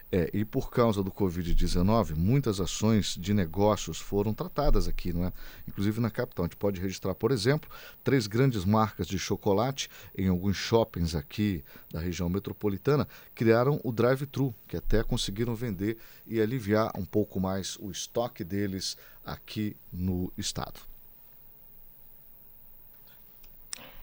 É, 0.09 0.29
e 0.33 0.45
por 0.45 0.71
causa 0.71 1.03
do 1.03 1.11
Covid-19, 1.11 2.15
muitas 2.15 2.61
ações 2.61 3.17
de 3.19 3.33
negócios 3.33 3.99
foram 3.99 4.33
tratadas 4.33 4.87
aqui, 4.87 5.11
não 5.11 5.25
é? 5.25 5.33
Inclusive 5.67 5.99
na 5.99 6.09
capital. 6.09 6.45
A 6.45 6.47
gente 6.47 6.55
pode 6.55 6.79
registrar, 6.79 7.13
por 7.13 7.31
exemplo, 7.31 7.69
três 8.05 8.25
grandes 8.25 8.63
marcas 8.63 9.05
de 9.05 9.19
chocolate 9.19 9.89
em 10.17 10.29
alguns 10.29 10.55
shoppings 10.55 11.13
aqui 11.13 11.63
da 11.91 11.99
região 11.99 12.29
metropolitana 12.29 13.07
criaram 13.35 13.81
o 13.83 13.91
drive-thru, 13.91 14.55
que 14.67 14.77
até 14.77 15.03
conseguiram 15.03 15.53
vender 15.55 15.97
e 16.25 16.39
aliviar 16.39 16.89
um 16.95 17.03
pouco 17.03 17.39
mais 17.39 17.77
o 17.79 17.91
estoque 17.91 18.45
deles 18.45 18.97
aqui 19.25 19.75
no 19.91 20.31
estado. 20.37 20.79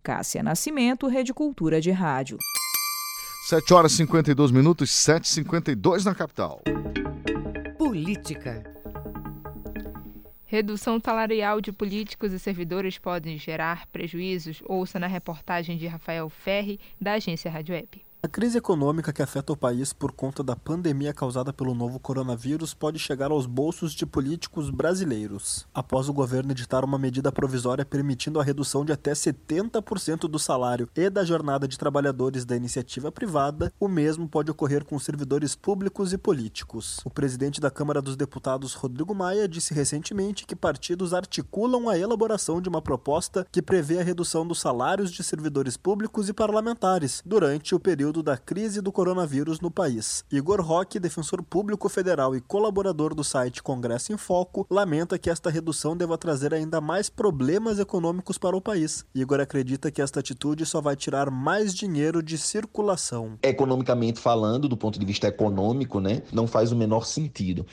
Cássia 0.00 0.44
Nascimento, 0.44 1.08
Rede 1.08 1.34
Cultura 1.34 1.80
de 1.80 1.90
Rádio. 1.90 2.38
7 3.48 3.72
horas 3.72 3.92
e 3.92 3.96
52 3.96 4.50
minutos, 4.50 4.90
7h52 4.90 6.04
na 6.04 6.14
capital. 6.14 6.60
Política. 7.78 8.62
Redução 10.44 11.00
salarial 11.02 11.58
de 11.58 11.72
políticos 11.72 12.34
e 12.34 12.38
servidores 12.38 12.98
podem 12.98 13.38
gerar 13.38 13.86
prejuízos. 13.86 14.62
Ouça 14.66 14.98
na 14.98 15.06
reportagem 15.06 15.78
de 15.78 15.86
Rafael 15.86 16.28
Ferri, 16.28 16.78
da 17.00 17.14
agência 17.14 17.50
Rádio 17.50 17.74
Web. 17.74 18.07
A 18.20 18.26
crise 18.26 18.58
econômica 18.58 19.12
que 19.12 19.22
afeta 19.22 19.52
o 19.52 19.56
país 19.56 19.92
por 19.92 20.10
conta 20.10 20.42
da 20.42 20.56
pandemia 20.56 21.14
causada 21.14 21.52
pelo 21.52 21.72
novo 21.72 22.00
coronavírus 22.00 22.74
pode 22.74 22.98
chegar 22.98 23.30
aos 23.30 23.46
bolsos 23.46 23.92
de 23.92 24.04
políticos 24.04 24.70
brasileiros. 24.70 25.68
Após 25.72 26.08
o 26.08 26.12
governo 26.12 26.50
editar 26.50 26.84
uma 26.84 26.98
medida 26.98 27.30
provisória 27.30 27.84
permitindo 27.84 28.40
a 28.40 28.42
redução 28.42 28.84
de 28.84 28.90
até 28.90 29.12
70% 29.12 30.22
do 30.22 30.36
salário 30.36 30.88
e 30.96 31.08
da 31.08 31.24
jornada 31.24 31.68
de 31.68 31.78
trabalhadores 31.78 32.44
da 32.44 32.56
iniciativa 32.56 33.12
privada, 33.12 33.72
o 33.78 33.86
mesmo 33.86 34.28
pode 34.28 34.50
ocorrer 34.50 34.84
com 34.84 34.98
servidores 34.98 35.54
públicos 35.54 36.12
e 36.12 36.18
políticos. 36.18 37.00
O 37.04 37.10
presidente 37.10 37.60
da 37.60 37.70
Câmara 37.70 38.02
dos 38.02 38.16
Deputados, 38.16 38.74
Rodrigo 38.74 39.14
Maia, 39.14 39.46
disse 39.46 39.72
recentemente 39.72 40.44
que 40.44 40.56
partidos 40.56 41.14
articulam 41.14 41.88
a 41.88 41.96
elaboração 41.96 42.60
de 42.60 42.68
uma 42.68 42.82
proposta 42.82 43.46
que 43.52 43.62
prevê 43.62 44.00
a 44.00 44.04
redução 44.04 44.44
dos 44.44 44.60
salários 44.60 45.12
de 45.12 45.22
servidores 45.22 45.76
públicos 45.76 46.28
e 46.28 46.32
parlamentares 46.32 47.22
durante 47.24 47.76
o 47.76 47.78
período 47.78 48.07
período 48.08 48.22
da 48.22 48.38
crise 48.38 48.80
do 48.80 48.90
coronavírus 48.90 49.60
no 49.60 49.70
país. 49.70 50.24
Igor 50.32 50.62
Roque, 50.62 50.98
defensor 50.98 51.42
público 51.42 51.90
federal 51.90 52.34
e 52.34 52.40
colaborador 52.40 53.14
do 53.14 53.22
site 53.22 53.62
Congresso 53.62 54.14
em 54.14 54.16
Foco, 54.16 54.66
lamenta 54.70 55.18
que 55.18 55.28
esta 55.28 55.50
redução 55.50 55.94
deva 55.94 56.16
trazer 56.16 56.54
ainda 56.54 56.80
mais 56.80 57.10
problemas 57.10 57.78
econômicos 57.78 58.38
para 58.38 58.56
o 58.56 58.62
país. 58.62 59.04
Igor 59.14 59.40
acredita 59.40 59.90
que 59.90 60.00
esta 60.00 60.20
atitude 60.20 60.64
só 60.64 60.80
vai 60.80 60.96
tirar 60.96 61.30
mais 61.30 61.74
dinheiro 61.74 62.22
de 62.22 62.38
circulação. 62.38 63.38
Economicamente 63.42 64.18
falando, 64.18 64.68
do 64.68 64.76
ponto 64.76 64.98
de 64.98 65.04
vista 65.04 65.28
econômico, 65.28 66.00
né, 66.00 66.22
não 66.32 66.46
faz 66.46 66.72
o 66.72 66.76
menor 66.76 67.04
sentido. 67.04 67.66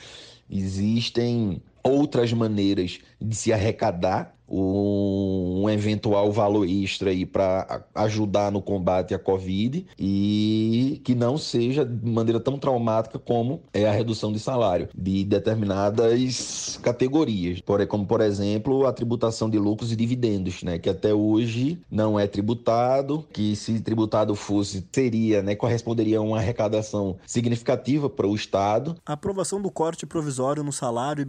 Existem 0.50 1.62
outras 1.86 2.32
maneiras 2.32 2.98
de 3.20 3.34
se 3.34 3.52
arrecadar 3.52 4.36
um 4.48 5.68
eventual 5.68 6.30
valor 6.30 6.68
extra 6.68 7.10
aí 7.10 7.26
para 7.26 7.84
ajudar 7.94 8.52
no 8.52 8.62
combate 8.62 9.14
à 9.14 9.18
Covid 9.18 9.86
e 9.98 11.00
que 11.04 11.14
não 11.14 11.36
seja 11.36 11.84
de 11.84 12.08
maneira 12.08 12.38
tão 12.38 12.58
traumática 12.58 13.18
como 13.18 13.62
é 13.72 13.86
a 13.86 13.92
redução 13.92 14.32
de 14.32 14.38
salário 14.38 14.88
de 14.96 15.24
determinadas 15.24 16.78
categorias, 16.82 17.60
como 17.88 18.06
por 18.06 18.20
exemplo 18.20 18.86
a 18.86 18.92
tributação 18.92 19.50
de 19.50 19.58
lucros 19.58 19.92
e 19.92 19.96
dividendos, 19.96 20.62
né, 20.62 20.78
que 20.78 20.88
até 20.88 21.12
hoje 21.12 21.78
não 21.90 22.18
é 22.18 22.26
tributado, 22.26 23.26
que 23.32 23.56
se 23.56 23.80
tributado 23.80 24.34
fosse 24.34 24.86
seria, 24.92 25.42
né, 25.42 25.54
corresponderia 25.54 26.18
a 26.18 26.22
uma 26.22 26.38
arrecadação 26.38 27.16
significativa 27.26 28.08
para 28.08 28.26
o 28.26 28.34
Estado. 28.34 28.96
A 29.04 29.14
aprovação 29.14 29.60
do 29.60 29.70
corte 29.70 30.06
provisório 30.06 30.62
no 30.62 30.72
salário 30.72 31.22
e 31.22 31.24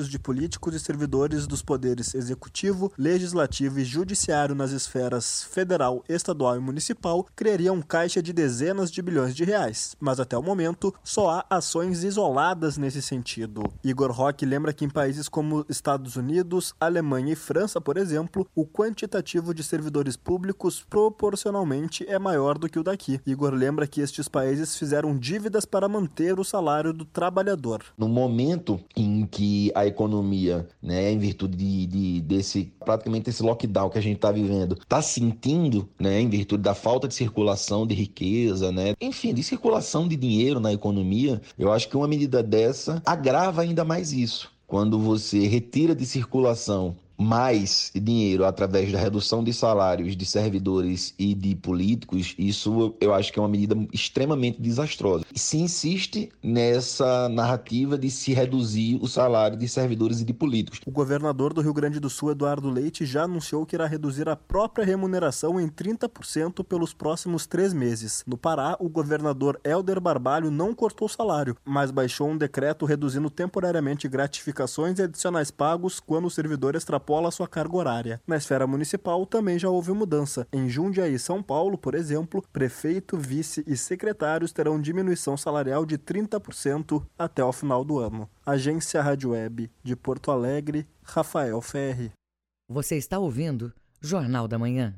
de 0.00 0.18
políticos 0.18 0.74
e 0.74 0.80
servidores 0.80 1.46
dos 1.46 1.60
poderes 1.60 2.14
executivo, 2.14 2.90
legislativo 2.96 3.78
e 3.78 3.84
judiciário 3.84 4.54
nas 4.54 4.70
esferas 4.70 5.44
federal, 5.44 6.02
estadual 6.08 6.56
e 6.56 6.60
municipal 6.60 7.26
criaria 7.36 7.72
um 7.72 7.82
caixa 7.82 8.22
de 8.22 8.32
dezenas 8.32 8.90
de 8.90 9.02
bilhões 9.02 9.34
de 9.34 9.44
reais. 9.44 9.94
Mas 10.00 10.18
até 10.18 10.36
o 10.36 10.42
momento, 10.42 10.94
só 11.04 11.30
há 11.30 11.46
ações 11.50 12.04
isoladas 12.04 12.78
nesse 12.78 13.02
sentido. 13.02 13.62
Igor 13.84 14.10
Roque 14.10 14.46
lembra 14.46 14.72
que 14.72 14.84
em 14.84 14.90
países 14.90 15.28
como 15.28 15.66
Estados 15.68 16.16
Unidos, 16.16 16.74
Alemanha 16.80 17.32
e 17.32 17.36
França, 17.36 17.80
por 17.80 17.96
exemplo, 17.96 18.46
o 18.54 18.66
quantitativo 18.66 19.52
de 19.52 19.62
servidores 19.62 20.16
públicos 20.16 20.84
proporcionalmente 20.88 22.06
é 22.08 22.18
maior 22.18 22.56
do 22.56 22.68
que 22.68 22.78
o 22.78 22.82
daqui. 22.82 23.20
Igor 23.26 23.52
lembra 23.52 23.86
que 23.86 24.00
estes 24.00 24.28
países 24.28 24.76
fizeram 24.76 25.18
dívidas 25.18 25.64
para 25.64 25.88
manter 25.88 26.38
o 26.38 26.44
salário 26.44 26.92
do 26.92 27.04
trabalhador. 27.04 27.82
No 27.98 28.08
momento 28.08 28.80
em 28.96 29.26
que 29.26 29.71
a 29.74 29.86
economia, 29.86 30.66
né, 30.82 31.10
em 31.12 31.18
virtude 31.18 31.56
de, 31.56 31.86
de, 31.86 32.20
de 32.20 32.34
esse 32.36 32.72
praticamente 32.84 33.30
esse 33.30 33.42
lockdown 33.42 33.90
que 33.90 33.98
a 33.98 34.02
gente 34.02 34.16
está 34.16 34.30
vivendo, 34.32 34.74
está 34.80 35.00
sentindo, 35.02 35.88
né, 35.98 36.20
em 36.20 36.28
virtude 36.28 36.62
da 36.62 36.74
falta 36.74 37.08
de 37.08 37.14
circulação 37.14 37.86
de 37.86 37.94
riqueza, 37.94 38.70
né, 38.72 38.94
enfim, 39.00 39.32
de 39.34 39.42
circulação 39.42 40.06
de 40.08 40.16
dinheiro 40.16 40.60
na 40.60 40.72
economia, 40.72 41.40
eu 41.58 41.72
acho 41.72 41.88
que 41.88 41.96
uma 41.96 42.08
medida 42.08 42.42
dessa 42.42 43.02
agrava 43.06 43.62
ainda 43.62 43.84
mais 43.84 44.12
isso. 44.12 44.50
quando 44.66 44.98
você 44.98 45.46
retira 45.46 45.94
de 45.94 46.06
circulação 46.06 46.96
mais 47.22 47.90
dinheiro 47.94 48.44
através 48.44 48.90
da 48.92 48.98
redução 48.98 49.42
de 49.44 49.52
salários 49.52 50.16
de 50.16 50.26
servidores 50.26 51.14
e 51.18 51.34
de 51.34 51.54
políticos, 51.54 52.34
isso 52.36 52.94
eu 53.00 53.14
acho 53.14 53.32
que 53.32 53.38
é 53.38 53.42
uma 53.42 53.48
medida 53.48 53.76
extremamente 53.92 54.60
desastrosa. 54.60 55.24
Se 55.34 55.56
insiste 55.56 56.30
nessa 56.42 57.28
narrativa 57.28 57.96
de 57.96 58.10
se 58.10 58.32
reduzir 58.32 58.98
o 59.00 59.06
salário 59.06 59.56
de 59.56 59.68
servidores 59.68 60.20
e 60.20 60.24
de 60.24 60.32
políticos. 60.32 60.80
O 60.84 60.90
governador 60.90 61.54
do 61.54 61.60
Rio 61.60 61.72
Grande 61.72 62.00
do 62.00 62.10
Sul, 62.10 62.32
Eduardo 62.32 62.68
Leite, 62.68 63.06
já 63.06 63.24
anunciou 63.24 63.64
que 63.64 63.76
irá 63.76 63.86
reduzir 63.86 64.28
a 64.28 64.36
própria 64.36 64.84
remuneração 64.84 65.60
em 65.60 65.68
30% 65.68 66.64
pelos 66.64 66.92
próximos 66.92 67.46
três 67.46 67.72
meses. 67.72 68.24
No 68.26 68.36
Pará, 68.36 68.76
o 68.80 68.88
governador 68.88 69.60
Helder 69.64 70.00
Barbalho 70.00 70.50
não 70.50 70.74
cortou 70.74 71.06
o 71.06 71.10
salário, 71.10 71.56
mas 71.64 71.90
baixou 71.90 72.28
um 72.28 72.36
decreto 72.36 72.84
reduzindo 72.84 73.30
temporariamente 73.30 74.08
gratificações 74.08 74.98
e 74.98 75.02
adicionais 75.02 75.50
pagos 75.50 76.00
quando 76.00 76.26
o 76.26 76.30
servidor 76.30 76.74
extrapola 76.74 77.11
extrapola 77.12 77.30
sua 77.30 77.46
carga 77.46 77.76
horária. 77.76 78.22
Na 78.26 78.36
esfera 78.36 78.66
municipal 78.66 79.26
também 79.26 79.58
já 79.58 79.68
houve 79.68 79.92
mudança. 79.92 80.46
Em 80.52 80.68
Jundiaí, 80.68 81.18
São 81.18 81.42
Paulo, 81.42 81.76
por 81.76 81.94
exemplo, 81.94 82.42
prefeito, 82.52 83.18
vice 83.18 83.62
e 83.66 83.76
secretários 83.76 84.52
terão 84.52 84.80
diminuição 84.80 85.36
salarial 85.36 85.84
de 85.84 85.98
30% 85.98 87.04
até 87.18 87.44
o 87.44 87.52
final 87.52 87.84
do 87.84 87.98
ano. 87.98 88.28
Agência 88.46 89.02
Rádio 89.02 89.30
Web 89.30 89.70
de 89.82 89.94
Porto 89.94 90.30
Alegre, 90.30 90.86
Rafael 91.02 91.60
Ferri. 91.60 92.10
Você 92.68 92.96
está 92.96 93.18
ouvindo 93.18 93.72
Jornal 94.00 94.48
da 94.48 94.58
Manhã. 94.58 94.94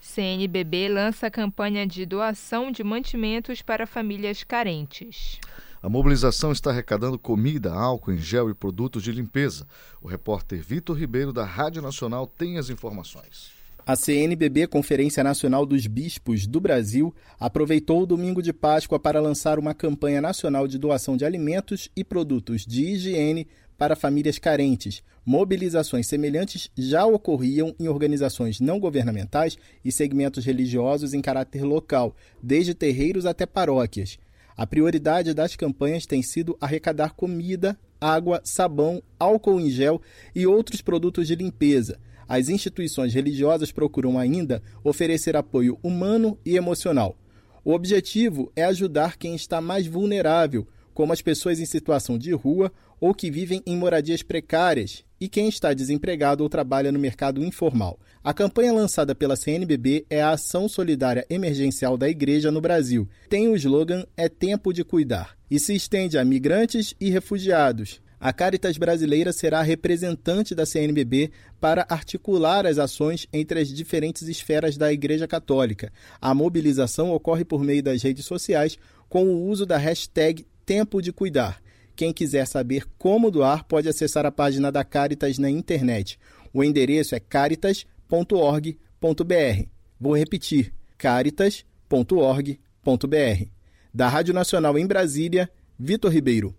CNBB 0.00 0.88
lança 0.88 1.30
campanha 1.30 1.86
de 1.86 2.04
doação 2.06 2.72
de 2.72 2.82
mantimentos 2.82 3.62
para 3.62 3.86
famílias 3.86 4.42
carentes. 4.42 5.38
A 5.80 5.88
mobilização 5.88 6.50
está 6.50 6.70
arrecadando 6.70 7.18
comida, 7.18 7.72
álcool 7.72 8.12
em 8.12 8.18
gel 8.18 8.50
e 8.50 8.54
produtos 8.54 9.02
de 9.02 9.12
limpeza. 9.12 9.66
O 10.02 10.08
repórter 10.08 10.60
Vitor 10.60 10.96
Ribeiro, 10.96 11.32
da 11.32 11.44
Rádio 11.44 11.80
Nacional, 11.80 12.26
tem 12.26 12.58
as 12.58 12.68
informações. 12.68 13.56
A 13.86 13.96
CNBB, 13.96 14.66
Conferência 14.66 15.24
Nacional 15.24 15.64
dos 15.64 15.86
Bispos 15.86 16.46
do 16.46 16.60
Brasil, 16.60 17.14
aproveitou 17.38 18.02
o 18.02 18.06
domingo 18.06 18.42
de 18.42 18.52
Páscoa 18.52 18.98
para 18.98 19.20
lançar 19.20 19.58
uma 19.58 19.72
campanha 19.72 20.20
nacional 20.20 20.66
de 20.66 20.76
doação 20.76 21.16
de 21.16 21.24
alimentos 21.24 21.88
e 21.96 22.04
produtos 22.04 22.66
de 22.66 22.84
higiene 22.84 23.46
para 23.78 23.96
famílias 23.96 24.38
carentes. 24.38 25.02
Mobilizações 25.24 26.06
semelhantes 26.06 26.70
já 26.76 27.06
ocorriam 27.06 27.74
em 27.78 27.86
organizações 27.86 28.60
não 28.60 28.80
governamentais 28.80 29.56
e 29.84 29.92
segmentos 29.92 30.44
religiosos 30.44 31.14
em 31.14 31.22
caráter 31.22 31.62
local, 31.62 32.14
desde 32.42 32.74
terreiros 32.74 33.24
até 33.24 33.46
paróquias. 33.46 34.18
A 34.58 34.66
prioridade 34.66 35.32
das 35.32 35.54
campanhas 35.54 36.04
tem 36.04 36.20
sido 36.20 36.58
arrecadar 36.60 37.14
comida, 37.14 37.78
água, 38.00 38.40
sabão, 38.42 39.00
álcool 39.16 39.60
em 39.60 39.70
gel 39.70 40.02
e 40.34 40.48
outros 40.48 40.82
produtos 40.82 41.28
de 41.28 41.36
limpeza. 41.36 42.00
As 42.26 42.48
instituições 42.48 43.14
religiosas 43.14 43.70
procuram 43.70 44.18
ainda 44.18 44.60
oferecer 44.82 45.36
apoio 45.36 45.78
humano 45.80 46.36
e 46.44 46.56
emocional. 46.56 47.16
O 47.64 47.72
objetivo 47.72 48.50
é 48.56 48.64
ajudar 48.64 49.16
quem 49.16 49.36
está 49.36 49.60
mais 49.60 49.86
vulnerável, 49.86 50.66
como 50.92 51.12
as 51.12 51.22
pessoas 51.22 51.60
em 51.60 51.64
situação 51.64 52.18
de 52.18 52.32
rua 52.32 52.72
ou 53.00 53.14
que 53.14 53.30
vivem 53.30 53.62
em 53.66 53.76
moradias 53.76 54.22
precárias 54.22 55.04
e 55.20 55.28
quem 55.28 55.48
está 55.48 55.72
desempregado 55.72 56.42
ou 56.42 56.48
trabalha 56.48 56.92
no 56.92 56.98
mercado 56.98 57.44
informal. 57.44 57.98
A 58.22 58.32
campanha 58.32 58.72
lançada 58.72 59.14
pela 59.14 59.36
CNBB 59.36 60.06
é 60.08 60.22
a 60.22 60.30
Ação 60.30 60.68
Solidária 60.68 61.26
Emergencial 61.28 61.96
da 61.96 62.08
Igreja 62.08 62.50
no 62.50 62.60
Brasil. 62.60 63.08
Tem 63.28 63.48
o 63.48 63.56
slogan 63.56 64.04
É 64.16 64.28
Tempo 64.28 64.72
de 64.72 64.84
Cuidar 64.84 65.36
e 65.50 65.58
se 65.58 65.74
estende 65.74 66.18
a 66.18 66.24
migrantes 66.24 66.94
e 67.00 67.10
refugiados. 67.10 68.00
A 68.20 68.32
Caritas 68.32 68.76
Brasileira 68.76 69.32
será 69.32 69.60
a 69.60 69.62
representante 69.62 70.52
da 70.52 70.66
CNBB 70.66 71.30
para 71.60 71.86
articular 71.88 72.66
as 72.66 72.76
ações 72.76 73.28
entre 73.32 73.60
as 73.60 73.68
diferentes 73.68 74.22
esferas 74.22 74.76
da 74.76 74.92
Igreja 74.92 75.28
Católica. 75.28 75.92
A 76.20 76.34
mobilização 76.34 77.12
ocorre 77.12 77.44
por 77.44 77.62
meio 77.62 77.82
das 77.82 78.02
redes 78.02 78.24
sociais 78.24 78.76
com 79.08 79.24
o 79.24 79.46
uso 79.46 79.64
da 79.64 79.78
hashtag 79.78 80.44
Tempo 80.66 81.00
de 81.00 81.12
Cuidar. 81.12 81.62
Quem 81.98 82.12
quiser 82.12 82.46
saber 82.46 82.84
como 82.96 83.28
doar 83.28 83.64
pode 83.64 83.88
acessar 83.88 84.24
a 84.24 84.30
página 84.30 84.70
da 84.70 84.84
Caritas 84.84 85.36
na 85.36 85.50
internet. 85.50 86.16
O 86.54 86.62
endereço 86.62 87.16
é 87.16 87.18
caritas.org.br. 87.18 89.66
Vou 89.98 90.16
repetir: 90.16 90.72
caritas.org.br. 90.96 93.48
Da 93.92 94.08
Rádio 94.08 94.32
Nacional 94.32 94.78
em 94.78 94.86
Brasília, 94.86 95.50
Vitor 95.76 96.12
Ribeiro. 96.12 96.54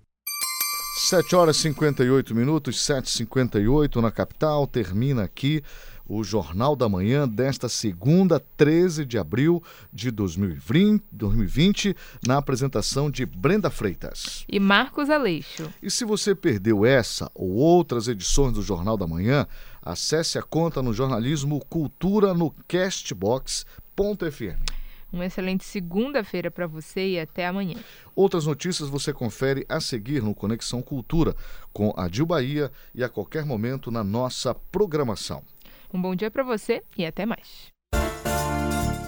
7 1.08 1.34
horas 1.38 1.56
e 1.56 1.62
58 1.62 2.36
minutos, 2.36 2.76
7h58 2.86 4.02
na 4.02 4.12
capital. 4.12 4.68
Termina 4.68 5.24
aqui 5.24 5.64
o 6.10 6.24
Jornal 6.24 6.76
da 6.76 6.90
Manhã 6.90 7.28
desta 7.28 7.70
segunda, 7.70 8.40
13 8.58 9.06
de 9.06 9.20
abril 9.20 9.62
de 9.94 10.10
2020, 10.10 11.04
2020, 11.12 11.96
na 12.26 12.38
apresentação 12.38 13.12
de 13.12 13.28
Brenda 13.28 13.70
Freitas 13.70 14.44
e 14.50 14.60
Marcos 14.60 15.10
Aleixo. 15.10 15.72
E 15.84 15.92
se 15.92 16.04
você 16.04 16.34
perdeu 16.34 16.84
essa 16.84 17.30
ou 17.36 17.52
outras 17.52 18.08
edições 18.08 18.54
do 18.54 18.64
Jornal 18.64 18.98
da 18.98 19.06
Manhã, 19.06 19.46
acesse 19.82 20.40
a 20.40 20.42
conta 20.42 20.82
no 20.82 20.94
jornalismo 20.94 21.64
Cultura 21.70 22.34
no 22.34 22.52
Castbox.fm. 22.68 24.80
Uma 25.12 25.26
excelente 25.26 25.64
segunda-feira 25.64 26.52
para 26.52 26.68
você 26.68 27.10
e 27.10 27.20
até 27.20 27.48
amanhã. 27.48 27.76
Outras 28.16 28.46
notícias 28.46 28.90
você 28.90 29.12
confere 29.12 29.66
a 29.68 29.80
seguir 29.80 30.22
no 30.22 30.36
Conexão 30.36 30.84
Cultura, 30.84 31.36
com 31.74 31.92
a 31.98 32.08
Dil 32.08 32.28
Bahia 32.28 32.72
e 32.94 33.04
a 33.04 33.10
qualquer 33.10 33.44
momento 33.44 33.90
na 33.90 34.04
nossa 34.04 34.54
programação. 34.54 35.44
Um 35.92 36.02
bom 36.02 36.16
dia 36.16 36.30
para 36.30 36.44
você 36.44 36.84
e 36.98 37.06
até 37.06 37.26
mais. 37.26 37.74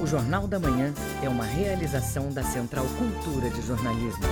O 0.01 0.07
Jornal 0.07 0.47
da 0.47 0.59
Manhã 0.59 0.91
é 1.23 1.29
uma 1.29 1.45
realização 1.45 2.29
da 2.29 2.41
Central 2.41 2.85
Cultura 2.97 3.51
de 3.51 3.61
Jornalismo. 3.61 4.23